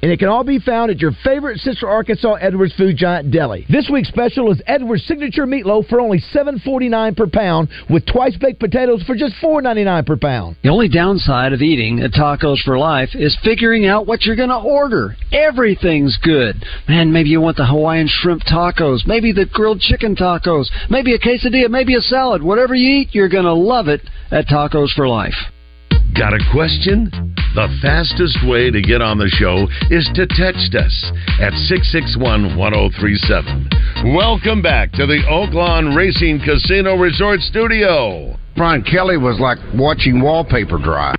And 0.00 0.12
it 0.12 0.18
can 0.18 0.28
all 0.28 0.44
be 0.44 0.60
found 0.60 0.92
at 0.92 1.00
your 1.00 1.10
favorite 1.24 1.58
Central 1.58 1.90
Arkansas 1.90 2.34
Edwards 2.34 2.72
Food 2.76 2.96
Giant 2.96 3.32
deli. 3.32 3.66
This 3.68 3.90
week's 3.92 4.08
special 4.08 4.52
is 4.52 4.62
Edwards 4.66 5.04
Signature 5.06 5.44
Meatloaf 5.44 5.88
for 5.88 6.00
only 6.00 6.22
$7.49 6.32 7.16
per 7.16 7.26
pound, 7.26 7.68
with 7.90 8.06
twice 8.06 8.36
baked 8.36 8.60
potatoes 8.60 9.02
for 9.02 9.16
just 9.16 9.34
$4.99 9.42 10.06
per 10.06 10.16
pound. 10.16 10.56
The 10.62 10.68
only 10.68 10.88
downside 10.88 11.52
of 11.52 11.62
eating 11.62 12.00
at 12.00 12.12
Tacos 12.12 12.62
for 12.64 12.78
Life 12.78 13.10
is 13.14 13.36
figuring 13.42 13.86
out 13.86 14.06
what 14.06 14.22
you're 14.22 14.36
going 14.36 14.48
to 14.50 14.56
order. 14.56 15.16
Everything's 15.32 16.16
good. 16.22 16.62
Man, 16.86 17.12
maybe 17.12 17.30
you 17.30 17.40
want 17.40 17.56
the 17.56 17.66
Hawaiian 17.66 18.08
shrimp 18.08 18.42
tacos, 18.42 19.06
maybe 19.06 19.32
the 19.32 19.46
grilled 19.46 19.80
chicken 19.80 20.14
tacos, 20.14 20.66
maybe 20.88 21.14
a 21.14 21.18
quesadilla, 21.18 21.70
maybe 21.70 21.96
a 21.96 22.00
salad. 22.00 22.42
Whatever 22.42 22.74
you 22.74 23.00
eat, 23.00 23.08
you're 23.12 23.28
going 23.28 23.44
to 23.44 23.52
love 23.52 23.88
it 23.88 24.02
at 24.30 24.46
Tacos 24.46 24.94
for 24.94 25.08
Life. 25.08 25.34
Got 26.14 26.34
a 26.34 26.40
question? 26.52 27.10
The 27.54 27.68
fastest 27.82 28.38
way 28.46 28.70
to 28.70 28.80
get 28.82 29.00
on 29.00 29.18
the 29.18 29.28
show 29.28 29.66
is 29.90 30.08
to 30.14 30.26
text 30.26 30.74
us 30.74 31.12
at 31.40 31.52
661 31.66 32.56
1037. 32.56 34.14
Welcome 34.14 34.62
back 34.62 34.92
to 34.92 35.06
the 35.06 35.22
Oaklawn 35.28 35.96
Racing 35.96 36.40
Casino 36.44 36.96
Resort 36.96 37.40
Studio. 37.40 38.36
Brian 38.56 38.82
Kelly 38.82 39.16
was 39.16 39.38
like 39.40 39.58
watching 39.74 40.20
wallpaper 40.20 40.78
dry. 40.78 41.14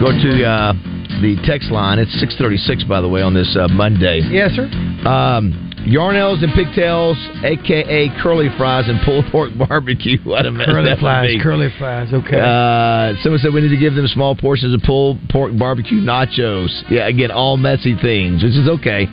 Go 0.00 0.12
to 0.14 0.44
uh, 0.46 0.72
the 1.20 1.34
text 1.44 1.70
line. 1.72 1.98
It's 1.98 2.12
636, 2.20 2.84
by 2.84 3.00
the 3.00 3.08
way, 3.08 3.20
on 3.22 3.34
this 3.34 3.56
uh, 3.58 3.66
Monday. 3.66 4.20
Yes, 4.30 4.52
sir. 4.52 4.70
Um, 5.02 5.64
Yarnels 5.88 6.44
and 6.44 6.52
pigtails, 6.54 7.16
a.k.a. 7.42 8.08
curly 8.22 8.48
fries 8.56 8.84
and 8.88 9.00
pulled 9.04 9.24
pork 9.32 9.50
barbecue. 9.58 10.18
What 10.24 10.46
a 10.46 10.50
mess 10.52 10.66
Curly 10.66 10.84
that 10.90 10.98
would 10.98 11.00
fries, 11.02 11.34
be. 11.34 11.42
curly 11.42 11.68
fries. 11.78 12.12
Okay. 12.12 12.38
Uh, 12.38 13.14
someone 13.22 13.40
said 13.40 13.52
we 13.52 13.60
need 13.62 13.74
to 13.74 13.80
give 13.80 13.94
them 13.94 14.06
small 14.06 14.36
portions 14.36 14.72
of 14.74 14.82
pulled 14.82 15.18
pork 15.30 15.50
barbecue 15.58 15.98
nachos. 16.00 16.68
Yeah, 16.90 17.08
again, 17.08 17.30
all 17.32 17.56
messy 17.56 17.96
things, 18.00 18.42
which 18.44 18.54
is 18.54 18.68
okay. 18.78 19.06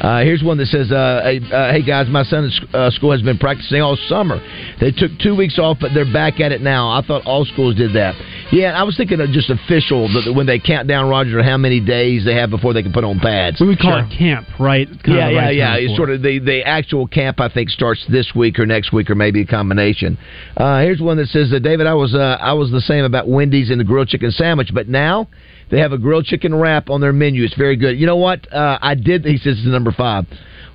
Uh, 0.00 0.22
here's 0.22 0.42
one 0.42 0.58
that 0.58 0.66
says, 0.66 0.92
uh, 0.92 1.20
hey, 1.24 1.40
uh, 1.52 1.72
hey 1.72 1.82
guys, 1.82 2.08
my 2.08 2.22
son's 2.22 2.58
uh, 2.72 2.90
school 2.90 3.10
has 3.10 3.22
been 3.22 3.38
practicing 3.38 3.82
all 3.82 3.96
summer. 4.08 4.38
They 4.80 4.92
took 4.92 5.10
two 5.20 5.34
weeks 5.34 5.58
off, 5.58 5.78
but 5.80 5.90
they're 5.92 6.10
back 6.12 6.40
at 6.40 6.52
it 6.52 6.60
now. 6.60 6.90
I 6.90 7.02
thought 7.04 7.26
all 7.26 7.44
schools 7.44 7.74
did 7.74 7.94
that. 7.94 8.14
Yeah, 8.52 8.78
I 8.78 8.84
was 8.84 8.96
thinking 8.96 9.20
of 9.20 9.28
just 9.30 9.50
official, 9.50 10.08
that 10.08 10.32
when 10.34 10.46
they 10.46 10.58
count 10.58 10.88
down, 10.88 11.08
Roger, 11.08 11.42
how 11.42 11.56
many 11.58 11.80
days 11.80 12.24
they 12.24 12.34
have 12.34 12.48
before 12.48 12.72
they 12.72 12.82
can 12.82 12.92
put 12.92 13.04
on 13.04 13.18
pads. 13.18 13.60
We 13.60 13.66
would 13.66 13.78
call 13.78 13.98
it 13.98 14.16
camp, 14.16 14.46
right? 14.58 14.88
Yeah, 15.04 15.28
yeah, 15.28 15.50
yeah. 15.50 15.74
It's 15.76 15.96
sort 15.96 16.10
of 16.10 16.22
the 16.22 16.38
the 16.38 16.62
actual 16.64 17.06
camp. 17.06 17.40
I 17.40 17.48
think 17.48 17.68
starts 17.68 18.06
this 18.08 18.32
week 18.34 18.58
or 18.58 18.66
next 18.66 18.92
week 18.92 19.10
or 19.10 19.14
maybe 19.14 19.42
a 19.42 19.46
combination. 19.46 20.16
Uh, 20.56 20.80
here's 20.80 21.00
one 21.00 21.18
that 21.18 21.26
says, 21.26 21.52
David, 21.62 21.86
I 21.86 21.94
was 21.94 22.14
uh, 22.14 22.38
I 22.40 22.54
was 22.54 22.70
the 22.70 22.80
same 22.80 23.04
about 23.04 23.28
Wendy's 23.28 23.70
and 23.70 23.80
the 23.80 23.84
grilled 23.84 24.08
chicken 24.08 24.30
sandwich, 24.30 24.70
but 24.72 24.88
now 24.88 25.28
they 25.70 25.78
have 25.80 25.92
a 25.92 25.98
grilled 25.98 26.24
chicken 26.24 26.54
wrap 26.54 26.90
on 26.90 27.00
their 27.00 27.12
menu. 27.12 27.44
It's 27.44 27.54
very 27.54 27.76
good. 27.76 27.98
You 27.98 28.06
know 28.06 28.16
what? 28.16 28.50
Uh, 28.52 28.78
I 28.80 28.94
did. 28.94 29.24
He 29.24 29.36
says 29.38 29.56
it's 29.58 29.66
number 29.66 29.92
five. 29.92 30.26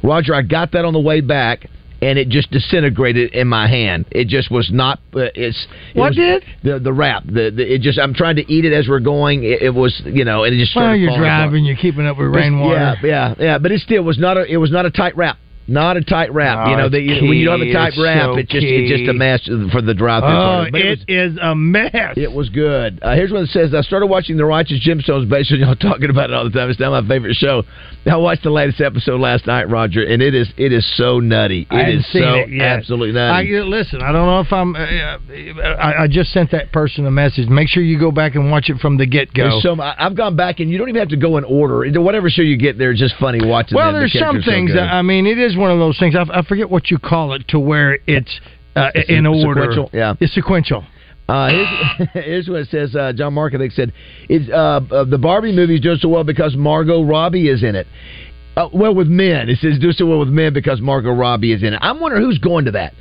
Roger, 0.03 0.35
I 0.35 0.41
got 0.41 0.71
that 0.73 0.85
on 0.85 0.93
the 0.93 0.99
way 0.99 1.21
back. 1.21 1.67
And 2.01 2.19
it 2.19 2.27
just 2.27 2.51
disintegrated 2.51 3.33
in 3.33 3.47
my 3.47 3.65
hand. 3.65 4.03
It 4.11 4.27
just 4.27 4.51
was 4.51 4.69
not. 4.73 4.99
Uh, 5.15 5.31
it's 5.35 5.65
it 5.95 5.97
What 5.97 6.09
was- 6.09 6.15
did? 6.17 6.43
the 6.61 6.77
the 6.77 6.91
wrap? 6.91 7.23
The, 7.25 7.49
the 7.49 7.75
it 7.75 7.79
just. 7.81 7.97
I'm 7.97 8.13
trying 8.13 8.35
to 8.35 8.51
eat 8.51 8.65
it 8.65 8.73
as 8.73 8.89
we're 8.89 8.99
going. 8.99 9.45
It, 9.45 9.61
it 9.61 9.69
was 9.73 10.01
you 10.03 10.25
know, 10.25 10.43
and 10.43 10.53
it 10.53 10.57
just. 10.59 10.75
well, 10.75 10.93
you're 10.97 11.11
falling 11.11 11.23
apart. 11.23 11.49
driving. 11.51 11.63
You're 11.63 11.77
keeping 11.77 12.05
up 12.05 12.17
with 12.17 12.27
rainwater. 12.27 12.75
Yeah, 12.75 12.95
yeah, 13.01 13.35
yeah. 13.39 13.57
But 13.57 13.71
it 13.71 13.79
still 13.79 14.03
was 14.03 14.17
not 14.19 14.35
a. 14.35 14.43
It 14.43 14.57
was 14.57 14.69
not 14.69 14.85
a 14.85 14.91
tight 14.91 15.15
wrap. 15.15 15.37
Not 15.67 15.95
a 15.97 16.03
tight 16.03 16.33
wrap. 16.33 16.67
Oh, 16.67 16.71
you 16.71 16.77
know, 16.77 16.89
the, 16.89 17.21
when 17.21 17.37
you 17.37 17.45
don't 17.45 17.59
have 17.59 17.67
a 17.67 17.73
tight 17.73 17.93
wrap, 17.97 18.31
so 18.33 18.37
it 18.37 18.49
just 18.49 18.65
it's 18.67 18.91
just 18.91 19.09
a 19.09 19.13
mess 19.13 19.41
for 19.71 19.81
the 19.81 19.93
drive-through. 19.93 20.29
Oh, 20.29 20.65
But 20.71 20.81
it 20.81 20.99
is 21.07 21.37
a 21.41 21.55
mess. 21.55 21.91
it 22.17 22.31
was 22.31 22.49
good. 22.49 22.99
Uh, 23.01 23.15
here's 23.15 23.31
one 23.31 23.43
that 23.43 23.49
says, 23.51 23.73
I 23.73 23.81
started 23.81 24.07
watching 24.07 24.35
The 24.35 24.45
Righteous 24.45 24.85
Gemstones 24.85 25.29
based 25.29 25.51
on 25.53 25.59
y'all 25.59 25.75
talking 25.79 26.09
about 26.09 26.29
it 26.29 26.33
all 26.33 26.43
the 26.43 26.49
time. 26.49 26.69
It's 26.69 26.79
now 26.79 26.91
my 26.91 27.07
favorite 27.07 27.35
show. 27.35 27.63
I 28.05 28.17
watched 28.17 28.43
the 28.43 28.49
latest 28.49 28.81
episode 28.81 29.21
last 29.21 29.47
night, 29.47 29.69
Roger, 29.69 30.03
and 30.05 30.21
it 30.21 30.35
is 30.35 30.51
it 30.57 30.73
is 30.73 30.85
so 30.97 31.19
nutty. 31.21 31.65
I 31.69 31.81
It 31.83 31.95
is 31.99 32.11
so 32.11 32.19
it 32.19 32.61
absolutely 32.61 33.17
I, 33.17 33.43
nutty. 33.43 33.61
listen, 33.61 34.01
I 34.01 34.11
don't 34.11 34.25
know 34.27 34.41
if 34.41 34.51
I'm. 34.51 34.75
Uh, 34.75 34.79
I, 35.63 36.03
I 36.03 36.07
just 36.09 36.33
sent 36.33 36.51
that 36.51 36.73
person 36.73 37.05
a 37.05 37.11
message. 37.11 37.47
Make 37.47 37.69
sure 37.69 37.81
you 37.81 37.97
go 37.97 38.11
back 38.11 38.35
and 38.35 38.51
watch 38.51 38.69
it 38.69 38.79
from 38.79 38.97
the 38.97 39.05
get 39.05 39.33
go. 39.33 39.59
Some, 39.61 39.79
I- 39.79 39.95
I've 39.97 40.15
gone 40.17 40.35
back, 40.35 40.59
and 40.59 40.69
you 40.69 40.77
don't 40.77 40.89
even 40.89 40.99
have 40.99 41.09
to 41.09 41.17
go 41.17 41.37
in 41.37 41.45
order. 41.45 41.89
Whatever 42.01 42.29
show 42.29 42.41
you 42.41 42.57
get 42.57 42.77
there, 42.77 42.91
it's 42.91 42.99
just 42.99 43.15
funny 43.21 43.39
watching 43.45 43.77
Well, 43.77 43.93
them. 43.93 43.95
The 43.95 43.99
there's 44.01 44.11
some 44.13 44.19
characters 44.19 44.43
are 44.47 44.51
so 44.51 44.51
things 44.51 44.73
that 44.73 44.93
I 44.93 45.01
mean, 45.01 45.25
it 45.25 45.37
is 45.37 45.52
one 45.57 45.71
of 45.71 45.79
those 45.79 45.97
things. 45.99 46.15
I, 46.15 46.39
I 46.39 46.43
forget 46.43 46.69
what 46.69 46.91
you 46.91 46.97
call 46.97 47.33
it 47.33 47.47
to 47.49 47.59
where 47.59 47.97
it's 48.07 48.39
uh, 48.75 48.89
It's 48.95 49.09
in 49.09 49.25
order. 49.25 49.61
sequential, 49.61 49.89
yeah. 49.93 50.15
it's 50.19 50.33
sequential. 50.33 50.85
Uh, 51.27 51.49
here's, 51.49 52.09
here's 52.13 52.49
what 52.49 52.61
it 52.61 52.69
says. 52.69 52.95
Uh, 52.95 53.13
John 53.13 53.33
Mark, 53.33 53.53
I 53.53 53.57
think, 53.57 53.73
said 53.73 53.93
is 54.29 54.49
uh, 54.49 54.81
uh, 54.91 55.03
the 55.05 55.17
Barbie 55.17 55.55
movie 55.55 55.75
is 55.75 55.81
doing 55.81 55.97
so 55.99 56.09
well 56.09 56.23
because 56.23 56.55
Margot 56.55 57.03
Robbie 57.03 57.49
is 57.49 57.63
in 57.63 57.75
it. 57.75 57.87
Uh, 58.55 58.69
well, 58.73 58.93
with 58.93 59.07
men, 59.07 59.49
it 59.49 59.57
says 59.59 59.79
do 59.79 59.91
so 59.91 60.05
well 60.05 60.19
with 60.19 60.29
men 60.29 60.53
because 60.53 60.81
Margot 60.81 61.11
Robbie 61.11 61.53
is 61.53 61.63
in 61.63 61.73
it. 61.73 61.79
I'm 61.81 61.99
wondering 61.99 62.23
who's 62.23 62.37
going 62.37 62.65
to 62.65 62.71
that. 62.71 62.93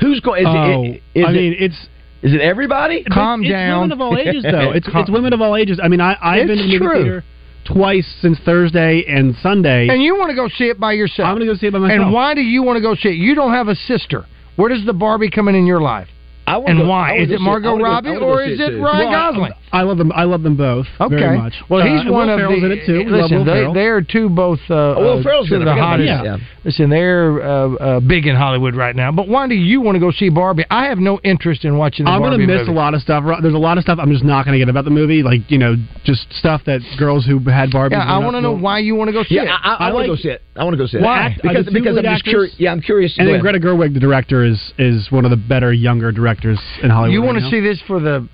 Who's 0.00 0.20
going? 0.20 0.42
Is 0.42 0.46
oh, 0.48 0.82
it? 0.82 1.02
Is 1.14 1.24
I 1.26 1.30
it, 1.30 1.32
mean, 1.32 1.56
it's 1.58 1.76
is 2.22 2.34
it 2.34 2.40
everybody? 2.40 3.04
Calm 3.04 3.42
it's 3.42 3.50
down. 3.50 3.82
women 3.82 3.92
of 3.92 4.00
all 4.00 4.18
ages, 4.18 4.42
though. 4.42 4.72
It's 4.74 4.88
it's 4.92 5.10
women 5.10 5.32
of 5.32 5.40
all 5.40 5.56
ages. 5.56 5.80
I 5.82 5.88
mean, 5.88 6.00
I 6.00 6.16
I've 6.20 6.46
been 6.46 6.58
to 6.58 6.64
It's 6.64 6.72
the 6.72 6.84
movie 6.84 7.02
theater 7.02 7.24
twice 7.64 8.06
since 8.20 8.38
Thursday 8.44 9.04
and 9.06 9.34
Sunday. 9.42 9.88
And 9.88 10.02
you 10.02 10.16
want 10.16 10.30
to 10.30 10.36
go 10.36 10.48
see 10.48 10.64
it 10.64 10.78
by 10.78 10.92
yourself. 10.92 11.26
I'm 11.26 11.36
going 11.36 11.46
to 11.46 11.54
go 11.54 11.58
see 11.58 11.66
it 11.66 11.72
by 11.72 11.78
myself. 11.78 12.02
And 12.02 12.12
why 12.12 12.34
do 12.34 12.40
you 12.40 12.62
want 12.62 12.76
to 12.76 12.82
go 12.82 12.94
see 12.94 13.10
it? 13.10 13.16
You 13.16 13.34
don't 13.34 13.52
have 13.52 13.68
a 13.68 13.74
sister. 13.74 14.26
Where 14.56 14.68
does 14.68 14.84
the 14.84 14.92
Barbie 14.92 15.30
come 15.30 15.48
in 15.48 15.54
in 15.54 15.66
your 15.66 15.80
life? 15.80 16.08
I 16.46 16.56
And 16.58 16.78
go- 16.78 16.84
I 16.84 16.88
why? 16.88 17.10
wanna 17.12 17.22
Is 17.22 17.30
it 17.30 17.40
Margot 17.40 17.74
I 17.74 17.78
go- 17.78 17.84
Robbie 17.84 18.08
I 18.10 18.14
go 18.18 18.20
or 18.26 18.42
is 18.42 18.58
it 18.60 18.70
too. 18.70 18.82
Ryan 18.82 18.98
Well, 18.98 19.08
I- 19.08 19.30
Gosling? 19.32 19.52
I 19.74 19.82
love 19.82 19.96
them. 19.96 20.12
I 20.14 20.24
love 20.24 20.42
them 20.42 20.54
both 20.56 20.86
Okay. 21.00 21.16
very 21.16 21.38
much. 21.38 21.54
Well, 21.70 21.80
Uh, 21.80 21.86
he's 21.86 22.00
and 22.02 22.10
one 22.10 22.28
of 22.28 22.38
Ferrell's 22.38 22.60
the. 22.60 22.66
in 22.66 22.72
it 22.72 22.84
too. 22.84 22.98
We 22.98 23.04
Listen, 23.06 23.44
they, 23.46 23.72
they 23.72 23.86
are 23.86 24.02
two 24.02 24.28
both. 24.28 24.60
Uh, 24.68 24.74
Oh, 24.74 25.00
Will 25.00 25.18
uh, 25.20 25.22
Ferrell's 25.22 25.48
two 25.48 25.54
in 25.54 25.62
it. 25.62 25.68
I 25.68 25.74
the 25.76 25.80
hottest. 25.80 26.08
that, 26.08 26.24
yeah. 26.24 26.36
Listen, 26.64 26.90
they're 26.90 27.42
uh, 27.42 27.68
uh, 27.74 28.00
big 28.00 28.26
in 28.26 28.36
Hollywood 28.36 28.74
right 28.76 28.94
now. 28.94 29.10
But 29.12 29.28
why 29.28 29.48
do 29.48 29.54
you 29.54 29.80
want 29.80 29.96
to 29.96 30.00
go 30.00 30.10
see 30.10 30.28
Barbie? 30.28 30.64
I 30.70 30.86
have 30.86 30.98
no 30.98 31.20
interest 31.24 31.64
in 31.64 31.78
watching 31.78 32.04
the 32.04 32.10
I'm 32.12 32.20
going 32.20 32.38
to 32.38 32.46
miss 32.46 32.58
movie. 32.60 32.70
a 32.72 32.74
lot 32.74 32.92
of 32.94 33.00
stuff. 33.00 33.24
There's 33.40 33.54
a 33.54 33.58
lot 33.58 33.78
of 33.78 33.84
stuff 33.84 33.98
I'm 34.00 34.12
just 34.12 34.24
not 34.24 34.44
going 34.44 34.52
to 34.52 34.58
get 34.58 34.68
about 34.68 34.84
the 34.84 34.90
movie, 34.90 35.22
like 35.22 35.50
you 35.50 35.58
know, 35.58 35.76
just 36.04 36.30
stuff 36.34 36.62
that 36.66 36.80
girls 36.98 37.24
who 37.24 37.38
had 37.38 37.70
Barbie. 37.70 37.94
Yeah, 37.96 38.02
I 38.04 38.18
want 38.18 38.36
to 38.36 38.42
know 38.42 38.52
why 38.52 38.80
you 38.80 38.94
want 38.94 39.08
to 39.08 39.12
go 39.12 39.22
see 39.22 39.36
Yeah, 39.36 39.44
it. 39.44 39.48
I, 39.50 39.74
I, 39.74 39.88
I 39.88 39.92
want 39.92 40.04
to 40.06 40.12
like- 40.12 40.18
go 40.18 40.22
see 40.22 40.28
it. 40.28 40.42
I 40.54 40.64
want 40.64 40.74
to 40.74 40.78
go 40.78 40.86
see 40.86 40.98
it. 40.98 41.02
Why? 41.02 41.34
Because 41.40 41.66
Uh, 41.66 41.70
because 41.72 41.96
I'm 41.96 42.04
just 42.04 42.24
curious. 42.24 42.54
Yeah, 42.58 42.72
I'm 42.72 42.82
curious. 42.82 43.16
And 43.16 43.26
then. 43.26 43.40
Greta 43.40 43.58
Gerwig, 43.58 43.94
the 43.94 44.00
director, 44.00 44.44
is 44.44 44.60
is 44.78 45.10
one 45.10 45.24
of 45.24 45.30
the 45.30 45.36
better 45.38 45.72
younger 45.72 46.12
directors 46.12 46.31
in 46.82 46.90
Hollywood. 46.90 47.12
You 47.12 47.20
right 47.20 47.26
want 47.26 47.38
to 47.38 47.44
now. 47.44 47.50
see 47.50 47.60
this 47.60 47.80
for 47.86 48.00
the 48.00 48.28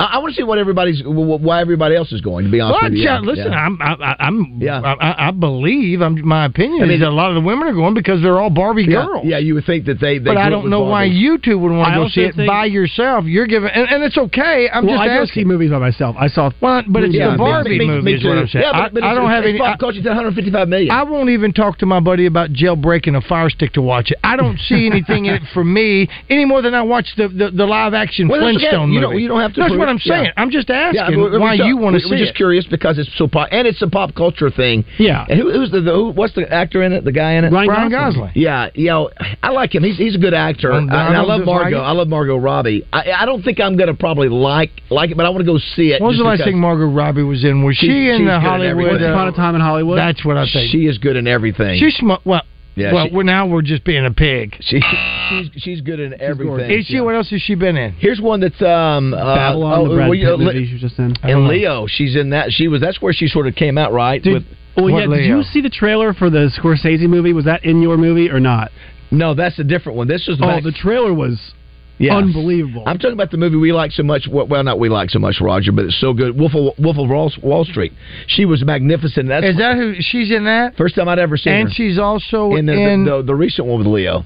I, 0.00 0.14
I 0.14 0.18
want 0.18 0.32
to 0.32 0.36
see 0.36 0.42
what 0.42 0.58
everybody's 0.58 1.02
why 1.04 1.60
everybody 1.60 1.94
else 1.94 2.10
is 2.10 2.20
going. 2.22 2.46
To 2.46 2.50
be 2.50 2.58
honest 2.60 2.80
Well, 2.80 2.90
with 2.90 2.96
you, 2.98 3.04
yeah, 3.04 3.20
Yeah, 3.20 3.20
listen, 3.20 3.52
yeah. 3.52 3.58
I'm, 3.66 3.76
I, 3.82 3.92
I- 4.00 4.16
I'm, 4.26 4.58
Yeah. 4.60 4.80
I, 4.80 4.92
I- 4.94 5.28
I 5.28 5.30
believe. 5.30 6.00
I'm, 6.00 6.26
my 6.26 6.46
opinion 6.46 6.82
I 6.82 6.86
mean, 6.86 6.94
is 6.96 7.00
that 7.00 7.08
a 7.08 7.10
lot 7.10 7.28
of 7.30 7.34
the 7.34 7.42
women 7.46 7.68
are 7.68 7.74
going 7.74 7.92
because 7.94 8.22
they're 8.22 8.40
all 8.40 8.48
Barbie 8.50 8.84
yeah, 8.88 9.04
girls. 9.04 9.24
yeah, 9.26 9.38
you 9.38 9.54
would 9.54 9.66
think 9.66 9.84
that 9.86 10.00
they. 10.00 10.18
they 10.18 10.24
but 10.24 10.36
I 10.38 10.48
don't 10.48 10.64
with 10.64 10.70
know 10.70 10.80
why 10.84 11.04
you 11.04 11.38
two 11.38 11.58
would 11.58 11.70
want 11.70 11.88
to 11.92 11.94
go 11.94 12.02
also 12.04 12.14
see 12.14 12.22
it 12.22 12.46
by 12.46 12.64
yourself. 12.64 13.26
You're 13.26 13.46
giving, 13.46 13.68
and, 13.68 13.86
and 13.90 14.02
it's 14.02 14.16
okay. 14.16 14.68
I'm 14.72 14.86
well, 14.86 14.96
just 14.96 15.02
I 15.02 15.06
go 15.08 15.22
asking. 15.22 15.42
see 15.42 15.44
movies 15.44 15.70
by 15.70 15.78
myself. 15.78 16.16
I 16.18 16.28
saw. 16.28 16.50
Well, 16.60 16.82
but 16.88 17.04
it's 17.04 17.14
Yeah, 17.14 17.32
the 17.32 17.36
Barbie 17.38 17.78
me- 17.78 17.86
me 17.86 17.86
movie 18.00 18.14
is 18.14 18.24
what. 18.24 18.38
I'm 18.38 18.48
saying. 18.48 18.64
Yeah, 18.64 18.72
but, 18.72 18.94
but 18.94 19.02
I, 19.04 19.08
I 19.08 19.10
it's- 19.12 19.20
don't 19.22 19.30
have 19.30 19.44
it's 19.44 19.50
any. 19.50 19.58
pop 19.58 19.78
I, 19.82 19.84
155 19.86 20.68
million. 20.68 20.90
I 20.90 21.02
won't 21.02 21.28
even 21.30 21.52
talk 21.52 21.78
to 21.78 21.86
my 21.86 22.00
buddy 22.00 22.24
about 22.26 22.50
jailbreaking 22.50 23.16
a 23.16 23.20
fire 23.20 23.50
stick 23.50 23.72
to 23.74 23.82
watch 23.82 24.10
it. 24.10 24.18
I 24.24 24.36
don't 24.36 24.58
see 24.58 24.86
anything 24.90 25.26
in 25.26 25.34
it 25.34 25.42
for 25.52 25.62
me 25.64 26.08
any 26.30 26.44
more 26.46 26.62
than 26.62 26.72
I 26.74 26.82
watch 26.82 27.08
the 27.16 27.28
the, 27.28 27.50
the 27.50 27.66
live 27.66 27.92
action 27.94 28.28
Well, 28.28 28.40
that's 28.40 28.56
okay. 28.56 28.70
Flintstone 28.70 28.92
You 28.92 29.00
movie. 29.00 29.12
don't- 29.12 29.20
you 29.22 29.28
don't 29.28 29.40
have 29.40 29.52
to 29.54 29.60
That's 29.60 29.76
what 29.76 29.88
it. 29.88 29.89
I'm 29.90 29.98
saying. 29.98 30.24
Yeah. 30.26 30.32
I'm 30.36 30.50
just 30.50 30.70
asking 30.70 31.00
Yeah, 31.00 31.10
but- 31.10 31.32
but 31.32 31.40
why 31.40 31.56
we- 31.56 31.64
you 31.64 31.76
want 31.76 31.96
to 31.96 32.02
we- 32.06 32.10
We're 32.12 32.18
just 32.18 32.30
it. 32.32 32.36
curious 32.36 32.64
because 32.66 32.98
it's 32.98 33.10
so 33.18 33.28
pop, 33.28 33.48
and 33.52 33.66
it's 33.66 33.82
a 33.82 33.88
pop 33.88 34.14
culture 34.14 34.50
thing. 34.50 34.84
Yeah. 34.98 35.26
And 35.28 35.38
who, 35.38 35.50
who's 35.52 35.70
the, 35.70 35.80
the 35.80 35.92
who, 35.92 36.10
what's 36.10 36.34
the 36.34 36.50
actor 36.52 36.82
in 36.82 36.92
it? 36.92 37.04
The 37.04 37.12
guy 37.12 37.32
in 37.32 37.44
it? 37.44 37.52
Ryan 37.52 37.68
Ryan 37.68 37.90
Gosling. 37.90 38.14
Gosling. 38.26 38.32
Yeah, 38.34 38.70
you 38.74 38.86
know, 38.86 39.10
I 39.42 39.50
like 39.50 39.74
him. 39.74 39.82
He's 39.84 39.98
he's 39.98 40.14
a 40.14 40.18
good 40.18 40.34
actor, 40.34 40.72
Um, 40.72 40.88
I- 40.90 41.08
and 41.08 41.16
I 41.16 41.20
love 41.22 41.40
does 41.40 41.46
Margot. 41.46 41.78
like? 41.78 41.86
I 41.86 41.92
love 41.92 42.08
Margot 42.08 42.36
Robbie. 42.36 42.86
I, 42.92 43.10
I 43.12 43.24
don't 43.26 43.42
think 43.42 43.60
I'm 43.60 43.76
going 43.76 43.88
to 43.88 43.94
probably 43.94 44.28
like 44.28 44.70
like 44.90 45.10
it, 45.10 45.16
but 45.16 45.26
I 45.26 45.28
want 45.30 45.40
to 45.40 45.46
go 45.52 45.58
see 45.58 45.92
it. 45.92 46.00
What 46.00 46.08
was 46.08 46.18
the 46.18 46.24
last 46.24 46.44
thing 46.44 46.58
Margot 46.58 46.86
Robbie 46.86 47.22
was 47.22 47.44
in? 47.44 47.62
Was 47.64 47.76
she, 47.76 47.86
She- 47.86 48.08
in 48.10 48.26
the 48.26 48.38
Hollywood? 48.40 48.66
everything. 48.70 48.92
Once 48.92 49.02
uh, 49.02 49.10
Upon 49.12 49.28
a 49.28 49.32
Time 49.32 49.54
in 49.56 49.60
Hollywood. 49.60 49.98
That's 49.98 50.24
what 50.24 50.36
I 50.36 50.46
think. 50.50 50.70
She 50.70 50.86
is 50.86 50.98
good 50.98 51.16
in 51.16 51.26
everything. 51.26 51.78
She's 51.80 51.96
sm- 51.96 52.12
well. 52.24 52.42
Yeah, 52.76 52.92
well, 52.94 53.08
she- 53.08 53.14
we're, 53.14 53.22
now 53.24 53.46
we're 53.46 53.62
just 53.62 53.84
being 53.84 54.06
a 54.06 54.10
pig. 54.12 54.56
She, 54.60 54.80
she's 55.28 55.50
she's 55.62 55.80
good 55.80 56.00
in 56.00 56.20
everything. 56.20 56.70
Is 56.70 56.86
she? 56.86 57.00
What 57.00 57.14
else 57.14 57.28
has 57.30 57.42
she 57.42 57.54
been 57.54 57.76
in? 57.76 57.92
Here's 57.94 58.20
one 58.20 58.40
that's 58.40 58.60
um 58.62 59.12
uh, 59.12 59.34
Babylon, 59.34 59.78
oh, 59.80 59.88
the 59.88 59.94
Brad 59.96 60.08
well, 60.08 60.14
you 60.18 60.24
know, 60.26 60.38
movie 60.38 60.66
she 60.66 60.72
was 60.74 60.80
just 60.82 60.98
in. 60.98 61.14
and 61.22 61.48
Leo, 61.48 61.86
she's 61.88 62.16
in 62.16 62.30
that. 62.30 62.50
She 62.52 62.68
was 62.68 62.80
that's 62.80 63.00
where 63.02 63.12
she 63.12 63.26
sort 63.26 63.46
of 63.46 63.54
came 63.54 63.76
out 63.76 63.92
right. 63.92 64.22
Did, 64.22 64.32
with, 64.34 64.44
well, 64.76 64.92
What 64.92 65.08
yeah. 65.10 65.16
Did 65.16 65.26
you 65.26 65.42
see 65.42 65.60
the 65.60 65.68
trailer 65.70 66.14
for 66.14 66.30
the 66.30 66.50
Scorsese 66.56 67.08
movie? 67.08 67.32
Was 67.32 67.44
that 67.46 67.64
in 67.64 67.82
your 67.82 67.96
movie 67.96 68.30
or 68.30 68.38
not? 68.40 68.70
No, 69.10 69.34
that's 69.34 69.58
a 69.58 69.64
different 69.64 69.98
one. 69.98 70.06
This 70.06 70.26
was 70.28 70.38
Oh, 70.40 70.46
back- 70.46 70.62
the 70.62 70.70
trailer 70.72 71.12
was 71.12 71.52
Yeah. 72.00 72.16
unbelievable. 72.16 72.82
I'm 72.86 72.96
talking 72.98 73.12
about 73.12 73.30
the 73.30 73.36
movie 73.36 73.56
we 73.56 73.72
like 73.72 73.92
so 73.92 74.02
much. 74.02 74.26
Well, 74.30 74.64
not 74.64 74.78
we 74.78 74.88
like 74.88 75.10
so 75.10 75.18
much, 75.18 75.36
Roger, 75.40 75.70
but 75.70 75.84
it's 75.84 76.00
so 76.00 76.14
good. 76.14 76.36
Wolf 76.38 76.52
of, 76.54 76.78
Wolf 76.78 76.96
of 76.96 77.08
Wall, 77.10 77.30
Wall 77.42 77.64
Street. 77.66 77.92
She 78.26 78.46
was 78.46 78.64
magnificent. 78.64 79.28
That's 79.28 79.44
Is 79.44 79.58
that 79.58 79.76
who 79.76 79.94
she's 79.98 80.30
in 80.30 80.44
that? 80.46 80.76
first 80.78 80.94
time 80.94 81.08
I'd 81.08 81.18
ever 81.18 81.36
seen 81.36 81.52
And 81.52 81.62
her. 81.62 81.66
And 81.66 81.74
she's 81.76 81.98
also 81.98 82.54
in 82.56 82.64
the, 82.64 82.72
in 82.72 83.04
the, 83.04 83.18
the, 83.18 83.22
the 83.24 83.34
recent 83.34 83.68
one 83.68 83.78
with 83.78 83.86
Leo. 83.86 84.24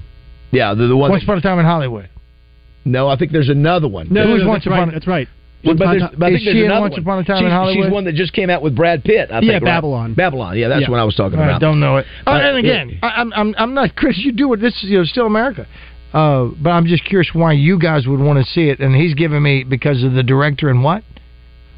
Yeah, 0.51 0.73
the, 0.73 0.87
the 0.87 0.95
one. 0.95 1.11
Once 1.11 1.23
that- 1.23 1.25
Upon 1.27 1.37
a 1.39 1.41
Time 1.41 1.59
in 1.59 1.65
Hollywood. 1.65 2.09
no, 2.85 3.09
I 3.09 3.17
think 3.17 3.33
there's 3.33 3.49
another 3.49 3.89
one. 3.89 4.07
no, 4.09 4.23
Who 4.23 4.37
no, 4.37 4.43
no, 4.43 4.47
Once 4.49 4.63
that's 4.63 4.71
right. 4.71 4.79
Upon 4.83 4.93
That's 4.93 5.07
right. 5.07 5.27
But, 5.63 5.67
Once 5.67 5.79
there's, 5.79 6.01
Upon 6.03 6.13
a- 6.13 6.17
but 6.17 6.25
I 6.25 6.29
think 6.29 6.45
there's 6.45 6.55
in 6.57 6.63
another 6.65 6.81
Once. 6.81 6.97
Upon 6.97 7.19
a 7.19 7.23
Time 7.25 7.37
in 7.39 7.43
she's, 7.43 7.51
Hollywood? 7.51 7.85
She's 7.87 7.91
one 7.93 8.03
that 8.05 8.15
just 8.15 8.31
came 8.33 8.49
out 8.49 8.61
with 8.61 8.75
Brad 8.75 9.03
Pitt. 9.03 9.31
I 9.31 9.39
think, 9.41 9.45
Yeah, 9.51 9.53
right? 9.55 9.63
Babylon. 9.65 10.13
Babylon. 10.13 10.57
Yeah, 10.57 10.69
that's 10.69 10.81
Yeah. 10.83 10.91
what 10.91 10.99
I 10.99 11.03
was 11.03 11.15
talking 11.15 11.39
I 11.39 11.43
about. 11.45 11.59
don't 11.61 11.79
know 11.81 11.97
it. 11.97 12.05
Oh, 12.25 12.31
Uh, 12.31 12.35
and 12.39 12.57
again, 12.57 12.99
I, 13.03 13.07
I'm 13.19 13.33
I'm 13.33 13.55
I'm 13.57 13.73
not 13.73 13.95
Chris. 13.97 14.17
You 14.19 14.31
do 14.31 14.53
it. 14.53 14.57
This 14.61 14.75
is 14.81 14.83
you 14.89 14.99
know 14.99 15.03
still 15.03 15.25
America. 15.25 15.67
Uh, 16.15 16.45
but 16.61 16.69
I'm 16.69 16.85
just 16.85 17.03
curious 17.03 17.29
why 17.33 17.51
you 17.51 17.77
guys 17.77 18.07
would 18.07 18.21
want 18.21 18.39
to 18.39 18.45
see 18.45 18.69
it. 18.69 18.79
And 18.79 18.95
he's 18.95 19.13
giving 19.13 19.43
me 19.43 19.65
because 19.65 20.01
of 20.01 20.13
the 20.13 20.23
director 20.23 20.69
and 20.69 20.81
what? 20.81 21.03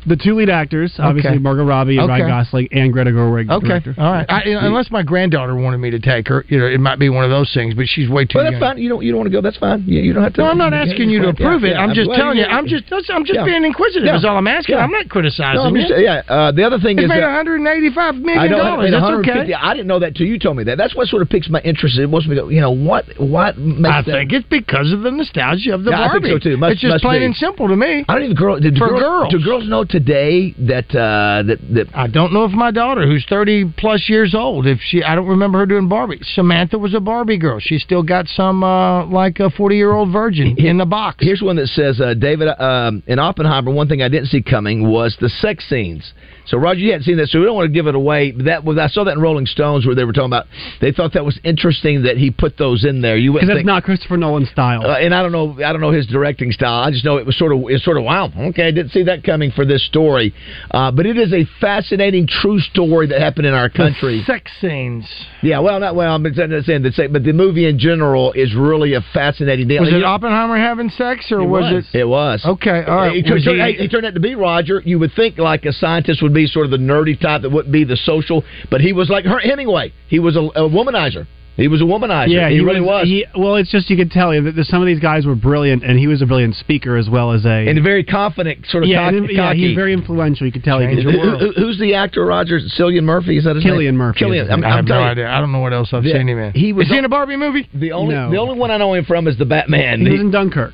The 0.08 0.16
two 0.16 0.36
lead 0.36 0.50
actors, 0.50 0.94
obviously 1.00 1.32
Okay. 1.32 1.40
Margot 1.40 1.66
Robbie 1.66 1.98
and 1.98 2.10
Okay. 2.10 2.24
Ryan 2.24 2.28
Gosling, 2.46 2.68
and 2.72 2.94
Greta 2.94 3.12
Gerwig. 3.12 3.50
Okay, 3.52 3.68
director. 3.68 3.96
all 3.98 4.12
right. 4.14 4.26
I, 4.30 4.44
you 4.46 4.54
know, 4.54 4.62
unless 4.62 4.90
my 4.90 5.04
granddaughter 5.04 5.54
wanted 5.56 5.80
me 5.80 5.92
to 5.92 6.00
take 6.00 6.28
her, 6.30 6.46
you 6.48 6.58
know, 6.60 6.66
it 6.66 6.80
might 6.80 6.98
be 6.98 7.10
one 7.10 7.26
of 7.26 7.30
those 7.30 7.52
things. 7.54 7.74
But 7.76 7.88
she's 7.88 8.08
way 8.10 8.24
too 8.26 8.38
Well, 8.38 8.46
that's 8.46 8.54
young. 8.54 8.62
fine. 8.62 8.78
You 8.78 8.90
don't. 8.90 9.04
You 9.04 9.12
don't 9.12 9.20
want 9.20 9.28
to 9.28 9.36
go. 9.36 9.42
That's 9.42 9.58
fine. 9.58 9.84
Yeah, 9.86 10.02
you 10.02 10.14
don't 10.14 10.24
have 10.24 10.34
to. 10.36 10.42
No, 10.42 10.48
I'm 10.48 10.58
not 10.58 10.74
asking 10.74 11.10
you 11.10 11.20
to 11.20 11.26
Yeah, 11.26 11.30
approve 11.32 11.64
it. 11.66 11.72
yeah, 11.72 11.82
I'm 11.84 11.94
just 11.94 12.08
glad 12.08 12.18
telling 12.18 12.38
you. 12.38 12.46
I'm 12.46 12.68
just. 12.68 12.86
I'm 13.10 13.26
just 13.26 13.36
Yeah. 13.36 13.46
being 13.46 13.66
inquisitive. 13.66 14.06
Yeah. 14.08 14.16
Is 14.16 14.24
all 14.26 14.38
I'm 14.38 14.48
asking. 14.48 14.76
Yeah. 14.76 14.84
I'm 14.84 14.92
not 14.92 15.10
criticizing 15.10 15.56
No, 15.62 15.68
I'm 15.68 15.76
just, 15.76 15.92
yeah. 15.98 16.24
Uh, 16.28 16.52
the 16.52 16.64
other 16.64 16.80
thing 16.80 16.98
It's 16.98 17.04
is 17.06 17.10
made 17.10 17.20
that 17.22 17.28
185 17.28 18.16
million 18.16 18.40
I 18.40 18.48
know 18.48 18.56
it 18.82 18.92
dollars. 18.92 18.92
That's 18.92 19.28
okay. 19.28 19.54
I 19.54 19.74
didn't 19.74 19.88
know 19.88 20.00
that 20.00 20.16
till 20.16 20.26
you 20.28 20.40
told 20.40 20.58
me 20.58 20.64
that. 20.66 20.78
That's 20.78 20.96
what 20.96 21.08
sort 21.08 21.22
of 21.22 21.30
piques 21.30 21.50
my 21.50 21.60
interest. 21.62 21.98
It 22.00 22.06
wants 22.10 22.28
me 22.28 22.36
to. 22.36 22.50
You 22.50 22.62
know 22.62 22.72
what? 22.72 23.06
What 23.20 23.58
makes 23.58 23.94
I 23.94 24.02
that? 24.02 24.12
think 24.12 24.32
it's 24.34 24.48
because 24.48 24.92
of 24.94 25.02
the 25.02 25.12
nostalgia 25.12 25.74
of 25.74 25.84
the 25.84 25.92
Yeah, 25.92 26.00
I 26.08 26.12
think 26.12 26.24
Barbie. 26.24 26.30
so, 26.32 26.40
too. 26.40 26.58
Must- 26.58 26.72
it's 26.74 26.82
just 26.82 27.04
plain 27.04 27.24
and 27.24 27.36
simple 27.36 27.68
to 27.68 27.76
me. 27.76 28.06
I 28.08 28.14
don't 28.16 28.24
even 28.24 28.36
girl. 28.36 28.60
Did 28.60 28.78
For 28.78 28.88
girls, 28.88 29.02
girls. 29.02 29.32
do 29.32 29.44
girls 29.44 29.68
know 29.68 29.84
today 29.98 30.54
that 30.60 30.90
uh, 30.96 31.44
that 31.48 31.58
that 31.74 31.88
I 31.96 32.08
don't 32.08 32.34
know 32.34 32.46
if 32.46 32.52
my 32.52 32.72
daughter, 32.72 33.06
who's 33.06 33.26
30 33.30 33.74
plus 33.78 34.06
years 34.08 34.36
old, 34.36 34.68
if 34.68 34.80
she, 34.82 35.04
I 35.04 35.16
don't 35.16 35.28
remember 35.28 35.58
her 35.60 35.66
doing 35.66 35.88
Barbie. 35.90 36.20
Samantha 36.34 36.78
was 36.78 36.94
a 36.94 37.00
Barbie 37.00 37.38
girl. 37.38 37.60
She 37.60 37.78
still 37.80 38.04
got 38.04 38.28
some, 38.28 38.64
uh, 38.64 39.06
like 39.08 39.40
a 39.40 39.50
40 39.50 39.76
year 39.76 39.92
old 39.94 40.12
virgin 40.12 40.56
in 40.58 40.78
the 40.78 40.86
box. 40.86 41.18
Here's 41.20 41.42
one 41.42 41.56
that 41.58 41.68
says, 41.68 42.00
uh, 42.00 42.14
David, 42.14 42.50
um, 42.60 43.02
in 43.08 43.20
Oppenheimer, 43.20 43.72
one 43.72 43.88
thing 43.88 44.02
I 44.02 44.10
didn't 44.10 44.28
see 44.28 44.42
coming 44.42 44.88
was 44.90 45.18
the 45.20 45.30
sex 45.30 45.68
scenes. 45.70 46.14
So, 46.46 46.58
Roger, 46.58 46.80
you 46.80 46.92
hadn't 46.92 47.04
seen 47.04 47.18
that, 47.18 47.28
so 47.28 47.40
we 47.40 47.46
don't 47.46 47.56
want 47.56 47.68
to 47.68 47.74
give 47.74 47.88
it 47.88 47.96
away. 47.96 48.32
That 48.32 48.64
was 48.64 48.78
I 48.78 48.88
saw 48.88 49.04
that 49.04 49.12
in 49.18 49.20
Rolling 49.22 49.46
Stones 49.48 49.86
where 49.86 49.96
they 49.96 50.06
were 50.06 50.14
talking 50.14 50.28
about. 50.30 50.46
They 50.80 50.94
thought 50.94 51.12
that 51.14 51.26
was 51.26 51.38
interesting 51.44 52.04
that 52.04 52.16
he 52.16 52.32
put 52.32 52.58
those 52.58 52.86
in 52.86 53.02
there. 53.02 53.18
You 53.18 53.32
Because 53.34 53.48
wouldn't 53.48 53.50
that's 53.50 53.58
think, 53.60 53.66
not 53.66 53.84
Christopher 53.84 54.16
Nolan's 54.16 54.50
style. 54.50 54.82
uh, 54.86 54.96
and 54.98 55.14
I 55.14 55.22
don't 55.22 55.34
know. 55.34 55.58
I 55.62 55.74
don't 55.74 55.82
know 55.82 55.92
his 55.92 56.08
directing 56.08 56.54
style. 56.54 56.84
I 56.84 56.92
just 56.92 57.04
know 57.04 57.18
it 57.18 57.26
was 57.26 57.38
sort 57.38 57.52
of. 57.52 57.64
It's 57.68 57.84
sort 57.84 57.98
of 57.98 58.06
wow. 58.06 58.32
Okay, 58.52 58.66
I 58.66 58.72
didn't 58.72 58.92
see 58.92 59.04
that 59.04 59.26
coming 59.26 59.52
for 59.52 59.66
this 59.66 59.77
story, 59.80 60.34
uh, 60.72 60.92
but 60.92 61.06
it 61.06 61.18
is 61.18 61.34
a 61.34 61.46
fascinating 61.62 62.28
true 62.28 62.60
story 62.60 63.08
that 63.08 63.20
happened 63.20 63.46
in 63.48 63.54
our 63.54 63.70
country. 63.70 64.20
The 64.20 64.26
sex 64.26 64.52
scenes. 64.62 65.06
Yeah, 65.42 65.60
well, 65.60 65.80
not 65.80 65.96
well. 65.96 66.16
I'm 66.16 66.24
saying, 66.34 66.62
saying 66.66 66.84
the 66.84 66.92
same, 66.92 67.14
but 67.14 67.24
the 67.24 67.34
movie 67.34 67.68
in 67.68 67.80
general 67.80 68.34
is 68.34 68.54
really 68.56 68.94
a 68.94 69.02
fascinating 69.14 69.68
deal. 69.68 69.82
Was 69.82 69.90
And 69.90 69.98
it 69.98 70.04
Oppenheimer 70.04 70.58
having 70.58 70.90
sex, 70.90 71.32
or 71.32 71.46
was, 71.48 71.72
was. 71.74 71.86
it? 71.94 72.00
It 72.00 72.06
was. 72.08 72.44
Okay, 72.46 72.84
all 72.88 72.96
right. 72.96 73.16
It, 73.16 73.26
it, 73.26 73.30
turned, 73.30 73.42
he- 73.44 73.84
it 73.84 73.92
turned 73.92 74.06
out 74.06 74.14
to 74.14 74.20
be 74.20 74.36
Roger. 74.36 74.82
You 74.84 75.00
would 75.00 75.12
think 75.16 75.38
like 75.38 75.66
a 75.66 75.74
scientist 75.74 76.22
would 76.22 76.34
be 76.34 76.48
sort 76.48 76.66
of 76.66 76.72
the 76.72 76.78
nerdy 76.78 77.20
type 77.20 77.42
that 77.44 77.50
wouldn't 77.52 77.72
be 77.74 77.84
the 77.84 77.98
social, 77.98 78.44
but 78.70 78.82
he 78.82 78.94
was 78.94 79.10
like 79.10 79.26
her 79.26 79.40
Hemingway. 79.40 79.94
He 80.08 80.20
was 80.20 80.36
a, 80.36 80.40
a 80.42 80.70
womanizer. 80.70 81.28
He 81.58 81.68
was 81.68 81.82
a 81.82 81.86
womanizer. 81.86 82.28
yeah, 82.30 82.50
he, 82.50 82.60
really 82.60 82.82
was. 82.82 83.06
He, 83.08 83.26
well, 83.36 83.56
it's 83.56 83.72
just 83.72 83.90
you 83.90 83.98
could 83.98 84.12
tell 84.12 84.30
that 84.30 84.54
that 84.56 84.66
some 84.68 84.80
of 84.82 84.86
these 84.86 85.00
guys 85.00 85.26
were 85.26 85.34
brilliant, 85.36 85.84
and 85.84 85.98
he 85.98 86.06
was 86.06 86.22
a 86.22 86.26
brilliant 86.28 86.56
speaker 86.56 86.96
as 86.96 87.10
well 87.10 87.32
as 87.34 87.46
a 87.46 87.68
and 87.68 87.82
very 87.84 88.04
confident, 88.04 88.66
sort 88.68 88.84
of 88.84 88.90
yeah, 88.90 89.06
cocky. 89.06 89.18
and- 89.18 89.30
yeah. 89.32 89.54
He's 89.56 89.76
very 89.76 89.92
influential. 89.92 90.46
You 90.46 90.52
could 90.54 90.64
tell. 90.64 90.80
He 90.80 90.86
Who- 90.88 90.96
could, 91.04 91.16
who- 91.16 91.38
who- 91.38 91.54
who's 91.58 91.80
the 91.80 91.96
actor, 91.96 92.24
Roger? 92.26 92.60
Cillian 92.60 93.04
Murphy? 93.04 93.38
Is 93.38 93.46
that 93.46 93.56
his 93.56 93.66
name? 93.66 93.74
Cillian 93.74 93.96
Murphy 93.96 94.20
Cillian. 94.24 94.36
is 94.36 94.42
his 94.44 94.50
I'm, 94.52 94.62
name. 94.62 94.70
I 94.70 94.74
I'm 94.74 94.76
have 94.78 94.86
no 94.86 94.94
telling 94.94 95.06
you, 95.06 95.12
idea. 95.12 95.30
I 95.32 95.40
don't 95.42 95.52
know 95.52 95.60
what 95.60 95.74
else 95.74 95.90
I've 95.94 96.06
Yeah, 96.06 96.18
seen 96.18 96.30
him 96.30 96.38
in. 96.38 96.54
he 96.54 96.74
was 96.74 96.86
Is 96.86 96.92
he 96.92 96.98
in 97.00 97.06
a 97.06 97.10
Barbie 97.10 97.36
movie? 97.38 97.68
The 97.74 97.92
only 97.92 98.14
No. 98.14 98.30
the 98.30 98.38
only 98.38 98.58
one 98.60 98.70
I 98.70 98.78
know 98.78 98.94
him 98.94 99.06
from 99.06 99.28
is 99.28 99.36
the 99.38 99.46
Batman. 99.46 100.02
he 100.06 100.12
was 100.12 100.22
in 100.22 100.30
Dunkirk. 100.32 100.74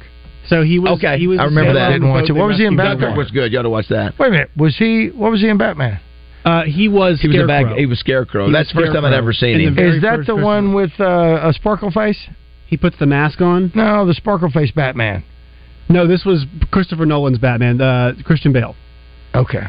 So 0.50 0.62
he 0.64 0.78
was 0.80 0.92
okay, 0.98 1.18
He 1.18 1.28
was 1.28 1.40
I 1.40 1.46
remember 1.46 1.72
that. 1.76 1.86
on 1.86 1.92
the 1.94 2.00
Didn't 2.00 2.10
watch 2.10 2.24
it. 2.26 2.28
that 2.34 2.34
What 2.40 2.48
was 2.50 2.58
he 2.58 2.66
in 2.66 2.76
rescued 2.76 2.78
Batman? 3.00 3.00
Dunkirk 3.00 3.18
was 3.18 3.32
good. 3.32 3.54
You 3.54 3.60
ought 3.60 3.62
to 3.62 3.70
watch 3.70 3.88
that. 3.88 4.20
Wait 4.20 4.28
a 4.28 4.32
minute. 4.32 4.50
Was 4.58 4.76
he? 4.76 5.08
What 5.16 5.32
was 5.32 5.40
he 5.40 5.48
in 5.48 5.58
Batman? 5.58 6.00
Uh, 6.46 6.64
he 6.64 6.88
was 6.90 7.22
He 7.22 7.28
was 7.28 7.38
a 7.38 7.40
Scarecrow. 7.40 7.48
bag. 7.70 7.78
He 7.78 7.86
was 7.86 8.00
Scarecrow. 8.00 8.46
He 8.46 8.52
was 8.52 8.60
That's 8.60 8.74
the 8.74 8.82
first 8.82 8.94
time 8.94 9.06
I'd 9.06 9.14
ever 9.14 9.32
seen 9.34 9.56
In 9.56 9.62
him. 9.62 9.76
the 9.76 9.82
very 9.82 9.96
Is 9.98 10.02
that 10.02 10.16
first 10.18 10.28
the 10.28 10.34
Christmas- 10.34 10.46
one 10.46 10.74
with 10.74 10.92
uh, 11.00 11.40
a 11.50 11.54
sparkle 11.54 11.92
face? 11.92 12.20
He 12.68 12.78
puts 12.78 12.98
the 13.00 13.06
mask 13.06 13.40
on. 13.42 13.72
No, 13.76 14.06
the 14.06 14.14
sparkle 14.14 14.50
face 14.50 14.72
Batman. 14.72 15.24
No, 15.90 16.08
this 16.08 16.26
was 16.26 16.46
Christopher 16.72 17.06
Nolan's 17.06 17.38
Batman. 17.38 17.80
Uh, 17.80 18.14
Christian 18.26 18.52
Bale. 18.52 18.76
Okay. 19.36 19.64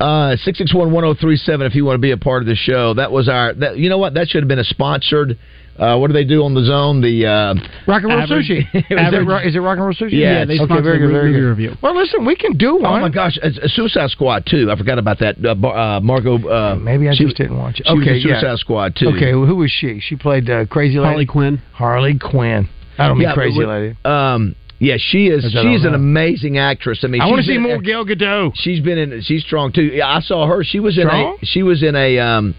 Uh, 0.00 0.36
six 0.36 0.58
six 0.58 0.72
one 0.74 0.90
one 0.92 1.02
zero 1.02 1.14
three 1.14 1.36
seven. 1.36 1.66
If 1.66 1.74
you 1.74 1.84
want 1.84 1.96
to 1.96 2.00
be 2.00 2.10
a 2.12 2.16
part 2.16 2.42
of 2.42 2.46
the 2.46 2.54
show, 2.54 2.94
that 2.94 3.10
was 3.12 3.28
our. 3.28 3.52
That, 3.54 3.76
you 3.78 3.88
know 3.90 3.98
what? 3.98 4.14
That 4.14 4.28
should 4.28 4.42
have 4.42 4.48
been 4.48 4.58
a 4.58 4.64
sponsored. 4.64 5.38
Uh, 5.78 5.98
what 5.98 6.06
do 6.06 6.12
they 6.14 6.24
do 6.24 6.42
on 6.44 6.54
the 6.54 6.64
zone? 6.64 7.00
The 7.02 7.26
uh, 7.26 7.54
Rock 7.86 8.02
and 8.02 8.12
roll 8.12 8.20
Average- 8.22 8.46
sushi. 8.48 8.58
Is 8.74 8.84
it, 8.90 8.98
Average- 8.98 9.26
ro- 9.28 9.38
is 9.44 9.54
it 9.56 9.58
rock 9.58 9.76
and 9.76 9.84
roll 9.84 9.94
sushi? 9.94 10.12
Yeah, 10.12 10.44
they 10.44 10.54
okay, 10.54 10.64
sponsored 10.64 10.84
very 10.84 10.98
good, 10.98 11.10
very 11.10 11.32
good. 11.32 11.38
review. 11.40 11.74
Well, 11.82 11.94
listen, 11.96 12.24
we 12.24 12.34
can 12.36 12.56
do 12.56 12.76
one. 12.76 12.86
oh 12.86 13.00
my 13.00 13.08
gosh, 13.10 13.36
a, 13.42 13.48
a 13.48 13.68
Suicide 13.68 14.10
Squad 14.10 14.46
too. 14.46 14.70
I 14.70 14.76
forgot 14.76 14.98
about 14.98 15.18
that. 15.20 15.36
Uh, 15.44 15.50
uh, 15.68 16.00
Margot. 16.00 16.38
Uh, 16.48 16.76
Maybe 16.76 17.08
I 17.08 17.14
she, 17.14 17.24
just 17.24 17.36
didn't 17.36 17.58
watch 17.58 17.80
it. 17.80 17.86
She 17.86 17.92
was 17.92 18.02
Okay, 18.02 18.20
Suicide 18.22 18.42
yeah. 18.42 18.56
Squad 18.56 18.96
too. 18.96 19.08
Okay, 19.08 19.34
well, 19.34 19.46
who 19.46 19.56
was 19.56 19.70
she? 19.70 20.00
She 20.00 20.16
played 20.16 20.48
uh, 20.48 20.66
Crazy 20.66 20.96
Lady. 20.98 21.06
Harley 21.08 21.26
Quinn. 21.26 21.58
Harley 21.72 22.18
Quinn. 22.18 22.68
I 22.98 23.08
don't 23.08 23.18
mean 23.18 23.28
Yeah, 23.28 23.34
Crazy 23.34 23.58
what- 23.58 23.68
Lady. 23.68 23.96
Um, 24.04 24.56
yeah, 24.78 24.96
she 24.98 25.28
is. 25.28 25.42
Is 25.44 25.52
She's 25.52 25.84
an 25.84 25.94
amazing 25.94 26.58
actress. 26.58 27.00
I 27.02 27.06
mean, 27.06 27.22
I 27.22 27.26
want 27.26 27.38
to 27.40 27.46
see 27.46 27.56
more 27.56 27.80
Gal 27.80 28.04
Gadot. 28.04 28.52
She's 28.56 28.80
been 28.80 28.98
in. 28.98 29.22
She's 29.22 29.42
strong 29.42 29.72
too. 29.72 29.82
Yeah, 29.84 30.06
I 30.06 30.20
saw 30.20 30.46
her. 30.46 30.62
She 30.64 30.80
was 30.80 30.96
Strong? 30.96 31.08
in 31.38 31.38
a. 31.42 31.46
She 31.46 31.62
was 31.62 31.82
in 31.82 31.96
a. 31.96 32.18
Um, 32.18 32.54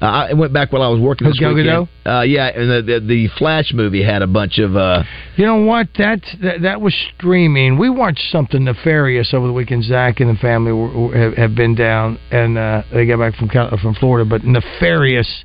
uh, 0.00 0.04
I 0.04 0.32
went 0.32 0.52
back 0.52 0.72
while 0.72 0.82
I 0.82 0.88
was 0.88 1.00
working 1.00 1.26
Who, 1.26 1.32
this 1.32 1.40
Gal 1.40 1.54
weekend. 1.54 1.88
Uh, 2.06 2.22
yeah, 2.22 2.46
and 2.46 2.70
the, 2.70 2.82
the 2.82 3.06
the 3.06 3.28
Flash 3.36 3.72
movie 3.72 4.02
had 4.02 4.22
a 4.22 4.26
bunch 4.26 4.58
of. 4.58 4.76
Uh, 4.76 5.02
You 5.36 5.44
know 5.44 5.62
what? 5.62 5.88
That's 5.96 6.28
that, 6.42 6.62
that 6.62 6.80
was 6.80 6.94
streaming. 7.16 7.78
We 7.78 7.90
watched 7.90 8.30
something 8.30 8.62
nefarious 8.64 9.34
over 9.34 9.46
the 9.46 9.52
weekend. 9.52 9.84
Zach 9.84 10.20
and 10.20 10.30
the 10.30 10.38
family 10.40 10.72
were, 10.72 11.16
have, 11.16 11.34
have 11.34 11.54
been 11.54 11.74
down, 11.74 12.18
and 12.30 12.56
uh, 12.56 12.82
they 12.92 13.06
got 13.06 13.18
back 13.18 13.34
from 13.34 13.48
Cal- 13.48 13.76
from 13.78 13.94
Florida. 13.94 14.28
But 14.28 14.44
nefarious. 14.44 15.44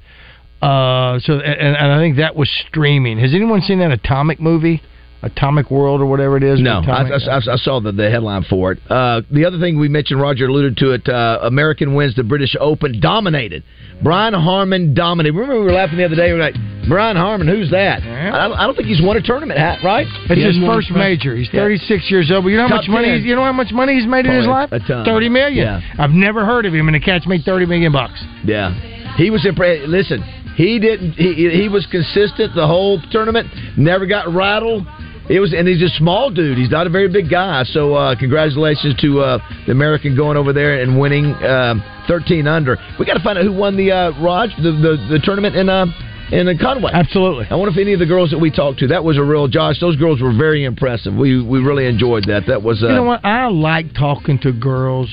Uh, 0.62 1.20
so, 1.20 1.34
and, 1.40 1.76
and 1.76 1.92
I 1.92 1.98
think 1.98 2.18
that 2.18 2.36
was 2.36 2.50
streaming. 2.70 3.20
Has 3.20 3.34
anyone 3.34 3.62
seen 3.62 3.80
that 3.80 3.92
Atomic 3.92 4.40
movie? 4.40 4.82
Atomic 5.24 5.72
World 5.72 6.02
or 6.02 6.06
whatever 6.06 6.36
it 6.38 6.44
is. 6.44 6.60
no, 6.62 6.80
I, 6.80 6.84
Atomic- 6.84 7.12
I, 7.28 7.36
I- 7.36 7.54
I 7.54 7.56
saw 7.58 7.80
the, 7.80 7.92
the 7.92 8.10
headline 8.10 8.44
for 8.50 8.74
it. 8.74 8.80
Uh, 8.90 9.22
the 9.32 9.46
other 9.46 9.58
thing 9.60 9.80
we 9.80 9.88
mentioned, 9.88 10.20
Roger 10.22 10.48
alluded 10.48 10.78
to 10.78 10.92
it. 10.92 11.08
Uh, 11.08 11.40
American 11.44 11.96
wins 11.96 12.16
the 12.16 12.24
British 12.24 12.56
Open, 12.60 13.00
dominated. 13.00 13.64
Brian 14.04 14.34
Harman 14.34 14.94
dominated. 14.94 15.34
Remember 15.34 15.60
we 15.62 15.66
were 15.66 15.72
laughing 15.72 15.98
the 15.98 16.04
other 16.06 16.16
day. 16.16 16.28
We 16.34 16.38
were 16.38 16.44
like, 16.44 16.56
Brian 16.90 17.16
Harman, 17.16 17.48
who's 17.48 17.72
that? 17.72 18.04
I, 18.04 18.48
don't, 18.50 18.58
I 18.58 18.66
don't 18.68 18.76
think 18.76 18.88
he's 18.90 19.02
won 19.02 19.16
a 19.16 19.22
tournament, 19.22 19.58
hat, 19.58 19.80
right? 19.84 20.06
It's 20.30 20.56
his 20.58 20.66
first 20.66 20.90
a- 20.90 20.94
major. 20.94 21.36
He's 21.38 21.48
Yeah. 21.54 21.62
36 21.62 22.12
years 22.12 22.30
old. 22.30 22.44
But 22.44 22.50
you 22.50 22.58
know 22.58 22.64
how 22.68 22.76
Top 22.76 22.84
much 22.84 22.90
money? 22.90 23.08
10. 23.08 23.18
He's, 23.20 23.26
you 23.26 23.36
know 23.36 23.44
how 23.44 23.54
much 23.54 23.72
money 23.72 23.94
he's 23.96 24.08
made 24.08 24.26
in 24.26 24.34
his 24.36 24.46
life? 24.48 24.70
A 24.74 24.80
ton. 24.80 25.06
30 25.06 25.30
million. 25.30 25.64
Yeah. 25.66 25.80
I've 25.98 26.12
never 26.12 26.46
heard 26.46 26.66
of 26.66 26.74
him, 26.74 26.88
and 26.90 26.96
the 26.96 27.00
catch 27.00 27.26
made 27.26 27.44
30 27.46 27.66
million 27.66 27.94
bucks. 27.94 28.22
Yeah, 28.44 28.74
he 29.16 29.30
was 29.30 29.46
impressed. 29.46 29.88
Listen, 29.88 30.22
he 30.58 30.80
didn't. 30.80 31.14
He, 31.14 31.50
he 31.50 31.70
was 31.70 31.86
consistent 31.90 32.54
the 32.56 32.68
whole 32.68 33.00
tournament. 33.12 33.48
Never 33.78 34.06
got 34.06 34.28
rattled. 34.34 34.86
It 35.30 35.40
was, 35.40 35.54
and 35.54 35.68
he's 35.68 35.82
a 35.82 35.88
small 35.98 36.30
dude. 36.30 36.58
He's 36.58 36.70
not 36.70 36.86
a 36.86 36.90
very 36.90 37.08
big 37.08 37.30
guy. 37.30 37.64
So, 37.64 37.94
uh, 37.96 38.16
congratulations 38.20 38.96
to 39.02 39.22
uh, 39.22 39.40
the 39.66 39.72
American 39.72 40.16
going 40.16 40.36
over 40.36 40.52
there 40.52 40.82
and 40.82 41.00
winning 41.00 41.34
um, 41.46 41.82
13 42.08 42.46
under. 42.46 42.78
We 43.00 43.06
got 43.06 43.14
to 43.14 43.24
find 43.24 43.38
out 43.38 43.46
who 43.46 43.54
won 43.54 43.78
the 43.78 43.92
uh, 43.92 44.12
Raj 44.22 44.50
the, 44.58 44.72
the 44.72 45.08
the 45.10 45.20
tournament 45.24 45.56
in 45.56 45.70
uh, 45.70 45.86
in 46.32 46.50
uh, 46.50 46.54
Conway. 46.60 46.92
Absolutely. 46.94 47.48
I 47.50 47.56
wonder 47.56 47.72
if 47.72 47.78
any 47.78 47.94
of 47.94 48.00
the 48.00 48.06
girls 48.06 48.32
that 48.32 48.40
we 48.40 48.52
talked 48.52 48.80
to. 48.80 48.88
That 48.88 49.04
was 49.04 49.18
a 49.18 49.24
real 49.24 49.48
Josh. 49.48 49.80
Those 49.80 49.96
girls 49.96 50.22
were 50.22 50.34
very 50.36 50.66
impressive. 50.66 51.14
We 51.14 51.42
we 51.42 51.60
really 51.60 51.86
enjoyed 51.86 52.26
that. 52.28 52.44
That 52.48 52.62
was. 52.62 52.84
Uh, 52.84 52.88
You 52.88 52.96
know 52.96 53.04
what? 53.04 53.24
I 53.24 53.48
like 53.48 53.94
talking 53.94 54.40
to 54.40 54.52
girls 54.52 55.10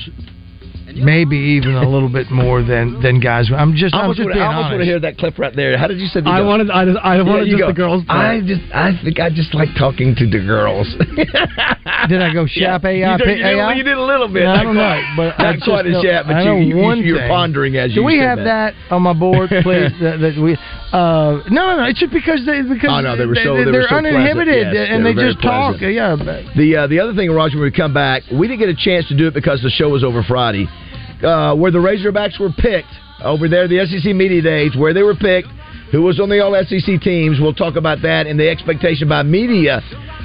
maybe 0.95 1.37
even 1.37 1.75
a 1.75 1.87
little 1.87 2.09
bit 2.09 2.29
more 2.31 2.61
than 2.63 3.01
than 3.01 3.19
guys. 3.19 3.49
I'm 3.55 3.75
just 3.75 3.93
I 3.95 4.01
I'm 4.01 4.09
just 4.11 4.19
wanna- 4.19 4.33
being 4.33 4.43
I 4.45 4.53
almost 4.53 4.69
want 4.71 4.79
to 4.81 4.85
hear 4.85 4.99
that 4.99 5.17
clip 5.17 5.37
right 5.39 5.55
there. 5.55 5.77
How 5.77 5.87
did 5.87 5.99
you 5.99 6.07
say? 6.07 6.21
the 6.21 6.29
I 6.29 6.39
go? 6.39 6.47
wanted- 6.47 6.69
I 6.71 6.85
just- 6.85 6.99
I 7.03 7.15
Yeah, 7.17 7.21
wanted 7.23 7.45
you 7.47 7.53
just 7.57 7.61
go. 7.61 7.67
the 7.67 7.73
girls 7.73 8.03
part. 8.05 8.19
I 8.19 8.41
just, 8.41 8.61
I 8.73 8.99
think 9.03 9.19
I 9.19 9.29
just 9.29 9.53
like 9.53 9.69
talking 9.77 10.15
to 10.15 10.25
the 10.27 10.39
girls. 10.39 10.87
Did 12.09 12.21
I 12.21 12.33
go 12.33 12.45
shap 12.47 12.83
AI? 12.83 13.11
You 13.11 13.17
did, 13.17 13.37
you, 13.37 13.43
did, 13.43 13.77
you 13.77 13.83
did 13.83 13.97
a 13.97 14.01
little 14.03 14.27
bit. 14.27 14.43
I 14.47 14.57
Not 14.57 14.63
don't 14.63 14.75
know, 14.75 14.81
quite. 14.81 15.13
but 15.17 15.39
I 15.39 15.43
not 15.43 15.53
just 15.55 15.65
quite 15.65 15.85
a 15.85 15.89
know- 15.91 16.01
shap, 16.03 16.25
but 16.25 16.35
I 16.35 16.41
you, 16.41 16.49
know 16.49 16.57
you, 16.57 16.77
one 16.77 16.97
you're 17.03 17.17
thing. 17.19 17.29
pondering 17.29 17.77
as 17.77 17.91
Do 17.93 18.01
you 18.01 18.03
we 18.03 18.17
said 18.19 18.27
have 18.27 18.37
that. 18.45 18.73
on 18.89 19.01
my 19.03 19.13
board, 19.13 19.49
please? 19.61 19.91
that, 20.01 20.17
that 20.19 20.33
we. 20.41 20.57
Uh, 20.91 21.41
no, 21.49 21.77
no, 21.77 21.83
it's 21.85 21.99
just 21.99 22.11
because 22.11 22.43
they 22.45 22.61
because 22.63 22.89
Oh, 22.91 23.01
no, 23.01 23.15
they 23.15 23.25
were 23.25 23.35
so- 23.35 23.55
they, 23.55 23.65
they 23.65 23.71
were 23.71 23.81
are 23.85 23.87
so 23.89 23.95
uninhibited 23.97 24.73
yes, 24.73 24.87
and 24.89 25.05
they 25.05 25.13
they, 25.13 25.21
just 25.31 25.41
talk. 25.41 25.79
Yeah, 25.79 26.15
but- 26.17 26.43
The 26.55 26.75
uh, 26.75 26.87
the 26.87 26.99
other 26.99 27.13
thing, 27.13 27.29
Roger, 27.31 27.57
when 27.57 27.65
we 27.65 27.71
come 27.71 27.93
back, 27.93 28.23
we 28.33 28.47
didn't 28.47 28.59
get 28.59 28.69
a 28.69 28.75
chance 28.75 29.07
to 29.09 29.15
do 29.15 29.27
it 29.27 29.33
because 29.33 29.61
the 29.61 29.69
show 29.69 29.89
was 29.89 30.03
over 30.03 30.23
Friday, 30.23 30.67
uh, 31.23 31.55
where 31.55 31.71
the 31.71 31.79
Razorbacks 31.79 32.39
were 32.39 32.51
picked 32.51 32.91
over 33.23 33.47
there, 33.47 33.67
the 33.67 33.85
SEC 33.85 34.15
media 34.15 34.41
days, 34.41 34.75
where 34.75 34.93
they 34.93 35.03
were 35.03 35.15
picked. 35.15 35.47
Who 35.91 36.03
was 36.03 36.21
on 36.21 36.29
the 36.29 36.39
All 36.39 36.55
SEC 36.55 37.01
teams? 37.01 37.39
We'll 37.41 37.53
talk 37.53 37.75
about 37.75 38.01
that 38.03 38.25
and 38.25 38.39
the 38.39 38.49
expectation 38.49 39.09
by 39.09 39.23
media 39.23 39.81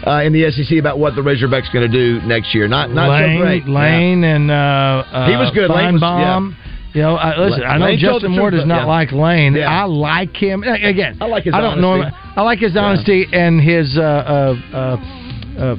uh, 0.06 0.22
in 0.22 0.32
the 0.32 0.48
SEC 0.52 0.78
about 0.78 1.00
what 1.00 1.16
the 1.16 1.22
Razorbacks 1.22 1.72
going 1.72 1.90
to 1.90 1.92
do 2.20 2.24
next 2.24 2.54
year. 2.54 2.68
Not 2.68 2.90
not 2.90 3.10
Lane, 3.10 3.38
so 3.38 3.42
great. 3.42 3.66
Lane, 3.66 4.22
and 4.22 4.48
uh, 4.48 4.54
uh, 4.54 5.26
He 5.26 5.34
was 5.34 5.50
good. 5.52 5.68
Lane 5.68 5.94
was- 5.94 6.02
Finebaum. 6.02 6.56
You 6.94 7.02
know, 7.02 7.16
I, 7.16 7.36
listen. 7.36 7.62
I 7.62 7.76
know 7.76 7.84
Lane 7.84 8.00
told 8.00 8.22
the 8.22 8.28
Justin 8.28 8.38
Moore 8.38 8.50
does 8.50 8.64
not 8.64 8.82
yeah. 8.82 8.86
like 8.86 9.12
Lane. 9.12 9.54
Yeah. 9.54 9.68
I 9.68 9.84
like 9.84 10.34
him. 10.34 10.62
Uh, 10.62 10.72
Again, 10.72 11.18
I 11.20 11.26
like 11.26 11.44
his 11.44 11.52
I 11.52 11.60
don't 11.60 11.82
know. 11.82 12.00
him. 12.00 12.14
I 12.14 12.40
like 12.40 12.58
his 12.58 12.74
honesty 12.74 13.26
and 13.30 13.60
his 13.60 13.98
uh, 13.98 14.00
uh, 14.00 14.54
uh, 14.72 15.25
uh, 15.58 15.74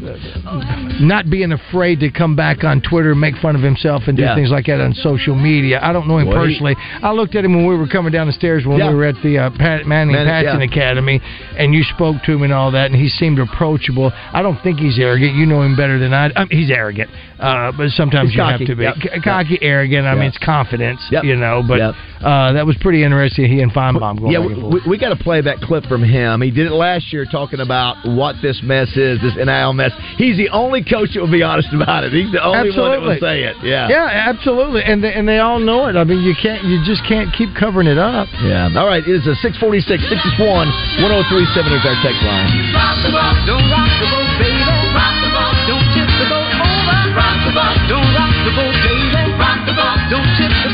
not 1.00 1.30
being 1.30 1.52
afraid 1.52 2.00
to 2.00 2.10
come 2.12 2.36
back 2.36 2.64
on 2.64 2.82
Twitter 2.82 3.12
and 3.12 3.22
make 3.22 3.36
fun 3.38 3.56
of 3.56 3.62
himself 3.62 4.04
and 4.08 4.18
do 4.18 4.24
Yeah. 4.24 4.36
things 4.36 4.50
like 4.52 4.66
that 4.66 4.82
on 4.82 4.94
social 4.94 5.36
media. 5.36 5.80
I 5.82 5.94
don't 5.94 6.08
know 6.08 6.18
him 6.18 6.28
he- 6.28 6.34
personally. 6.34 6.76
I 7.02 7.12
looked 7.12 7.36
at 7.36 7.46
him 7.46 7.56
when 7.56 7.66
we 7.68 7.76
were 7.76 7.88
coming 7.88 8.12
down 8.12 8.28
the 8.28 8.34
stairs 8.34 8.66
when 8.66 8.80
Yeah. 8.80 8.90
we 8.90 8.96
were 8.96 9.06
at 9.06 9.22
the 9.24 9.38
uh, 9.38 9.50
Pat 9.52 9.86
Manning 9.86 10.16
Patchen 10.16 10.60
yeah. 10.60 10.66
Academy, 10.66 11.22
and 11.58 11.74
you 11.74 11.84
spoke 11.84 12.22
to 12.24 12.34
him 12.34 12.44
and 12.44 12.54
all 12.54 12.72
that, 12.72 12.88
and 12.92 12.96
he 13.00 13.08
seemed 13.10 13.40
approachable. 13.40 14.12
I 14.34 14.42
don't 14.42 14.62
think 14.64 14.80
he's 14.80 14.98
arrogant. 15.00 15.36
You 15.36 15.46
know 15.46 15.62
him 15.62 15.76
better 15.76 16.00
than 16.00 16.14
I. 16.14 16.32
I 16.36 16.40
mean, 16.46 16.48
he's 16.52 16.72
arrogant, 16.72 17.10
uh, 17.40 17.72
but 17.78 17.90
sometimes 17.92 18.30
He's 18.30 18.36
you 18.38 18.42
cocky. 18.44 18.66
have 18.66 18.68
to 18.68 18.76
be 18.76 18.84
Yep. 18.84 18.96
C- 19.02 19.22
cocky, 19.24 19.60
arrogant. 19.62 20.06
I 20.08 20.12
Yep. 20.12 20.18
mean, 20.20 20.28
it's 20.30 20.38
confidence, 20.40 21.02
Yep. 21.12 21.24
you 21.24 21.36
know. 21.36 21.64
But 21.68 21.80
Yep. 21.80 21.96
uh, 22.24 22.54
that 22.54 22.66
was 22.66 22.76
pretty 22.78 23.04
interesting. 23.04 23.46
He 23.46 23.62
and 23.62 23.72
Finebaum 23.74 24.20
going 24.20 24.32
Yeah, 24.32 24.40
we, 24.40 24.54
we, 24.56 24.82
we 24.88 24.98
got 24.98 25.10
to 25.10 25.16
play 25.24 25.42
that 25.42 25.62
clip 25.62 25.86
from 25.86 26.04
him. 26.04 26.42
He 26.42 26.52
did 26.52 26.66
it 26.68 26.72
last 26.74 27.12
year 27.14 27.26
talking 27.26 27.60
about 27.60 27.98
what 28.06 28.36
this 28.42 28.62
mess 28.64 28.96
is, 28.98 29.20
this 29.22 29.36
NIL 29.36 29.67
mess. 29.74 29.92
He's 30.18 30.38
the 30.38 30.50
only 30.50 30.84
coach 30.84 31.14
that 31.14 31.22
will 31.22 31.32
be 31.32 31.44
honest 31.44 31.70
about 31.74 32.04
it. 32.04 32.14
He's 32.14 32.32
the 32.32 32.44
only 32.44 32.72
one 32.72 32.92
that 32.92 33.02
will 33.02 33.20
say 33.20 33.44
it. 33.44 33.58
Yeah. 33.64 33.88
Yeah, 33.90 34.30
absolutely, 34.30 34.84
and 34.84 35.04
they, 35.04 35.14
and 35.14 35.28
they 35.28 35.40
all 35.40 35.60
know 35.60 35.88
it. 35.88 35.96
I 35.96 36.04
mean, 36.04 36.22
you 36.22 36.36
can't, 36.36 36.64
you 36.64 36.82
just 36.86 37.04
can't 37.08 37.34
keep 37.34 37.54
covering 37.56 37.88
it 37.88 37.98
up. 37.98 38.28
Yeah. 38.44 38.70
All 38.76 38.88
right. 38.88 39.04
It 39.04 39.10
is 39.10 39.28
a 39.28 39.36
646 39.40 39.88
661 40.10 40.68
1037 41.04 41.74
is 41.74 41.84
our 41.86 41.98
text 42.04 42.22
line. 42.24 42.50
Rock 42.74 42.98
the 43.04 43.12
boat, 43.14 43.38
don't 43.46 43.68
rock 43.72 43.92
the 44.02 44.08
boat, 44.12 44.32
baby. 44.42 44.64
Rock 44.94 45.16
the 45.24 45.30
boat, 45.32 45.56
don't 45.70 45.88
tip 45.96 46.10
the 46.18 46.28
boat 46.28 46.52
over. 46.58 46.98
Rock 47.16 47.38
the 47.46 47.54
boat, 47.54 47.78
don't 47.88 48.10
rock 48.14 48.36
the 48.44 48.54
boat, 48.58 48.76
baby. 48.84 49.34
Rock 49.38 49.60
the 49.66 49.76
boat, 49.76 50.00
don't 50.10 50.30
tip 50.36 50.54
the 50.66 50.67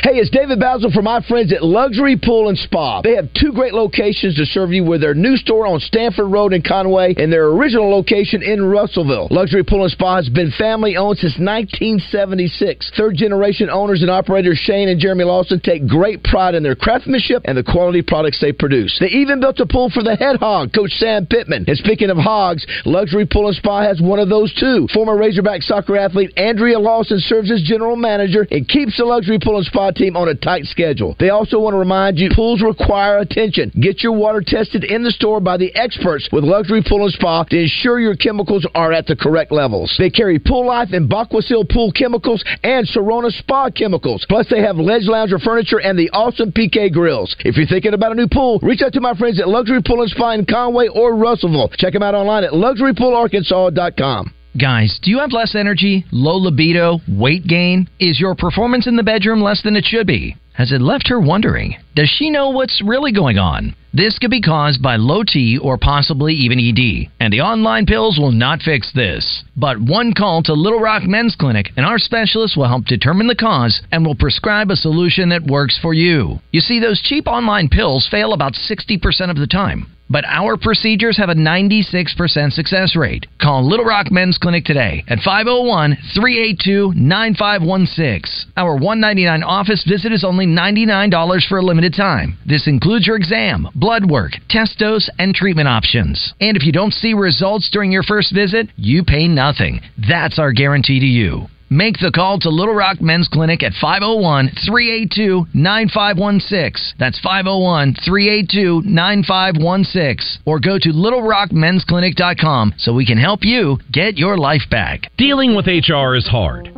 Hey, 0.00 0.14
it's 0.14 0.30
David 0.30 0.60
Bazzel 0.60 0.92
for 0.94 1.02
my 1.02 1.20
friends 1.26 1.52
at 1.52 1.64
Luxury 1.64 2.16
Pool 2.16 2.48
and 2.48 2.56
Spa. 2.56 3.02
They 3.02 3.16
have 3.16 3.34
two 3.34 3.50
great 3.50 3.74
locations 3.74 4.36
to 4.36 4.46
serve 4.46 4.70
you 4.70 4.84
with 4.84 5.00
their 5.00 5.12
new 5.12 5.36
store 5.36 5.66
on 5.66 5.80
Stanford 5.80 6.30
Road 6.30 6.52
in 6.52 6.62
Conway 6.62 7.14
and 7.16 7.32
their 7.32 7.48
original 7.48 7.90
location 7.90 8.40
in 8.40 8.62
Russellville. 8.64 9.26
Luxury 9.32 9.64
Pool 9.64 9.82
and 9.82 9.90
Spa 9.90 10.16
has 10.16 10.28
been 10.28 10.52
family 10.56 10.96
owned 10.96 11.18
since 11.18 11.34
1976. 11.34 12.92
Third 12.96 13.16
generation 13.16 13.68
owners 13.70 14.02
and 14.02 14.10
operators 14.10 14.58
Shane 14.58 14.88
and 14.88 15.00
Jeremy 15.00 15.24
Lawson 15.24 15.58
take 15.58 15.88
great 15.88 16.22
pride 16.22 16.54
in 16.54 16.62
their 16.62 16.76
craftsmanship 16.76 17.42
and 17.44 17.58
the 17.58 17.64
quality 17.64 18.00
products 18.00 18.38
they 18.40 18.52
produce. 18.52 18.96
They 19.00 19.08
even 19.08 19.40
built 19.40 19.58
a 19.58 19.66
pool 19.66 19.90
for 19.90 20.04
the 20.04 20.14
head 20.14 20.36
hog, 20.36 20.72
Coach 20.72 20.92
Sam 20.92 21.26
Pittman. 21.26 21.64
And 21.66 21.76
speaking 21.76 22.10
of 22.10 22.18
hogs, 22.18 22.64
Luxury 22.86 23.26
Pool 23.26 23.48
and 23.48 23.56
Spa 23.56 23.82
has 23.82 24.00
one 24.00 24.20
of 24.20 24.28
those 24.28 24.54
too. 24.54 24.86
Former 24.94 25.16
Razorback 25.18 25.62
soccer 25.62 25.96
athlete 25.96 26.32
Andrea 26.36 26.78
Lawson 26.78 27.18
serves 27.18 27.50
as 27.50 27.62
general 27.62 27.96
manager 27.96 28.46
and 28.48 28.68
keeps 28.68 28.96
the 28.96 29.04
Luxury 29.04 29.40
Pool 29.42 29.56
and 29.56 29.66
Spa 29.66 29.87
team 29.92 30.16
on 30.16 30.28
a 30.28 30.34
tight 30.34 30.64
schedule. 30.64 31.16
They 31.18 31.30
also 31.30 31.58
want 31.58 31.74
to 31.74 31.78
remind 31.78 32.18
you 32.18 32.30
pools 32.34 32.62
require 32.62 33.18
attention. 33.18 33.70
Get 33.80 34.02
your 34.02 34.12
water 34.12 34.42
tested 34.44 34.84
in 34.84 35.02
the 35.02 35.10
store 35.10 35.40
by 35.40 35.56
the 35.56 35.74
experts 35.74 36.28
with 36.32 36.44
Luxury 36.44 36.82
Pool 36.86 37.04
and 37.04 37.12
Spa 37.12 37.44
to 37.44 37.58
ensure 37.58 38.00
your 38.00 38.16
chemicals 38.16 38.66
are 38.74 38.92
at 38.92 39.06
the 39.06 39.16
correct 39.16 39.52
levels. 39.52 39.94
They 39.98 40.10
carry 40.10 40.38
Pool 40.38 40.66
Life 40.66 40.88
and 40.92 41.08
Baquacil 41.10 41.68
Pool 41.70 41.92
Chemicals 41.92 42.44
and 42.62 42.86
Sorona 42.88 43.30
Spa 43.30 43.70
Chemicals. 43.70 44.24
Plus, 44.28 44.46
they 44.50 44.60
have 44.60 44.76
Ledge 44.76 45.06
Lounger 45.06 45.38
furniture 45.38 45.80
and 45.80 45.98
the 45.98 46.10
awesome 46.10 46.52
PK 46.52 46.92
grills. 46.92 47.34
If 47.40 47.56
you're 47.56 47.66
thinking 47.66 47.94
about 47.94 48.12
a 48.12 48.14
new 48.14 48.28
pool, 48.28 48.58
reach 48.62 48.82
out 48.82 48.92
to 48.94 49.00
my 49.00 49.14
friends 49.14 49.40
at 49.40 49.48
Luxury 49.48 49.82
Pool 49.82 50.02
and 50.02 50.10
Spa 50.10 50.32
in 50.32 50.46
Conway 50.46 50.88
or 50.88 51.16
Russellville. 51.16 51.70
Check 51.76 51.92
them 51.92 52.02
out 52.02 52.14
online 52.14 52.44
at 52.44 52.52
luxurypoolarkansas.com. 52.52 54.34
Guys, 54.56 54.98
do 55.02 55.10
you 55.10 55.18
have 55.18 55.32
less 55.32 55.54
energy, 55.54 56.04
low 56.10 56.36
libido, 56.36 57.00
weight 57.06 57.46
gain? 57.46 57.88
Is 58.00 58.18
your 58.18 58.34
performance 58.34 58.86
in 58.86 58.96
the 58.96 59.02
bedroom 59.02 59.42
less 59.42 59.62
than 59.62 59.76
it 59.76 59.84
should 59.84 60.06
be? 60.06 60.36
Has 60.54 60.72
it 60.72 60.80
left 60.80 61.08
her 61.08 61.20
wondering? 61.20 61.76
Does 61.94 62.08
she 62.08 62.30
know 62.30 62.50
what's 62.50 62.82
really 62.84 63.12
going 63.12 63.38
on? 63.38 63.76
This 63.98 64.16
could 64.16 64.30
be 64.30 64.40
caused 64.40 64.80
by 64.80 64.94
low 64.94 65.24
T 65.24 65.58
or 65.58 65.76
possibly 65.76 66.32
even 66.32 66.60
ED, 66.60 67.10
and 67.18 67.32
the 67.32 67.40
online 67.40 67.84
pills 67.84 68.16
will 68.16 68.30
not 68.30 68.62
fix 68.62 68.92
this. 68.92 69.42
But 69.56 69.80
one 69.80 70.14
call 70.14 70.40
to 70.44 70.52
Little 70.52 70.78
Rock 70.78 71.02
Men's 71.02 71.34
Clinic, 71.34 71.72
and 71.76 71.84
our 71.84 71.98
specialists 71.98 72.56
will 72.56 72.68
help 72.68 72.84
determine 72.84 73.26
the 73.26 73.34
cause 73.34 73.82
and 73.90 74.06
will 74.06 74.14
prescribe 74.14 74.70
a 74.70 74.76
solution 74.76 75.30
that 75.30 75.50
works 75.50 75.76
for 75.82 75.94
you. 75.94 76.38
You 76.52 76.60
see, 76.60 76.78
those 76.78 77.02
cheap 77.02 77.26
online 77.26 77.68
pills 77.68 78.06
fail 78.08 78.34
about 78.34 78.52
60% 78.52 79.30
of 79.30 79.36
the 79.36 79.48
time. 79.48 79.88
But 80.10 80.24
our 80.24 80.56
procedures 80.56 81.18
have 81.18 81.28
a 81.28 81.34
96% 81.34 82.52
success 82.52 82.96
rate. 82.96 83.26
Call 83.40 83.68
Little 83.68 83.84
Rock 83.84 84.10
Men's 84.10 84.38
Clinic 84.38 84.64
today 84.64 85.04
at 85.06 85.18
501 85.20 85.98
382 86.14 86.94
9516. 86.96 88.52
Our 88.56 88.74
199 88.74 89.42
office 89.42 89.84
visit 89.86 90.12
is 90.12 90.24
only 90.24 90.46
$99 90.46 91.46
for 91.46 91.58
a 91.58 91.62
limited 91.62 91.94
time. 91.94 92.38
This 92.46 92.66
includes 92.66 93.06
your 93.06 93.16
exam, 93.16 93.68
blood 93.74 93.87
work, 93.88 94.32
test 94.50 94.78
dose, 94.78 95.08
and 95.18 95.34
treatment 95.34 95.68
options. 95.68 96.34
And 96.40 96.56
if 96.56 96.64
you 96.64 96.72
don't 96.72 96.92
see 96.92 97.14
results 97.14 97.70
during 97.70 97.90
your 97.90 98.02
first 98.02 98.34
visit, 98.34 98.68
you 98.76 99.02
pay 99.02 99.28
nothing. 99.28 99.80
That's 100.08 100.38
our 100.38 100.52
guarantee 100.52 101.00
to 101.00 101.06
you. 101.06 101.46
Make 101.70 101.98
the 101.98 102.10
call 102.10 102.38
to 102.40 102.50
Little 102.50 102.74
Rock 102.74 103.00
Men's 103.00 103.28
Clinic 103.28 103.62
at 103.62 103.72
501 103.80 104.50
382 104.66 105.46
9516. 105.54 106.96
That's 106.98 107.18
501 107.20 107.94
382 108.04 108.82
9516. 108.84 110.42
Or 110.44 110.60
go 110.60 110.78
to 110.78 110.88
littlerockmensclinic.com 110.90 112.74
so 112.76 112.92
we 112.92 113.06
can 113.06 113.18
help 113.18 113.40
you 113.42 113.78
get 113.90 114.18
your 114.18 114.36
life 114.36 114.68
back. 114.70 115.10
Dealing 115.16 115.56
with 115.56 115.66
HR 115.66 116.14
is 116.14 116.28
hard. 116.28 116.77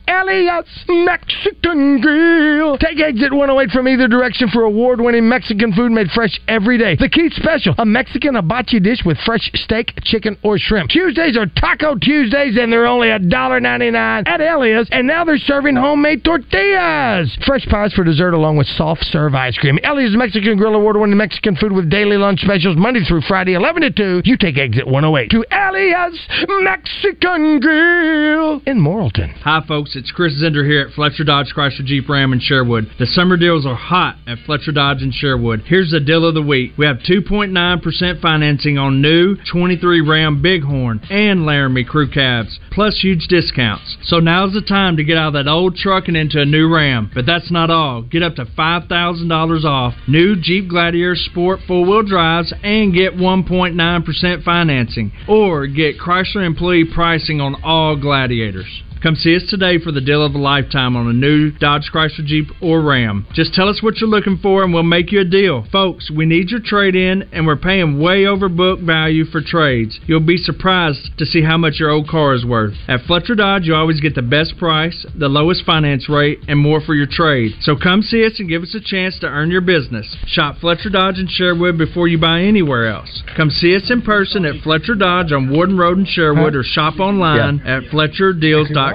Elliot's 0.11 0.83
Mexican 0.89 2.01
Grill. 2.01 2.77
Take 2.77 2.99
exit 2.99 3.31
108 3.31 3.71
from 3.71 3.87
either 3.87 4.09
direction 4.09 4.49
for 4.49 4.63
award-winning 4.63 5.27
Mexican 5.27 5.71
food 5.71 5.89
made 5.93 6.11
fresh 6.11 6.37
every 6.49 6.77
day. 6.77 6.97
The 6.97 7.07
Keith 7.07 7.31
Special, 7.33 7.73
a 7.77 7.85
Mexican 7.85 8.35
hibachi 8.35 8.81
dish 8.81 8.99
with 9.05 9.17
fresh 9.25 9.49
steak, 9.53 9.93
chicken, 10.03 10.37
or 10.43 10.57
shrimp. 10.59 10.89
Tuesdays 10.89 11.37
are 11.37 11.45
Taco 11.45 11.95
Tuesdays, 11.95 12.57
and 12.57 12.73
they're 12.73 12.87
only 12.87 13.07
$1.99 13.07 14.27
at 14.27 14.41
Elliot's, 14.41 14.89
and 14.91 15.07
now 15.07 15.23
they're 15.23 15.37
serving 15.37 15.77
homemade 15.77 16.25
tortillas. 16.25 17.33
Fresh 17.45 17.67
pies 17.67 17.93
for 17.93 18.03
dessert 18.03 18.33
along 18.33 18.57
with 18.57 18.67
soft 18.67 19.05
serve 19.05 19.33
ice 19.33 19.57
cream. 19.57 19.79
Elliot's 19.81 20.17
Mexican 20.17 20.57
Grill 20.57 20.75
award-winning 20.75 21.15
Mexican 21.15 21.55
food 21.55 21.71
with 21.71 21.89
daily 21.89 22.17
lunch 22.17 22.41
specials 22.41 22.75
Monday 22.75 23.05
through 23.05 23.21
Friday, 23.21 23.53
11 23.53 23.83
to 23.83 23.91
2. 23.91 24.21
You 24.25 24.35
take 24.35 24.57
exit 24.57 24.85
108 24.85 25.29
to 25.31 25.45
Elliot's 25.51 26.19
Mexican 26.63 27.61
Grill 27.61 28.61
in 28.65 28.77
Morrilton. 28.77 29.31
Hi, 29.43 29.63
folks. 29.65 30.00
It's 30.01 30.09
Chris 30.09 30.41
Zender 30.41 30.65
here 30.65 30.81
at 30.81 30.95
Fletcher 30.95 31.23
Dodge 31.23 31.53
Chrysler 31.55 31.85
Jeep 31.85 32.09
Ram 32.09 32.33
in 32.33 32.39
Sherwood. 32.39 32.89
The 32.97 33.05
summer 33.05 33.37
deals 33.37 33.67
are 33.67 33.75
hot 33.75 34.15
at 34.25 34.39
Fletcher 34.47 34.71
Dodge 34.71 35.03
in 35.03 35.11
Sherwood. 35.11 35.61
Here's 35.67 35.91
the 35.91 35.99
deal 35.99 36.25
of 36.25 36.33
the 36.33 36.41
week. 36.41 36.71
We 36.75 36.87
have 36.87 36.97
2.9% 37.07 38.19
financing 38.19 38.79
on 38.79 38.99
new 38.99 39.37
23 39.51 40.01
Ram 40.01 40.41
Bighorn 40.41 41.01
and 41.11 41.45
Laramie 41.45 41.83
crew 41.83 42.09
cabs, 42.09 42.59
plus 42.71 42.99
huge 42.99 43.27
discounts. 43.27 43.97
So 44.01 44.17
now's 44.17 44.53
the 44.53 44.63
time 44.63 44.97
to 44.97 45.03
get 45.03 45.17
out 45.17 45.35
of 45.35 45.45
that 45.45 45.47
old 45.47 45.75
truck 45.75 46.07
and 46.07 46.17
into 46.17 46.41
a 46.41 46.45
new 46.45 46.67
Ram. 46.67 47.11
But 47.13 47.27
that's 47.27 47.51
not 47.51 47.69
all. 47.69 48.01
Get 48.01 48.23
up 48.23 48.33
to 48.37 48.45
$5,000 48.45 49.63
off 49.65 49.93
new 50.07 50.35
Jeep 50.35 50.67
Gladiator 50.67 51.15
Sport 51.15 51.59
four-wheel 51.67 52.07
drives 52.07 52.51
and 52.63 52.91
get 52.91 53.13
1.9% 53.13 54.43
financing. 54.43 55.11
Or 55.27 55.67
get 55.67 55.99
Chrysler 55.99 56.43
employee 56.43 56.85
pricing 56.91 57.39
on 57.39 57.61
all 57.63 57.95
Gladiators. 57.95 58.81
Come 59.01 59.15
see 59.15 59.35
us 59.35 59.41
today 59.49 59.79
for 59.79 59.91
the 59.91 59.99
deal 59.99 60.23
of 60.23 60.35
a 60.35 60.37
lifetime 60.37 60.95
on 60.95 61.07
a 61.07 61.13
new 61.13 61.49
Dodge 61.49 61.89
Chrysler 61.91 62.23
Jeep 62.23 62.49
or 62.61 62.83
Ram. 62.83 63.25
Just 63.33 63.51
tell 63.51 63.67
us 63.67 63.81
what 63.81 63.97
you're 63.97 64.07
looking 64.07 64.37
for 64.37 64.63
and 64.63 64.71
we'll 64.71 64.83
make 64.83 65.11
you 65.11 65.21
a 65.21 65.25
deal. 65.25 65.65
Folks, 65.71 66.11
we 66.11 66.27
need 66.27 66.51
your 66.51 66.59
trade 66.63 66.95
in 66.95 67.23
and 67.33 67.47
we're 67.47 67.55
paying 67.55 67.99
way 67.99 68.27
over 68.27 68.47
book 68.47 68.79
value 68.79 69.25
for 69.25 69.41
trades. 69.41 69.99
You'll 70.05 70.19
be 70.19 70.37
surprised 70.37 71.17
to 71.17 71.25
see 71.25 71.41
how 71.41 71.57
much 71.57 71.79
your 71.79 71.89
old 71.89 72.09
car 72.09 72.35
is 72.35 72.45
worth. 72.45 72.75
At 72.87 73.01
Fletcher 73.07 73.33
Dodge, 73.33 73.63
you 73.63 73.73
always 73.73 73.99
get 74.01 74.13
the 74.13 74.21
best 74.21 74.59
price, 74.59 75.03
the 75.17 75.27
lowest 75.27 75.65
finance 75.65 76.07
rate, 76.07 76.37
and 76.47 76.59
more 76.59 76.79
for 76.79 76.93
your 76.93 77.07
trade. 77.09 77.53
So 77.61 77.75
come 77.75 78.03
see 78.03 78.23
us 78.23 78.39
and 78.39 78.47
give 78.47 78.61
us 78.61 78.75
a 78.75 78.81
chance 78.81 79.17
to 79.21 79.27
earn 79.27 79.49
your 79.49 79.61
business. 79.61 80.15
Shop 80.27 80.57
Fletcher 80.61 80.91
Dodge 80.91 81.17
in 81.17 81.27
Sherwood 81.27 81.75
before 81.75 82.07
you 82.07 82.19
buy 82.19 82.41
anywhere 82.41 82.87
else. 82.87 83.23
Come 83.35 83.49
see 83.49 83.75
us 83.75 83.89
in 83.89 84.03
person 84.03 84.45
at 84.45 84.61
Fletcher 84.61 84.93
Dodge 84.93 85.31
on 85.31 85.49
Warden 85.49 85.79
Road 85.79 85.97
in 85.97 86.05
Sherwood 86.05 86.53
or 86.53 86.63
shop 86.63 86.99
online 86.99 87.61
at 87.65 87.81
FletcherDeals.com. 87.85 88.90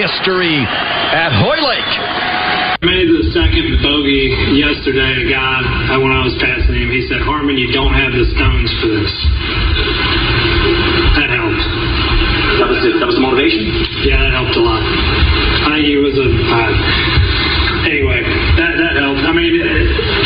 history 0.00 0.64
at 1.12 1.28
Hoylake. 1.30 1.91
Made 2.82 3.06
the 3.06 3.22
second 3.30 3.78
bogey 3.78 4.34
yesterday. 4.58 5.22
A 5.22 5.26
guy, 5.30 5.94
uh, 5.94 6.02
when 6.02 6.10
I 6.10 6.26
was 6.26 6.34
passing 6.42 6.74
him, 6.74 6.90
he 6.90 7.06
said, 7.06 7.22
"Harman, 7.22 7.54
you 7.54 7.70
don't 7.70 7.94
have 7.94 8.10
the 8.10 8.26
stones 8.26 8.70
for 8.82 8.90
this." 8.90 9.12
That 11.14 11.30
helped. 11.30 11.62
That 12.58 12.68
was 12.74 12.82
it. 12.82 12.98
That 12.98 13.06
was 13.06 13.14
the 13.14 13.22
motivation. 13.22 13.70
Yeah, 14.02 14.18
that 14.26 14.34
helped 14.34 14.58
a 14.58 14.62
lot. 14.66 14.82
I 14.82 15.78
think 15.78 15.94
he 15.94 15.96
was 16.02 16.18
a. 16.18 16.26
Uh, 16.26 17.86
anyway, 17.86 18.18
that 18.58 18.74
that 18.74 18.98
helped. 18.98 19.30
I 19.30 19.32
mean, 19.32 19.62
it, 19.62 19.62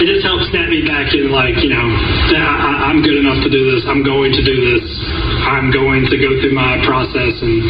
it 0.00 0.06
just 0.16 0.24
helped 0.24 0.48
snap 0.48 0.72
me 0.72 0.80
back 0.80 1.12
in, 1.12 1.28
like 1.28 1.60
you 1.60 1.68
know, 1.76 1.86
I- 2.40 2.88
I'm 2.88 3.04
good 3.04 3.20
enough 3.20 3.44
to 3.44 3.52
do 3.52 3.68
this. 3.68 3.84
I'm 3.84 4.00
going 4.00 4.32
to 4.32 4.40
do 4.40 4.56
this. 4.80 4.88
I'm 5.44 5.68
going 5.68 6.08
to 6.08 6.16
go 6.16 6.32
through 6.40 6.56
my 6.56 6.80
process, 6.88 7.36
and 7.36 7.60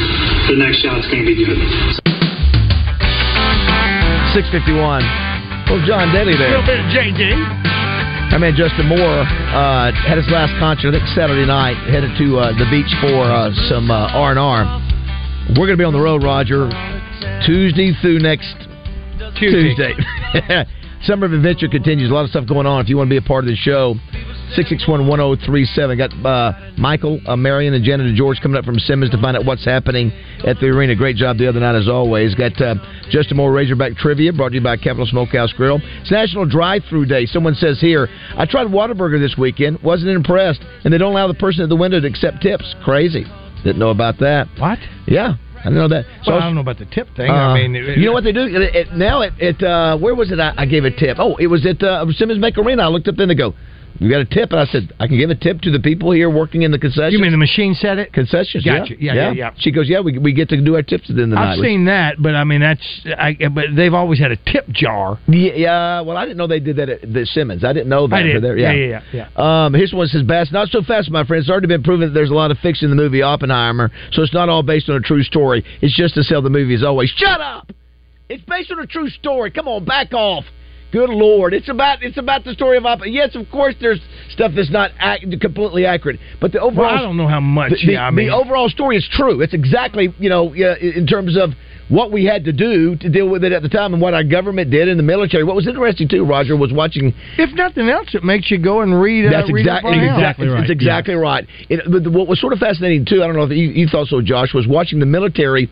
the 0.47 0.63
next 0.63 0.79
shot's 0.79 1.11
going 1.11 1.27
to 1.27 1.29
be 1.35 1.43
good. 1.43 2.06
651. 4.37 5.01
Well, 5.65 5.81
John 5.89 6.13
Daly 6.13 6.37
there. 6.37 6.53
A 6.53 6.61
little 6.61 6.69
bit 6.69 6.77
of 6.77 6.93
JD. 6.93 7.25
I 7.25 8.37
mean, 8.37 8.53
Justin 8.53 8.85
Moore 8.85 9.25
uh, 9.25 9.89
had 9.97 10.21
his 10.21 10.29
last 10.29 10.53
concert, 10.61 10.93
I 10.93 11.01
think 11.01 11.09
Saturday 11.17 11.49
night, 11.49 11.81
headed 11.89 12.13
to 12.21 12.37
uh, 12.37 12.53
the 12.53 12.69
beach 12.69 12.93
for 13.01 13.25
uh, 13.25 13.49
some 13.73 13.91
uh, 13.91 14.13
R&R. 14.13 14.37
We're 15.57 15.65
going 15.65 15.81
to 15.81 15.81
be 15.81 15.89
on 15.89 15.97
the 15.97 16.05
road, 16.05 16.21
Roger, 16.23 16.69
Tuesday 17.49 17.97
through 18.05 18.21
next 18.21 18.53
Tuesday. 19.41 19.97
Tuesday. 19.97 19.97
Summer 21.09 21.25
of 21.25 21.33
Adventure 21.33 21.73
continues. 21.73 22.11
A 22.11 22.13
lot 22.13 22.29
of 22.29 22.31
stuff 22.31 22.45
going 22.47 22.67
on. 22.67 22.85
If 22.85 22.91
you 22.93 22.99
want 22.99 23.09
to 23.09 23.17
be 23.17 23.25
a 23.25 23.27
part 23.27 23.45
of 23.45 23.49
the 23.49 23.57
show, 23.57 23.97
661-1037. 24.57 25.99
Got 25.99 26.13
uh, 26.27 26.53
Michael, 26.79 27.21
uh, 27.27 27.37
Marion, 27.37 27.75
and 27.75 27.85
Janet 27.85 28.07
and 28.07 28.17
George 28.17 28.39
coming 28.41 28.57
up 28.59 28.65
from 28.65 28.79
Simmons 28.79 29.11
to 29.11 29.21
find 29.21 29.37
out 29.37 29.45
what's 29.45 29.65
happening 29.65 30.13
at 30.47 30.59
the 30.61 30.67
arena. 30.67 30.95
Great 30.95 31.17
job 31.17 31.39
the 31.39 31.49
other 31.49 31.61
night, 31.61 31.75
as 31.75 31.89
always. 31.89 32.35
Got 32.35 32.61
uh, 32.61 32.75
Justin 33.11 33.37
Moore 33.37 33.53
Razorback 33.53 33.97
Trivia 33.97 34.33
brought 34.33 34.51
to 34.51 34.55
you 34.57 34.61
by 34.61 34.77
Capital 34.77 35.07
Smokehouse 35.07 35.53
Grill. 35.53 35.81
It's 36.01 36.11
National 36.11 36.47
Drive-Through 36.47 37.07
Day. 37.07 37.27
Someone 37.27 37.55
says 37.55 37.81
here, 37.81 38.09
I 38.37 38.47
tried 38.47 38.69
Whataburger 38.69 39.19
this 39.21 39.37
weekend. 39.39 39.83
Wasn't 39.83 40.11
impressed. 40.11 40.61
And 40.85 40.93
they 40.93 40.99
don't 40.99 41.13
allow 41.13 41.29
the 41.29 41.35
person 41.35 41.63
at 41.63 41.69
the 41.69 41.77
window 41.77 42.01
to 42.01 42.07
accept 42.07 42.43
tips. 42.43 42.75
Crazy. 42.85 43.25
Didn't 43.65 43.79
know 43.79 43.91
about 43.91 44.19
that. 44.21 44.49
What? 44.59 44.79
Yeah. 45.07 45.35
I 45.59 45.71
didn't 45.71 45.79
know 45.79 45.89
that. 45.89 46.05
Well, 46.27 46.37
I 46.37 46.41
don't 46.45 46.55
know 46.55 46.61
about 46.61 46.79
the 46.79 46.85
tip 46.85 47.09
thing. 47.17 47.29
I 47.31 47.51
uh, 47.51 47.55
mean, 47.55 47.75
it- 47.75 47.99
you 47.99 48.05
know 48.07 48.13
what 48.13 48.23
they 48.23 48.31
do 48.33 48.43
It- 48.45 48.75
it- 48.77 48.93
now? 48.93 49.23
It, 49.23 49.33
it 49.39 49.63
uh, 49.63 49.99
where 49.99 50.15
was 50.15 50.31
it? 50.31 50.39
I, 50.39 50.53
I 50.57 50.67
gave 50.67 50.85
a 50.85 50.91
tip. 50.93 51.17
Oh, 51.19 51.35
it 51.37 51.49
was 51.49 51.67
at 51.67 51.83
uh, 51.83 52.05
Simmons 52.13 52.41
Bank 52.41 52.57
Arena. 52.59 52.83
I 52.85 52.87
looked 52.89 53.09
up 53.09 53.17
there 53.17 53.25
and 53.25 53.31
they 53.31 53.35
go, 53.35 53.55
"You 53.99 54.11
got 54.11 54.21
a 54.21 54.25
tip?" 54.25 54.51
And 54.53 54.61
I 54.61 54.67
said, 54.67 54.93
"I 55.01 55.07
can 55.07 55.17
give 55.19 55.31
a 55.31 55.35
tip 55.35 55.61
to 55.63 55.71
the 55.71 55.81
people 55.81 56.11
here 56.13 56.29
working 56.31 56.63
in 56.63 56.71
the 56.71 56.79
concessions." 56.79 57.13
You 57.13 57.19
mean 57.19 57.33
the 57.33 57.39
machine 57.39 57.75
said 57.75 57.99
it? 57.99 58.13
Concessions. 58.13 58.65
Gotcha. 58.65 58.95
Yeah, 58.99 59.15
Yeah, 59.15 59.15
yeah, 59.15 59.33
yeah. 59.33 59.51
She 59.59 59.71
goes, 59.71 59.89
"Yeah, 59.89 60.01
we, 60.01 60.19
we 60.19 60.33
get 60.33 60.49
to 60.51 60.61
do 60.61 60.75
our 60.77 60.83
tips 60.83 61.09
at 61.11 61.17
the 61.17 61.23
end 61.23 61.33
of 61.33 61.37
the 61.39 61.43
I've 61.43 61.59
night." 61.59 61.65
seen 61.65 61.85
that, 61.87 62.17
but 62.21 62.35
I 62.35 62.45
mean 62.45 62.61
that's. 62.61 62.87
I, 63.19 63.37
but 63.53 63.67
they've 63.75 63.95
always 63.95 64.19
had 64.19 64.31
a 64.33 64.37
tip 64.37 64.69
jar. 64.71 65.19
Yeah, 65.29 65.53
yeah, 65.55 66.01
well, 66.03 66.17
I 66.17 66.25
didn't 66.25 66.37
know 66.39 66.47
they 66.47 66.61
did 66.61 66.77
that 66.77 66.89
at 66.89 67.01
the 67.13 67.27
Simmons. 67.27 67.65
I 67.65 67.73
didn't 67.73 67.89
know 67.89 68.07
that. 68.07 68.17
I 68.17 68.23
did. 68.23 68.35
for 68.37 68.41
their- 68.41 68.57
Yeah, 68.59 68.73
yeah, 68.73 69.01
yeah, 69.13 69.65
Um, 69.67 69.75
here's 69.75 69.93
one 69.93 70.05
that 70.07 70.11
says, 70.11 70.23
Bass, 70.23 70.51
not 70.53 70.69
so 70.69 70.83
fast, 70.83 71.11
my 71.11 71.25
friend. 71.25 71.41
It's 71.41 71.51
already 71.51 71.67
been 71.69 71.83
proven 71.83 72.09
that 72.09 72.15
there's 72.15 72.31
a 72.31 72.35
lot 72.35 72.51
of 72.51 72.59
fiction 72.59 72.91
in 72.91 72.97
the 72.97 73.03
movie 73.03 73.23
Oppenheimer, 73.23 73.91
so 74.13 74.23
it's 74.23 74.35
not 74.35 74.49
all 74.49 74.63
based 74.63 74.89
on 74.89 74.97
a 74.97 75.01
true 75.01 75.23
story. 75.23 75.65
It's 75.81 75.95
just 75.97 76.15
to 76.15 76.23
sell 76.23 76.43
the 76.43 76.51
movie 76.51 76.75
as 76.75 76.83
always. 76.83 77.11
Shut 77.17 77.41
up! 77.41 77.73
It's 78.29 78.43
based 78.45 78.71
on 78.73 78.79
a 78.81 78.87
true 78.87 79.09
story. 79.09 79.51
Come 79.51 79.69
on, 79.69 79.85
back 79.85 80.13
off. 80.13 80.45
Good 80.93 81.11
lord, 81.11 81.53
it's 81.53 81.69
about 81.69 82.03
it's 82.03 82.17
about 82.17 82.45
the 82.45 82.53
story 82.53 82.77
of 82.79 82.87
Oppenheimer. 82.87 83.13
Yes, 83.13 83.35
of 83.35 83.51
course, 83.51 83.75
there's 83.81 84.01
stuff 84.31 84.53
that's 84.55 84.71
not 84.71 84.93
ac- 85.03 85.37
completely 85.41 85.85
accurate, 85.85 86.19
but 86.41 86.53
the 86.53 86.61
overall 86.61 86.87
Well, 86.87 86.95
I 86.99 87.03
don't 87.03 87.17
know 87.17 87.27
how 87.27 87.41
much. 87.41 87.73
the, 87.73 87.87
the- 87.89 87.97
I 87.99 88.11
mean, 88.11 88.29
the 88.29 88.35
overall 88.37 88.69
story 88.69 88.97
is 88.97 89.07
true. 89.11 89.41
It's 89.43 89.53
exactly 89.55 90.15
you 90.19 90.29
know 90.31 90.55
yeah, 90.55 90.75
in 90.81 91.07
terms 91.07 91.37
of 91.37 91.51
what 91.89 92.11
we 92.13 92.25
had 92.25 92.45
to 92.45 92.53
do 92.53 92.97
to 92.97 93.09
deal 93.09 93.29
with 93.29 93.45
it 93.45 93.53
at 93.53 93.63
the 93.63 93.69
time 93.69 93.93
and 93.95 94.03
what 94.03 94.13
our 94.15 94.25
government 94.25 94.71
did 94.71 94.89
in 94.89 94.97
the 94.97 95.03
military. 95.03 95.45
What 95.45 95.55
was 95.55 95.69
interesting 95.69 96.09
too, 96.09 96.25
Roger, 96.25 96.57
was 96.57 96.73
watching. 96.73 97.13
if 97.39 97.53
nothing 97.55 97.89
else, 97.89 98.15
it 98.15 98.25
makes 98.25 98.51
you 98.51 98.59
go 98.59 98.81
and 98.81 98.99
read. 99.01 99.27
Uh, 99.27 99.31
That's 99.31 99.53
read 99.53 99.61
exactly 99.67 99.93
up 100.09 100.17
exactly 100.19 100.49
right. 100.49 100.63
It's 100.63 100.71
exactly 100.71 101.15
right. 101.15 101.47
It, 101.69 101.81
but 101.91 102.05
the- 102.05 102.11
what 102.11 102.27
was 102.29 102.41
sort 102.41 102.53
of 102.53 102.59
fascinating 102.61 103.05
too, 103.05 103.23
I 103.23 103.27
don't 103.27 103.37
know 103.37 103.43
if 103.45 103.51
you, 103.51 103.69
you 103.71 103.87
thought 103.89 104.07
so, 104.09 104.21
Josh, 104.23 104.55
was 104.55 104.67
watching 104.69 104.99
the 105.01 105.07
military, 105.07 105.69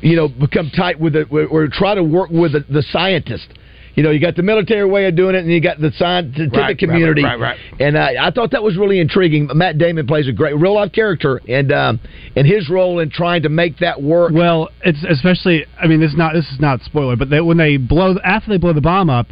you 0.00 0.16
know, 0.16 0.28
become 0.28 0.70
tight 0.70 0.98
with 0.98 1.14
it 1.16 1.28
or, 1.30 1.46
or 1.46 1.68
try 1.68 1.94
to 1.94 2.02
work 2.02 2.30
with 2.30 2.52
the, 2.52 2.64
the 2.68 2.82
scientist. 2.90 3.48
You 3.94 4.02
know, 4.02 4.10
you 4.10 4.20
got 4.20 4.36
the 4.36 4.42
military 4.42 4.84
way 4.88 5.06
of 5.06 5.16
doing 5.16 5.34
it, 5.34 5.40
and 5.40 5.50
you 5.50 5.60
got 5.60 5.80
the 5.80 5.90
scientific 5.96 6.52
Right, 6.52 6.60
right, 6.62 6.78
community. 6.78 7.24
right, 7.24 7.38
right. 7.38 7.58
And 7.80 7.96
uh, 7.96 8.08
I 8.20 8.30
thought 8.30 8.52
that 8.52 8.62
was 8.62 8.76
really 8.76 9.00
intriguing. 9.00 9.48
Matt 9.54 9.78
Damon 9.78 10.06
plays 10.06 10.28
a 10.28 10.32
great 10.32 10.56
real 10.56 10.74
life 10.74 10.92
character, 10.92 11.40
and 11.48 11.72
um, 11.72 12.00
and 12.36 12.46
his 12.46 12.68
role 12.70 13.00
in 13.00 13.10
trying 13.10 13.42
to 13.42 13.48
make 13.48 13.78
that 13.78 14.00
work. 14.00 14.32
Well, 14.32 14.68
it's 14.84 15.04
especially. 15.08 15.66
I 15.80 15.86
mean, 15.86 16.00
this 16.00 16.12
is 16.12 16.16
not 16.16 16.34
this 16.34 16.48
is 16.52 16.60
not 16.60 16.80
spoiler, 16.82 17.16
but 17.16 17.30
they, 17.30 17.40
when 17.40 17.56
they 17.56 17.76
blow 17.76 18.16
after 18.24 18.50
they 18.50 18.58
blow 18.58 18.72
the 18.72 18.80
bomb 18.80 19.10
up, 19.10 19.26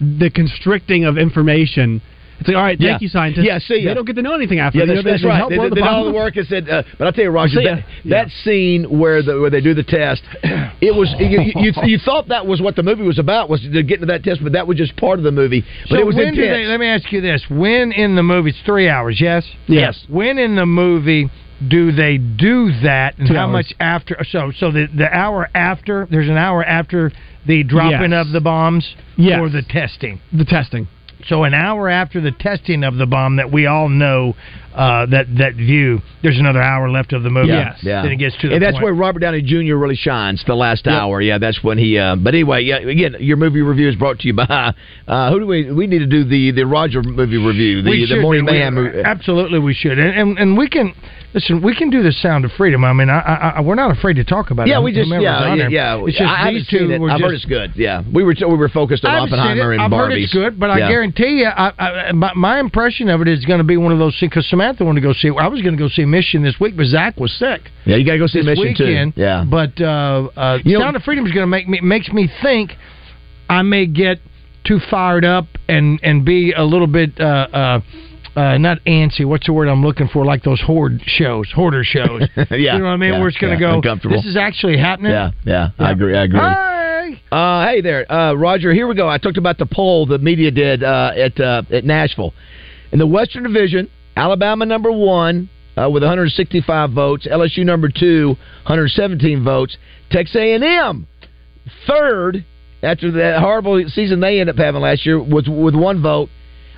the 0.00 0.30
constricting 0.34 1.04
of 1.04 1.16
information. 1.16 2.02
It's 2.40 2.48
like, 2.48 2.56
all 2.56 2.62
right, 2.62 2.78
thank 2.78 2.88
Yeah. 2.90 2.98
you, 3.00 3.08
scientists. 3.08 3.44
Yeah, 3.44 3.58
see 3.58 3.80
ya. 3.80 3.90
they 3.90 3.94
don't 3.94 4.06
get 4.06 4.16
to 4.16 4.22
know 4.22 4.34
anything 4.34 4.58
after. 4.60 4.78
Yeah, 4.78 4.86
that's, 4.86 5.04
know, 5.04 5.10
that's 5.10 5.24
right. 5.24 5.36
help 5.36 5.50
They, 5.50 5.58
they 5.58 5.68
the 5.68 5.74
did 5.76 5.84
all 5.84 6.04
the 6.06 6.12
work 6.12 6.36
and 6.36 6.46
said, 6.48 6.68
uh, 6.68 6.82
but 6.98 7.06
I'll 7.06 7.12
tell 7.12 7.24
you, 7.24 7.30
Roger, 7.30 7.56
See 7.60 7.64
ya. 7.64 7.74
that, 7.76 7.84
that 8.08 8.28
scene 8.44 8.84
where 8.98 9.22
the 9.22 9.38
where 9.40 9.50
they 9.50 9.60
do 9.60 9.74
the 9.74 9.82
test, 9.84 10.22
it 10.80 10.94
was 10.94 11.14
you, 11.18 11.52
you, 11.54 11.72
you 11.84 11.98
thought 11.98 12.28
that 12.28 12.46
was 12.46 12.60
what 12.62 12.76
the 12.76 12.82
movie 12.82 13.02
was 13.02 13.18
about 13.18 13.48
was 13.50 13.60
to 13.60 13.82
get 13.82 13.96
into 14.00 14.06
that 14.06 14.24
test, 14.24 14.42
but 14.42 14.52
that 14.52 14.66
was 14.66 14.76
just 14.78 14.96
part 14.96 15.18
of 15.18 15.24
the 15.24 15.30
movie. 15.32 15.64
But 15.82 15.88
so 15.96 16.00
it 16.00 16.06
was 16.06 16.14
when 16.16 16.34
do 16.34 16.42
intense. 16.42 16.56
they? 16.56 16.66
Let 16.66 16.80
me 16.80 16.86
ask 16.86 17.12
you 17.12 17.20
this: 17.20 17.44
When 17.50 17.92
in 17.92 18.16
the 18.16 18.22
movie? 18.22 18.50
It's 18.50 18.58
three 18.64 18.88
hours. 18.88 19.20
Yes. 19.20 19.44
Yes. 19.66 20.02
When 20.08 20.38
in 20.38 20.56
the 20.56 20.66
movie 20.66 21.28
do 21.68 21.92
they 21.92 22.16
do 22.16 22.72
that, 22.84 23.18
and 23.18 23.28
Two 23.28 23.34
how 23.34 23.42
hours. 23.44 23.52
much 23.52 23.74
after? 23.80 24.16
So, 24.30 24.50
so 24.56 24.70
the 24.72 24.86
the 24.96 25.14
hour 25.14 25.50
after 25.54 26.08
there's 26.10 26.28
an 26.30 26.38
hour 26.38 26.64
after 26.64 27.12
the 27.46 27.62
dropping 27.64 28.12
Yes. 28.12 28.26
of 28.26 28.32
the 28.32 28.40
bombs 28.40 28.94
Yes. 29.16 29.40
or 29.40 29.50
the 29.50 29.60
testing. 29.62 30.20
The 30.32 30.46
testing. 30.46 30.88
So 31.26 31.44
an 31.44 31.54
hour 31.54 31.88
after 31.88 32.20
the 32.20 32.32
testing 32.32 32.84
of 32.84 32.96
the 32.96 33.06
bomb 33.06 33.36
that 33.36 33.52
we 33.52 33.66
all 33.66 33.88
know 33.88 34.34
uh, 34.74 35.06
that 35.06 35.26
that 35.38 35.54
view. 35.54 36.00
There's 36.22 36.38
another 36.38 36.60
hour 36.62 36.90
left 36.90 37.12
of 37.12 37.22
the 37.22 37.30
movie. 37.30 37.48
Yeah, 37.48 37.76
yeah. 37.82 38.02
Then 38.02 38.12
it 38.12 38.16
gets 38.16 38.36
to 38.42 38.48
the 38.48 38.54
and 38.54 38.62
that's 38.62 38.74
point. 38.74 38.84
where 38.84 38.94
Robert 38.94 39.20
Downey 39.20 39.42
Jr. 39.42 39.74
really 39.76 39.96
shines. 39.96 40.42
The 40.46 40.54
last 40.54 40.86
Yep. 40.86 40.94
hour, 40.94 41.20
yeah, 41.20 41.38
that's 41.38 41.62
when 41.64 41.78
he. 41.78 41.98
Uh, 41.98 42.16
but 42.16 42.34
anyway, 42.34 42.62
yeah. 42.62 42.76
Again, 42.78 43.16
your 43.20 43.36
movie 43.36 43.62
review 43.62 43.88
is 43.88 43.96
brought 43.96 44.18
to 44.20 44.26
you 44.28 44.34
by 44.34 44.74
uh, 45.08 45.30
who 45.32 45.40
do 45.40 45.46
we? 45.46 45.70
We 45.72 45.86
need 45.86 46.00
to 46.00 46.06
do 46.06 46.24
the 46.24 46.50
the 46.52 46.66
Roger 46.66 47.02
movie 47.02 47.36
review, 47.38 47.82
the 47.82 47.90
We 47.90 48.06
the 48.06 48.20
Morning 48.20 48.44
do. 48.46 48.52
We- 48.52 48.58
Mayhem. 48.58 48.74
movie. 48.74 49.00
Absolutely, 49.02 49.58
we 49.58 49.74
should, 49.74 49.98
and, 49.98 50.16
and 50.18 50.38
and 50.38 50.58
we 50.58 50.68
can 50.68 50.94
listen. 51.34 51.62
We 51.62 51.74
can 51.74 51.90
do 51.90 52.02
the 52.02 52.12
Sound 52.12 52.44
of 52.44 52.52
Freedom. 52.52 52.84
I 52.84 52.92
mean, 52.92 53.08
I, 53.10 53.18
I, 53.20 53.48
I 53.56 53.60
we're 53.62 53.74
not 53.74 53.90
afraid 53.96 54.14
to 54.16 54.24
talk 54.24 54.50
about 54.50 54.66
it. 54.68 54.70
Yeah, 54.70 54.80
we 54.80 54.92
just 54.92 55.06
whomever's 55.08 55.24
yeah 55.24 55.50
on 55.50 55.58
yeah, 55.58 55.68
yeah. 55.68 56.04
It's 56.04 56.18
just 56.18 56.22
I 56.22 56.36
haven't 56.36 56.54
these 56.54 56.68
two 56.68 56.78
seen 56.78 56.90
it. 56.92 57.00
were 57.00 57.10
I've 57.10 57.20
heard 57.20 57.32
just- 57.32 57.44
it's 57.44 57.50
good. 57.50 57.72
Yeah, 57.76 58.02
we 58.12 58.22
were 58.24 58.34
we 58.38 58.56
were 58.56 58.68
focused 58.68 59.04
on 59.04 59.10
I 59.10 59.20
haven't 59.20 59.32
Oppenheimer 59.38 59.72
it. 59.72 59.76
and 59.76 59.82
I've 59.82 59.90
Barbies. 59.90 60.10
heard 60.10 60.12
it's 60.18 60.32
good, 60.32 60.60
but 60.60 60.70
I 60.70 60.78
guarantee 60.80 61.40
you, 61.40 61.46
I, 61.46 61.72
I, 61.78 62.12
my, 62.12 62.32
my 62.34 62.60
impression 62.60 63.08
of 63.08 63.20
it 63.22 63.28
is 63.28 63.44
going 63.44 63.58
to 63.58 63.64
be 63.64 63.76
one 63.76 63.92
of 63.92 63.98
those 63.98 64.16
things. 64.20 64.30
Because 64.30 64.46
Samantha 64.60 64.84
wanted 64.84 65.00
to 65.00 65.06
go 65.06 65.12
see. 65.14 65.28
I 65.28 65.48
was 65.48 65.62
going 65.62 65.74
to 65.76 65.82
go 65.82 65.88
see 65.88 66.04
Mission 66.04 66.42
this 66.42 66.56
week, 66.60 66.76
but 66.76 66.84
Zach 66.86 67.18
was 67.18 67.32
sick. 67.38 67.62
Yeah, 67.86 67.96
you 67.96 68.04
got 68.04 68.12
to 68.12 68.18
go 68.18 68.26
see 68.26 68.42
Mission 68.42 68.74
too. 68.76 69.12
Yeah, 69.16 69.44
But 69.48 69.80
uh, 69.80 70.28
uh, 70.36 70.58
You 70.64 70.74
know- 70.78 70.84
Sound 70.84 70.96
of 70.96 71.02
Freedom 71.02 71.24
is 71.26 71.32
going 71.32 71.44
to 71.44 71.46
make 71.46 71.66
me 71.68 71.80
makes 71.80 72.10
me 72.10 72.28
think 72.42 72.72
I 73.48 73.62
may 73.62 73.86
get 73.86 74.18
too 74.64 74.78
fired 74.90 75.24
up 75.24 75.46
and 75.68 75.98
and 76.02 76.24
be 76.24 76.52
a 76.52 76.62
little 76.64 76.86
bit. 76.86 77.18
Uh, 77.18 77.24
uh, 77.52 77.80
uh, 78.36 78.58
not 78.58 78.78
antsy. 78.84 79.24
What's 79.24 79.46
the 79.46 79.52
word 79.52 79.66
I'm 79.66 79.82
looking 79.84 80.08
for? 80.08 80.24
Like 80.24 80.44
those 80.44 80.60
horde 80.60 81.00
shows, 81.04 81.50
hoarder 81.52 81.82
shows. 81.82 82.22
yeah, 82.36 82.46
you 82.50 82.78
know 82.78 82.84
what 82.84 82.90
I 82.90 82.96
mean? 82.96 83.12
yeah, 83.14 83.18
Where 83.18 83.28
it's 83.28 83.38
going 83.38 83.58
to 83.58 83.60
yeah, 83.60 83.72
go. 83.72 83.76
uncomfortable. 83.76 84.16
This 84.16 84.26
is 84.26 84.36
actually 84.36 84.78
happening. 84.78 85.10
Yeah, 85.12 85.30
yeah, 85.44 85.70
I 85.78 85.90
agree. 85.90 86.16
I 86.16 86.24
agree. 86.24 86.38
Hey! 86.38 87.22
Uh, 87.32 87.66
hey 87.66 87.80
there, 87.80 88.10
uh, 88.12 88.34
Roger. 88.34 88.72
Here 88.72 88.86
we 88.86 88.94
go. 88.94 89.08
I 89.08 89.18
talked 89.18 89.36
about 89.38 89.58
the 89.58 89.66
poll 89.66 90.06
the 90.06 90.18
media 90.18 90.50
did 90.52 90.84
uh, 90.84 91.12
at 91.16 91.40
uh, 91.40 91.62
at 91.72 91.84
Nashville 91.84 92.32
in 92.92 92.98
the 93.00 93.06
Western 93.06 93.42
Division. 93.42 93.90
Alabama 94.20 94.66
number 94.66 94.92
one 94.92 95.48
uh, 95.76 95.88
with 95.90 96.02
165 96.02 96.92
votes. 96.92 97.26
LSU 97.26 97.64
number 97.64 97.88
two, 97.88 98.28
117 98.64 99.42
votes. 99.42 99.76
Texas 100.10 100.36
A&M 100.36 101.06
third 101.86 102.44
after 102.82 103.10
that 103.12 103.40
horrible 103.40 103.82
season 103.88 104.20
they 104.20 104.40
ended 104.40 104.56
up 104.56 104.62
having 104.62 104.80
last 104.80 105.04
year 105.06 105.22
was 105.22 105.48
with 105.48 105.74
one 105.74 106.02
vote. 106.02 106.28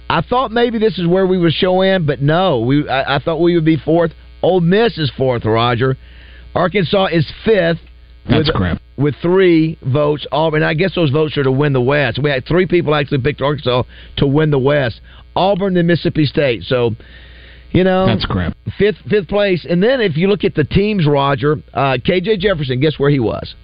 I 0.08 0.20
thought 0.20 0.50
maybe 0.50 0.78
this 0.78 0.98
is 0.98 1.06
where 1.06 1.26
we 1.26 1.38
would 1.38 1.52
show 1.52 1.80
in, 1.82 2.06
but 2.06 2.20
no. 2.20 2.60
We 2.60 2.88
I, 2.88 3.16
I 3.16 3.18
thought 3.18 3.40
we 3.40 3.54
would 3.54 3.64
be 3.64 3.76
fourth. 3.76 4.12
Ole 4.42 4.60
Miss 4.60 4.98
is 4.98 5.10
fourth. 5.16 5.44
Roger. 5.44 5.96
Arkansas 6.54 7.06
is 7.06 7.30
fifth. 7.44 7.78
That's 8.28 8.48
with, 8.48 8.54
crap. 8.54 8.82
With 8.96 9.14
three 9.22 9.78
votes, 9.82 10.26
Auburn. 10.30 10.62
I 10.62 10.74
guess 10.74 10.94
those 10.94 11.10
votes 11.10 11.36
are 11.38 11.44
to 11.44 11.52
win 11.52 11.72
the 11.72 11.80
West. 11.80 12.20
We 12.22 12.30
had 12.30 12.46
three 12.46 12.66
people 12.66 12.94
actually 12.94 13.22
picked 13.22 13.40
Arkansas 13.40 13.84
to 14.18 14.26
win 14.26 14.50
the 14.50 14.58
West. 14.58 15.00
Auburn 15.34 15.76
and 15.76 15.88
Mississippi 15.88 16.26
State. 16.26 16.64
So, 16.64 16.94
you 17.72 17.84
know, 17.84 18.06
That's 18.06 18.24
crap. 18.24 18.56
Fifth, 18.78 18.98
fifth 19.08 19.28
place. 19.28 19.66
And 19.68 19.82
then 19.82 20.00
if 20.00 20.16
you 20.16 20.28
look 20.28 20.44
at 20.44 20.54
the 20.54 20.64
teams, 20.64 21.06
Roger, 21.06 21.56
uh, 21.74 21.98
KJ 22.04 22.38
Jefferson. 22.38 22.80
Guess 22.80 22.98
where 22.98 23.10
he 23.10 23.20
was? 23.20 23.54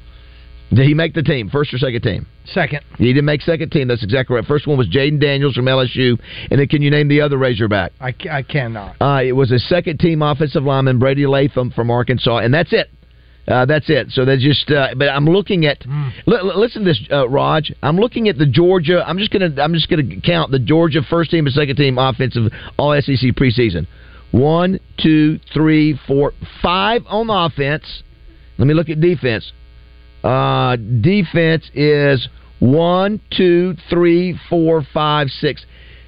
Did 0.70 0.86
he 0.86 0.92
make 0.92 1.14
the 1.14 1.22
team, 1.22 1.48
first 1.48 1.72
or 1.72 1.78
second 1.78 2.02
team? 2.02 2.26
Second. 2.44 2.80
He 2.98 3.06
didn't 3.06 3.24
make 3.24 3.40
second 3.40 3.70
team. 3.70 3.88
That's 3.88 4.02
exactly 4.02 4.36
right. 4.36 4.44
First 4.44 4.66
one 4.66 4.76
was 4.76 4.88
Jayden 4.88 5.18
Daniels 5.20 5.54
from 5.54 5.64
LSU. 5.64 6.18
And 6.50 6.60
then 6.60 6.68
can 6.68 6.82
you 6.82 6.90
name 6.90 7.08
the 7.08 7.22
other 7.22 7.38
Razorback? 7.38 7.92
I, 8.00 8.14
I 8.30 8.42
cannot. 8.42 8.96
Uh, 9.00 9.22
it 9.24 9.32
was 9.32 9.50
a 9.50 9.58
second 9.58 9.98
team 9.98 10.20
offensive 10.20 10.64
lineman, 10.64 10.98
Brady 10.98 11.26
Latham 11.26 11.70
from 11.70 11.90
Arkansas, 11.90 12.38
and 12.38 12.52
that's 12.52 12.72
it. 12.72 12.90
Uh, 13.48 13.64
that's 13.64 13.88
it. 13.88 14.10
So 14.10 14.24
they 14.24 14.36
just. 14.36 14.70
Uh, 14.70 14.88
but 14.96 15.08
I'm 15.08 15.24
looking 15.24 15.64
at. 15.64 15.84
Li- 16.26 16.40
li- 16.42 16.52
listen 16.54 16.84
to 16.84 16.90
this, 16.90 17.00
uh, 17.10 17.28
Raj. 17.28 17.72
I'm 17.82 17.96
looking 17.96 18.28
at 18.28 18.36
the 18.36 18.46
Georgia. 18.46 19.02
I'm 19.06 19.18
just 19.18 19.30
gonna. 19.30 19.50
I'm 19.60 19.72
just 19.72 19.88
gonna 19.88 20.20
count 20.20 20.50
the 20.50 20.58
Georgia 20.58 21.00
first 21.08 21.30
team 21.30 21.46
and 21.46 21.54
second 21.54 21.76
team 21.76 21.96
offensive 21.98 22.52
All 22.76 22.92
SEC 23.00 23.34
preseason. 23.34 23.86
One, 24.30 24.78
two, 25.02 25.40
three, 25.54 25.98
four, 26.06 26.34
five 26.62 27.02
on 27.06 27.28
the 27.28 27.32
offense. 27.32 28.02
Let 28.58 28.66
me 28.68 28.74
look 28.74 28.90
at 28.90 29.00
defense. 29.00 29.50
Uh, 30.22 30.76
defense 30.76 31.70
is 31.72 32.28
one, 32.60 33.20
two, 33.34 33.76
three, 33.88 34.38
four, 34.50 34.86
five, 34.92 35.28
six. 35.28 35.64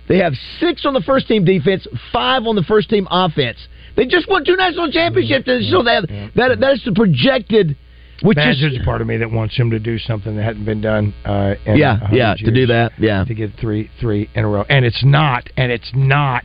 They 0.08 0.18
have 0.18 0.34
six 0.58 0.84
on 0.84 0.92
the 0.92 1.00
first 1.00 1.28
team 1.28 1.44
defense, 1.44 1.86
five 2.12 2.42
on 2.44 2.56
the 2.56 2.64
first 2.64 2.90
team 2.90 3.06
offense. 3.10 3.58
They 4.00 4.06
just 4.06 4.30
won 4.30 4.46
two 4.46 4.56
national 4.56 4.90
championships, 4.90 5.46
and 5.46 5.62
so 5.66 5.82
that 5.82 6.08
that 6.34 6.58
that's 6.58 6.82
the 6.86 6.92
projected. 6.92 7.76
Which 8.22 8.38
is 8.38 8.58
there's 8.58 8.78
a 8.80 8.82
part 8.82 9.02
of 9.02 9.06
me 9.06 9.18
that 9.18 9.30
wants 9.30 9.54
him 9.54 9.68
to 9.72 9.78
do 9.78 9.98
something 9.98 10.36
that 10.36 10.42
hadn't 10.42 10.64
been 10.64 10.80
done. 10.80 11.12
Uh, 11.22 11.56
in 11.66 11.76
Yeah, 11.76 12.00
100 12.00 12.16
yeah, 12.16 12.34
to 12.34 12.50
do 12.50 12.66
that, 12.68 12.92
yeah. 12.98 13.24
to 13.24 13.34
get 13.34 13.50
three 13.60 13.90
three 14.00 14.30
in 14.34 14.44
a 14.44 14.48
row, 14.48 14.64
and 14.70 14.86
it's 14.86 15.04
not, 15.04 15.50
and 15.58 15.70
it's 15.70 15.90
not 15.94 16.44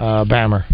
uh, 0.00 0.24
Bammer. 0.24 0.64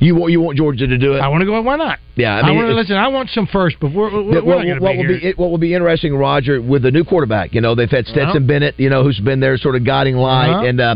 You 0.00 0.14
want 0.14 0.32
you 0.32 0.40
want 0.40 0.56
Georgia 0.56 0.86
to 0.86 0.96
do 0.98 1.14
it? 1.14 1.20
I 1.20 1.28
want 1.28 1.42
to 1.42 1.46
go. 1.46 1.60
Why 1.60 1.76
not? 1.76 1.98
Yeah, 2.16 2.36
I 2.36 2.48
I, 2.48 2.50
want 2.52 2.68
to 2.68 2.74
listen. 2.74 2.96
I 2.96 3.08
want 3.08 3.28
some 3.30 3.46
first, 3.46 3.76
but 3.80 3.92
we're, 3.92 4.10
we're, 4.10 4.42
what, 4.42 4.58
not 4.58 4.64
going 4.64 4.80
what 4.80 4.96
will 4.96 5.02
be 5.06 5.18
be 5.20 5.26
it, 5.28 5.38
what 5.38 5.50
will 5.50 5.58
be 5.58 5.74
interesting, 5.74 6.14
Roger, 6.16 6.60
with 6.60 6.82
the 6.82 6.90
new 6.90 7.04
quarterback. 7.04 7.52
You 7.54 7.60
know, 7.60 7.74
they've 7.74 7.90
had 7.90 8.06
Stetson 8.06 8.28
Uh-huh. 8.28 8.38
Bennett, 8.46 8.80
you 8.80 8.88
know, 8.88 9.02
who's 9.04 9.20
been 9.20 9.40
there, 9.40 9.56
sort 9.58 9.76
of 9.76 9.84
guiding 9.84 10.16
light, 10.16 10.50
Uh-huh. 10.50 10.64
and 10.66 10.80
uh, 10.80 10.94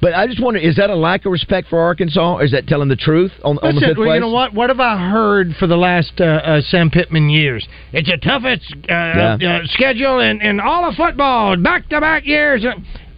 but 0.00 0.14
I 0.14 0.26
just 0.26 0.42
wonder, 0.42 0.58
is 0.58 0.76
that 0.76 0.88
a 0.90 0.94
lack 0.94 1.26
of 1.26 1.32
respect 1.32 1.68
for 1.68 1.80
Arkansas? 1.80 2.34
Or 2.34 2.44
is 2.44 2.50
that 2.52 2.66
telling 2.66 2.88
the 2.88 2.96
truth 2.96 3.32
on, 3.44 3.58
on 3.58 3.74
the 3.74 3.80
Listen, 3.80 3.88
fifth 3.90 3.98
well, 3.98 4.06
place? 4.08 4.14
you 4.16 4.20
know 4.20 4.30
what? 4.30 4.54
What 4.54 4.70
have 4.70 4.80
I 4.80 5.10
heard 5.10 5.54
for 5.58 5.66
the 5.66 5.76
last 5.76 6.12
uh, 6.20 6.24
uh, 6.24 6.60
Sam 6.62 6.90
Pittman 6.90 7.28
years? 7.30 7.66
It's 7.92 8.08
a 8.10 8.16
toughest 8.16 8.72
uh, 8.88 9.36
Yeah. 9.40 9.60
uh, 9.62 9.66
schedule 9.66 10.20
in, 10.20 10.40
in 10.40 10.60
all 10.60 10.88
of 10.88 10.94
football, 10.94 11.56
back 11.56 11.88
to 11.90 12.00
back 12.00 12.26
years. 12.26 12.64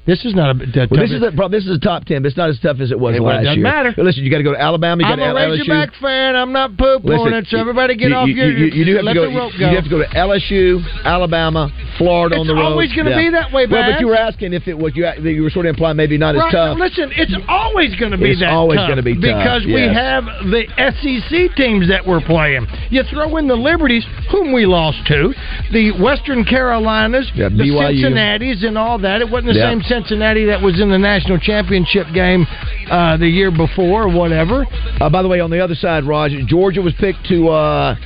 This 0.08 0.24
is 0.24 0.34
not 0.34 0.56
a. 0.56 0.58
The 0.58 0.88
Well, 0.90 1.00
this 1.04 1.12
is 1.12 1.20
a, 1.22 1.30
probably, 1.36 1.58
this 1.60 1.66
is 1.68 1.76
a 1.76 1.78
top 1.78 2.06
ten, 2.06 2.22
but 2.22 2.28
it's 2.32 2.36
not 2.40 2.48
as 2.48 2.58
tough 2.60 2.80
as 2.80 2.90
it 2.90 2.98
was 2.98 3.14
it 3.14 3.20
last 3.20 3.44
doesn't 3.44 3.60
year. 3.60 3.62
matter. 3.62 3.92
But 3.94 4.06
listen, 4.06 4.24
you 4.24 4.30
got 4.30 4.38
to 4.38 4.42
go 4.48 4.52
to 4.56 4.60
Alabama. 4.60 5.02
You 5.04 5.08
I'm 5.12 5.18
got 5.20 5.36
a 5.36 5.38
to 5.38 5.40
LSU. 5.52 5.68
Razorback 5.68 5.90
fan. 6.00 6.34
I'm 6.34 6.50
not 6.52 6.78
poop 6.78 7.04
Listen, 7.04 7.28
on 7.28 7.44
it. 7.44 7.46
So 7.52 7.58
everybody 7.60 7.94
get 7.94 8.08
you, 8.08 8.14
off 8.16 8.26
you, 8.28 8.34
your. 8.34 8.50
you, 8.56 8.66
you 8.72 8.84
do 8.88 8.96
have 8.96 9.04
to 9.04 9.12
go. 9.14 9.28
you, 9.28 9.36
go. 9.36 9.50
you 9.68 9.76
have 9.76 9.84
to 9.84 9.90
go 9.90 9.98
to 10.00 10.08
LSU, 10.16 10.80
Alabama, 11.04 11.68
Florida 11.98 12.36
on 12.36 12.40
It's 12.40 12.48
the 12.48 12.54
road. 12.54 12.72
always 12.72 12.92
gonna 12.96 13.16
be 13.16 13.28
that 13.36 13.52
way, 13.52 13.66
Well, 13.68 13.84
but 13.92 14.00
you 14.00 14.06
were 14.08 14.16
asking 14.16 14.54
if 14.54 14.66
it 14.66 14.78
was 14.78 14.96
you. 14.96 15.04
You 15.20 15.42
were 15.42 15.50
sort 15.50 15.66
of 15.66 15.70
implying 15.76 15.98
maybe 15.98 16.16
not 16.16 16.34
as 16.36 16.42
tough. 16.50 16.78
listen, 16.78 17.12
it's 17.14 17.36
always 17.46 17.94
going 17.96 18.12
to 18.12 18.18
be 18.18 18.30
It's 18.32 18.40
that 18.40 18.48
always 18.48 18.78
gonna 18.80 19.02
be 19.02 19.12
tough, 19.12 19.22
because 19.22 19.66
we 19.66 19.76
yes. 19.84 19.94
have 19.94 20.24
the 20.48 20.64
SEC 20.78 21.54
teams 21.56 21.88
that 21.88 22.06
we're 22.06 22.24
playing. 22.24 22.66
You 22.88 23.02
throw 23.12 23.36
in 23.36 23.46
the 23.46 23.56
Liberties, 23.56 24.06
whom 24.30 24.52
we 24.52 24.64
lost 24.64 25.04
to, 25.08 25.34
the 25.72 25.92
Western 26.00 26.44
Carolinas, 26.44 27.30
Yeah, 27.34 27.50
the 27.50 27.64
BYU. 27.68 28.00
Cincinnati's, 28.00 28.64
and 28.64 28.78
all 28.78 28.98
that. 29.00 29.20
It 29.20 29.28
wasn't 29.28 29.52
the 29.52 29.58
Yeah. 29.58 29.68
same 29.70 29.82
Cincinnati 30.02 30.44
that 30.46 30.60
was 30.62 30.80
in 30.80 30.90
the 30.90 30.98
national 30.98 31.38
championship 31.38 32.06
game 32.14 32.46
uh, 32.90 33.16
the 33.16 33.26
year 33.28 33.50
before, 33.50 34.04
or 34.04 34.08
whatever. 34.08 34.64
Uh, 35.00 35.10
by 35.10 35.22
the 35.22 35.28
way, 35.28 35.40
on 35.40 35.50
the 35.50 35.58
other 35.62 35.74
side, 35.74 36.04
Raj, 36.04 36.30
Georgia 36.46 36.80
was 36.80 36.94
picked 37.00 37.26
to 37.28 37.48
uh, 37.48 37.96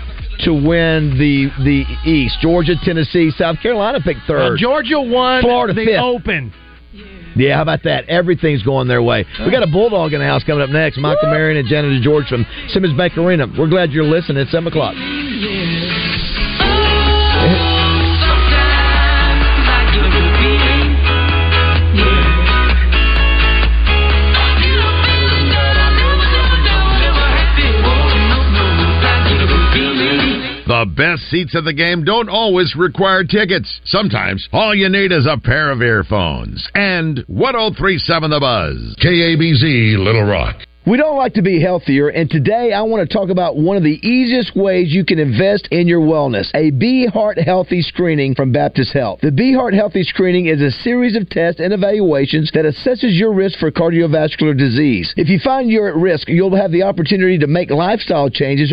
to 0.40 0.52
win 0.52 1.18
the 1.18 1.50
the 1.62 1.84
East. 2.08 2.38
Georgia, 2.40 2.74
Tennessee, 2.82 3.30
South 3.36 3.60
Carolina 3.60 4.00
picked 4.00 4.20
Uh, 4.20 4.26
third. 4.28 4.58
Georgia 4.58 5.00
won 5.00 5.42
Florida 5.42 5.74
the 5.74 5.84
fifth. 5.84 6.00
Open. 6.00 6.52
Yeah, 7.34 7.56
how 7.56 7.62
about 7.62 7.82
that? 7.84 8.08
Everything's 8.08 8.62
going 8.62 8.88
their 8.88 9.02
way. 9.02 9.24
We 9.40 9.50
got 9.50 9.62
a 9.62 9.66
bulldog 9.66 10.12
in 10.12 10.20
the 10.20 10.26
house 10.26 10.44
coming 10.44 10.62
up 10.62 10.68
next. 10.68 10.98
Michael 10.98 11.30
Marion 11.30 11.56
and 11.56 11.66
Janet 11.66 12.02
George 12.02 12.26
from 12.28 12.44
Simmons 12.68 12.96
Bank 12.96 13.16
Arena. 13.16 13.46
We're 13.58 13.68
glad 13.68 13.90
you're 13.92 14.04
listening. 14.04 14.42
It's 14.42 14.50
seven 14.50 14.68
o'clock. 14.68 14.94
The 30.72 30.86
best 30.86 31.28
seats 31.28 31.54
at 31.54 31.64
the 31.64 31.74
game 31.74 32.02
don't 32.02 32.30
always 32.30 32.74
require 32.74 33.24
tickets. 33.24 33.82
Sometimes 33.84 34.48
all 34.54 34.74
you 34.74 34.88
need 34.88 35.12
is 35.12 35.26
a 35.26 35.36
pair 35.36 35.70
of 35.70 35.82
earphones. 35.82 36.66
And 36.74 37.22
1037 37.26 38.30
The 38.30 38.40
Buzz. 38.40 38.96
KABZ 38.98 39.98
Little 40.02 40.24
Rock. 40.24 40.56
We 40.84 40.96
don't 40.96 41.16
like 41.16 41.34
to 41.34 41.42
be 41.42 41.60
healthier, 41.60 42.08
and 42.08 42.28
today 42.28 42.72
I 42.72 42.82
want 42.82 43.08
to 43.08 43.16
talk 43.16 43.30
about 43.30 43.56
one 43.56 43.76
of 43.76 43.84
the 43.84 44.04
easiest 44.04 44.56
ways 44.56 44.92
you 44.92 45.04
can 45.04 45.20
invest 45.20 45.68
in 45.70 45.86
your 45.86 46.00
wellness 46.00 46.50
a 46.56 46.72
Be 46.72 47.06
Heart 47.06 47.38
Healthy 47.38 47.82
screening 47.82 48.34
from 48.34 48.50
Baptist 48.50 48.92
Health. 48.92 49.20
The 49.22 49.30
Be 49.30 49.54
Heart 49.54 49.74
Healthy 49.74 50.02
screening 50.02 50.46
is 50.46 50.60
a 50.60 50.72
series 50.72 51.14
of 51.14 51.30
tests 51.30 51.60
and 51.60 51.72
evaluations 51.72 52.50
that 52.54 52.64
assesses 52.64 53.16
your 53.16 53.32
risk 53.32 53.60
for 53.60 53.70
cardiovascular 53.70 54.58
disease. 54.58 55.14
If 55.16 55.28
you 55.28 55.38
find 55.38 55.70
you're 55.70 55.86
at 55.86 55.94
risk, 55.94 56.28
you'll 56.28 56.56
have 56.56 56.72
the 56.72 56.82
opportunity 56.82 57.38
to 57.38 57.46
make 57.46 57.70
lifestyle 57.70 58.28
changes 58.28 58.68